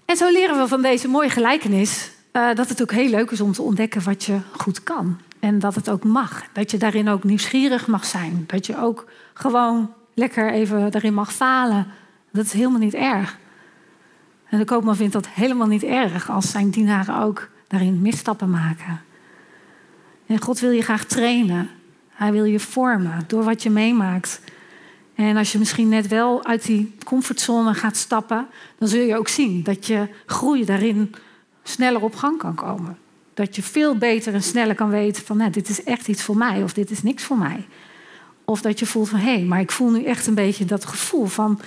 En 0.05 0.17
zo 0.17 0.31
leren 0.31 0.59
we 0.59 0.69
van 0.69 0.83
deze 0.83 1.09
mooie 1.09 1.31
gelijkenis 1.31 2.11
uh, 2.33 2.55
dat 2.55 2.69
het 2.69 2.83
ook 2.83 2.93
heel 2.93 3.09
leuk 3.09 3.31
is 3.31 3.41
om 3.41 3.53
te 3.53 3.63
ontdekken 3.63 4.03
wat 4.03 4.25
je 4.25 4.39
goed 4.57 4.83
kan. 4.83 5.21
En 5.41 5.59
dat 5.59 5.75
het 5.75 5.91
ook 5.91 6.05
mag. 6.05 6.45
Dat 6.53 6.71
je 6.71 6.77
daarin 6.77 7.09
ook 7.09 7.25
nieuwsgierig 7.25 7.87
mag 7.87 8.05
zijn. 8.05 8.45
Dat 8.47 8.67
je 8.67 8.79
ook 8.79 9.05
gewoon 9.35 9.93
lekker 10.15 10.53
even 10.53 10.91
daarin 10.91 11.15
mag 11.15 11.33
falen. 11.33 11.87
Dat 12.33 12.45
is 12.45 12.53
helemaal 12.53 12.79
niet 12.79 12.95
erg. 12.95 13.39
En 14.49 14.59
de 14.59 14.65
koopman 14.65 14.97
vindt 14.97 15.13
dat 15.13 15.29
helemaal 15.29 15.67
niet 15.67 15.85
erg 15.85 16.31
als 16.31 16.51
zijn 16.51 16.71
dienaren 16.71 17.19
ook 17.23 17.49
daarin 17.69 18.03
misstappen 18.03 18.51
maken. 18.51 19.01
En 20.27 20.43
God 20.43 20.61
wil 20.61 20.71
je 20.71 20.83
graag 20.83 21.05
trainen. 21.05 21.71
Hij 22.09 22.33
wil 22.33 22.45
je 22.45 22.61
vormen 22.61 23.25
door 23.27 23.45
wat 23.45 23.63
je 23.63 23.71
meemaakt. 23.71 24.41
En 25.15 25.37
als 25.37 25.53
je 25.53 25.59
misschien 25.59 25.89
net 25.89 26.09
wel 26.09 26.45
uit 26.45 26.67
die 26.67 26.95
comfortzone 27.05 27.75
gaat 27.75 27.97
stappen, 27.97 28.47
dan 28.79 28.89
zul 28.89 29.01
je 29.01 29.17
ook 29.17 29.29
zien 29.29 29.63
dat 29.63 29.87
je 29.87 30.09
groei 30.27 30.65
daarin 30.65 31.15
sneller 31.63 32.03
op 32.03 32.15
gang 32.15 32.39
kan 32.39 32.55
komen. 32.55 32.99
Dat 33.35 33.57
je 33.57 33.63
veel 33.63 33.97
beter 33.97 34.35
en 34.35 34.43
sneller 34.43 34.75
kan 34.75 34.91
weten 34.91 35.25
van 35.25 35.37
nou, 35.37 35.51
dit 35.51 35.69
is 35.69 35.85
echt 35.85 36.09
iets 36.09 36.23
voor 36.23 36.37
mij 36.37 36.63
of 36.63 36.73
dit 36.73 36.91
is 36.91 37.03
niks 37.03 37.23
voor 37.23 37.39
mij. 37.39 37.67
Of 38.45 38.61
dat 38.61 38.79
je 38.79 38.87
voelt 38.87 39.09
van 39.09 39.19
hé, 39.19 39.35
hey, 39.35 39.43
maar 39.43 39.61
ik 39.61 39.71
voel 39.71 39.91
nu 39.91 40.05
echt 40.05 40.27
een 40.27 40.35
beetje 40.35 40.65
dat 40.65 40.85
gevoel 40.85 41.27
van, 41.27 41.61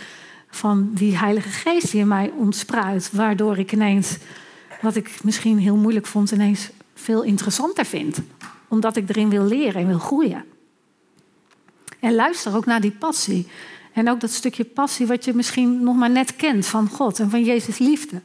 van 0.49 0.89
die 0.93 1.17
Heilige 1.17 1.49
Geest 1.49 1.91
die 1.91 2.01
in 2.01 2.07
mij 2.07 2.31
ontspruit, 2.35 3.09
waardoor 3.11 3.57
ik 3.57 3.71
ineens 3.71 4.17
wat 4.81 4.95
ik 4.95 5.23
misschien 5.23 5.57
heel 5.57 5.75
moeilijk 5.75 6.05
vond, 6.05 6.31
ineens 6.31 6.69
veel 6.99 7.23
interessanter 7.23 7.85
vind. 7.85 8.19
Omdat 8.67 8.95
ik 8.95 9.09
erin 9.09 9.29
wil 9.29 9.43
leren 9.43 9.81
en 9.81 9.87
wil 9.87 9.99
groeien. 9.99 10.45
En 11.99 12.15
luister 12.15 12.55
ook 12.55 12.65
naar 12.65 12.81
die 12.81 12.91
passie. 12.91 13.47
En 13.93 14.09
ook 14.09 14.19
dat 14.19 14.31
stukje 14.31 14.63
passie 14.63 15.07
wat 15.07 15.25
je 15.25 15.33
misschien 15.33 15.83
nog 15.83 15.95
maar 15.95 16.09
net 16.09 16.35
kent 16.35 16.65
van 16.65 16.89
God 16.89 17.19
en 17.19 17.29
van 17.29 17.43
Jezus 17.43 17.77
liefde. 17.77 18.21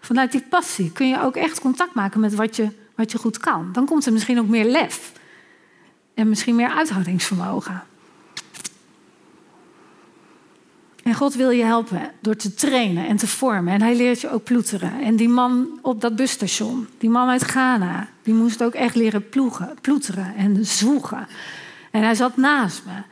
Vanuit 0.00 0.32
die 0.32 0.42
passie 0.42 0.92
kun 0.92 1.08
je 1.08 1.20
ook 1.20 1.36
echt 1.36 1.60
contact 1.60 1.94
maken 1.94 2.20
met 2.20 2.34
wat 2.34 2.56
je, 2.56 2.68
wat 2.94 3.12
je 3.12 3.18
goed 3.18 3.38
kan. 3.38 3.72
Dan 3.72 3.86
komt 3.86 4.06
er 4.06 4.12
misschien 4.12 4.38
ook 4.38 4.48
meer 4.48 4.64
lef. 4.64 5.12
En 6.14 6.28
misschien 6.28 6.56
meer 6.56 6.70
uithoudingsvermogen. 6.70 7.82
En 11.04 11.14
God 11.14 11.34
wil 11.34 11.50
je 11.50 11.64
helpen 11.64 12.10
door 12.20 12.36
te 12.36 12.54
trainen 12.54 13.06
en 13.06 13.16
te 13.16 13.26
vormen. 13.26 13.72
En 13.72 13.82
hij 13.82 13.96
leert 13.96 14.20
je 14.20 14.30
ook 14.30 14.44
ploeteren. 14.44 15.00
En 15.00 15.16
die 15.16 15.28
man 15.28 15.78
op 15.82 16.00
dat 16.00 16.16
busstation, 16.16 16.88
die 16.98 17.10
man 17.10 17.28
uit 17.28 17.42
Ghana, 17.42 18.08
die 18.22 18.34
moest 18.34 18.62
ook 18.62 18.74
echt 18.74 18.94
leren 18.94 19.28
ploegen, 19.28 19.76
ploeteren 19.80 20.34
en 20.36 20.66
zwoegen. 20.66 21.26
En 21.90 22.02
hij 22.02 22.14
zat 22.14 22.36
naast 22.36 22.82
me. 22.84 23.02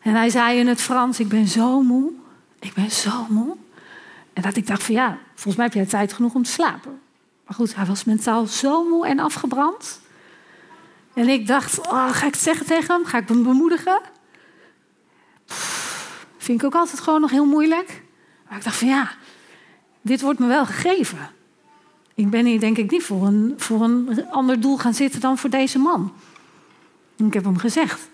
En 0.00 0.14
hij 0.14 0.30
zei 0.30 0.58
in 0.58 0.66
het 0.66 0.80
Frans: 0.80 1.20
Ik 1.20 1.28
ben 1.28 1.48
zo 1.48 1.82
moe. 1.82 2.10
Ik 2.58 2.74
ben 2.74 2.90
zo 2.90 3.26
moe. 3.28 3.56
En 4.32 4.42
dat 4.42 4.56
ik 4.56 4.66
dacht: 4.66 4.82
van 4.82 4.94
ja, 4.94 5.18
volgens 5.34 5.56
mij 5.56 5.64
heb 5.64 5.74
jij 5.74 5.86
tijd 5.86 6.12
genoeg 6.12 6.34
om 6.34 6.42
te 6.42 6.50
slapen. 6.50 7.00
Maar 7.46 7.54
goed, 7.54 7.74
hij 7.74 7.86
was 7.86 8.04
mentaal 8.04 8.46
zo 8.46 8.88
moe 8.88 9.06
en 9.06 9.18
afgebrand. 9.18 10.00
En 11.14 11.28
ik 11.28 11.46
dacht: 11.46 11.78
oh, 11.78 12.10
ga 12.10 12.26
ik 12.26 12.32
het 12.32 12.42
zeggen 12.42 12.66
tegen 12.66 12.94
hem? 12.94 13.04
Ga 13.04 13.18
ik 13.18 13.28
hem 13.28 13.42
bemoedigen? 13.42 14.00
Vind 16.42 16.60
ik 16.60 16.66
ook 16.66 16.74
altijd 16.74 17.00
gewoon 17.00 17.20
nog 17.20 17.30
heel 17.30 17.46
moeilijk. 17.46 18.02
Maar 18.48 18.58
ik 18.58 18.64
dacht 18.64 18.76
van 18.76 18.88
ja, 18.88 19.10
dit 20.00 20.20
wordt 20.20 20.38
me 20.38 20.46
wel 20.46 20.66
gegeven. 20.66 21.30
Ik 22.14 22.30
ben 22.30 22.46
hier 22.46 22.60
denk 22.60 22.78
ik 22.78 22.90
niet 22.90 23.02
voor 23.02 23.26
een, 23.26 23.54
voor 23.56 23.82
een 23.82 24.30
ander 24.30 24.60
doel 24.60 24.78
gaan 24.78 24.94
zitten 24.94 25.20
dan 25.20 25.38
voor 25.38 25.50
deze 25.50 25.78
man. 25.78 26.12
Ik 27.16 27.32
heb 27.32 27.44
hem 27.44 27.56
gezegd, 27.56 28.08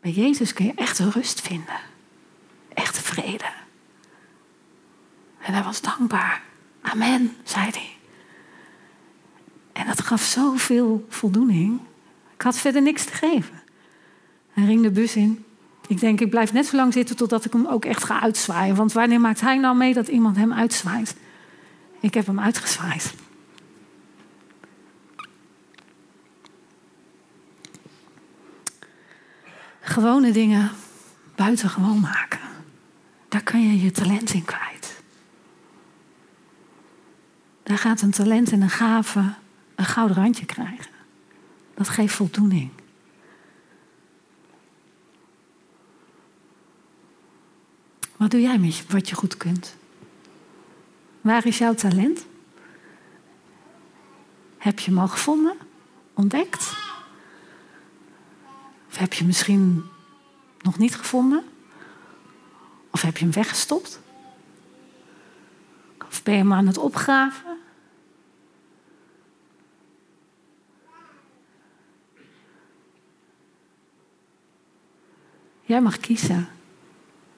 bij 0.00 0.10
Jezus 0.10 0.52
kun 0.52 0.64
je 0.64 0.72
echt 0.74 0.98
rust 0.98 1.40
vinden. 1.40 1.80
Echte 2.74 3.02
vrede. 3.02 3.50
En 5.38 5.52
hij 5.52 5.62
was 5.62 5.80
dankbaar. 5.80 6.42
Amen, 6.80 7.36
zei 7.42 7.70
hij. 7.70 7.96
En 9.72 9.86
dat 9.86 10.00
gaf 10.00 10.22
zoveel 10.22 11.06
voldoening. 11.08 11.80
Ik 12.34 12.42
had 12.42 12.56
verder 12.56 12.82
niks 12.82 13.04
te 13.04 13.12
geven. 13.12 13.62
Hij 14.52 14.64
ging 14.64 14.82
de 14.82 14.90
bus 14.90 15.16
in. 15.16 15.44
Ik 15.90 16.00
denk, 16.00 16.20
ik 16.20 16.30
blijf 16.30 16.52
net 16.52 16.66
zo 16.66 16.76
lang 16.76 16.92
zitten 16.92 17.16
totdat 17.16 17.44
ik 17.44 17.52
hem 17.52 17.66
ook 17.66 17.84
echt 17.84 18.04
ga 18.04 18.20
uitzwaaien. 18.20 18.74
Want 18.74 18.92
wanneer 18.92 19.20
maakt 19.20 19.40
hij 19.40 19.58
nou 19.58 19.76
mee 19.76 19.94
dat 19.94 20.08
iemand 20.08 20.36
hem 20.36 20.52
uitzwaait? 20.52 21.16
Ik 22.00 22.14
heb 22.14 22.26
hem 22.26 22.40
uitgezwaaid. 22.40 23.14
Gewone 29.80 30.32
dingen 30.32 30.70
buitengewoon 31.34 32.00
maken. 32.00 32.40
Daar 33.28 33.42
kan 33.42 33.62
je 33.62 33.80
je 33.80 33.90
talent 33.90 34.32
in 34.32 34.44
kwijt. 34.44 35.02
Daar 37.62 37.78
gaat 37.78 38.00
een 38.00 38.10
talent 38.10 38.52
en 38.52 38.62
een 38.62 38.70
gave 38.70 39.34
een 39.74 39.84
gouden 39.84 40.16
randje 40.16 40.46
krijgen. 40.46 40.92
Dat 41.74 41.88
geeft 41.88 42.14
voldoening. 42.14 42.70
Wat 48.20 48.30
doe 48.30 48.40
jij 48.40 48.58
met 48.58 48.86
wat 48.88 49.08
je 49.08 49.14
goed 49.14 49.36
kunt? 49.36 49.76
Waar 51.20 51.46
is 51.46 51.58
jouw 51.58 51.74
talent? 51.74 52.26
Heb 54.58 54.78
je 54.78 54.90
hem 54.90 55.00
al 55.00 55.08
gevonden? 55.08 55.56
Ontdekt? 56.14 56.72
Of 58.88 58.96
heb 58.96 59.12
je 59.12 59.24
misschien 59.24 59.84
nog 60.58 60.78
niet 60.78 60.96
gevonden? 60.96 61.44
Of 62.90 63.02
heb 63.02 63.16
je 63.16 63.24
hem 63.24 63.34
weggestopt? 63.34 64.00
Of 66.08 66.22
ben 66.22 66.34
je 66.34 66.40
hem 66.40 66.52
aan 66.52 66.66
het 66.66 66.78
opgraven? 66.78 67.58
Jij 75.62 75.80
mag 75.80 75.96
kiezen. 75.98 76.48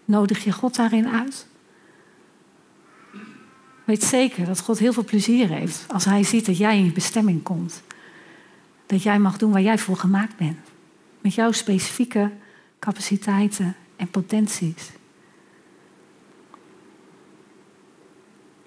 Nodig 0.04 0.44
je 0.44 0.52
God 0.52 0.74
daarin 0.76 1.08
uit? 1.08 1.46
Weet 3.84 4.04
zeker 4.04 4.46
dat 4.46 4.60
God 4.60 4.78
heel 4.78 4.92
veel 4.92 5.04
plezier 5.04 5.48
heeft 5.48 5.84
als 5.88 6.04
Hij 6.04 6.22
ziet 6.22 6.46
dat 6.46 6.58
jij 6.58 6.78
in 6.78 6.84
je 6.84 6.92
bestemming 6.92 7.42
komt. 7.42 7.82
Dat 8.86 9.02
jij 9.02 9.18
mag 9.18 9.36
doen 9.36 9.52
waar 9.52 9.62
jij 9.62 9.78
voor 9.78 9.96
gemaakt 9.96 10.36
bent. 10.36 10.58
Met 11.20 11.34
jouw 11.34 11.52
specifieke 11.52 12.30
capaciteiten 12.78 13.76
en 13.96 14.10
potenties. 14.10 14.90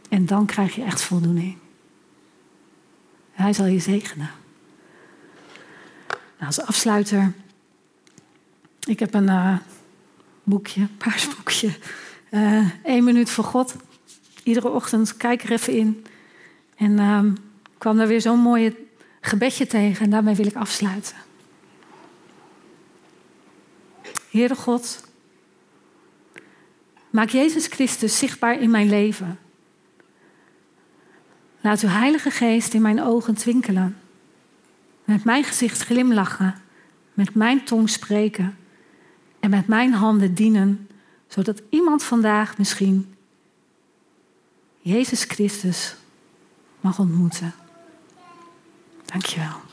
En 0.09 0.25
dan 0.25 0.45
krijg 0.45 0.75
je 0.75 0.83
echt 0.83 1.01
voldoening. 1.01 1.57
Hij 3.31 3.53
zal 3.53 3.65
je 3.65 3.79
zegenen. 3.79 4.29
Nou, 6.07 6.45
als 6.45 6.61
afsluiter. 6.61 7.33
Ik 8.87 8.99
heb 8.99 9.13
een, 9.13 9.27
uh, 9.27 9.57
boekje, 10.45 10.87
paarsboekje. 10.97 11.69
Uh, 12.31 12.69
Eén 12.83 13.03
minuut 13.03 13.29
voor 13.29 13.43
God. 13.43 13.75
Iedere 14.43 14.69
ochtend 14.69 15.17
kijk 15.17 15.43
er 15.43 15.51
even 15.51 15.73
in. 15.73 16.05
En 16.75 16.91
uh, 16.91 17.23
kwam 17.77 17.99
er 17.99 18.07
weer 18.07 18.21
zo'n 18.21 18.39
mooi 18.39 18.89
gebedje 19.21 19.67
tegen. 19.67 20.05
En 20.05 20.09
daarmee 20.09 20.35
wil 20.35 20.45
ik 20.45 20.55
afsluiten. 20.55 21.15
Heere 24.29 24.55
God, 24.55 25.03
maak 27.09 27.29
Jezus 27.29 27.67
Christus 27.67 28.17
zichtbaar 28.17 28.59
in 28.59 28.71
mijn 28.71 28.89
leven. 28.89 29.39
Laat 31.61 31.81
uw 31.81 31.89
Heilige 31.89 32.31
Geest 32.31 32.73
in 32.73 32.81
mijn 32.81 33.01
ogen 33.01 33.35
twinkelen. 33.35 33.97
Met 35.03 35.23
mijn 35.23 35.43
gezicht 35.43 35.81
glimlachen. 35.81 36.55
Met 37.13 37.35
mijn 37.35 37.63
tong 37.63 37.89
spreken 37.89 38.57
en 39.45 39.51
met 39.51 39.67
mijn 39.67 39.93
handen 39.93 40.33
dienen, 40.33 40.87
zodat 41.27 41.61
iemand 41.69 42.03
vandaag 42.03 42.57
misschien 42.57 43.15
Jezus 44.79 45.23
Christus 45.23 45.95
mag 46.79 46.99
ontmoeten. 46.99 47.53
Dankjewel. 49.05 49.64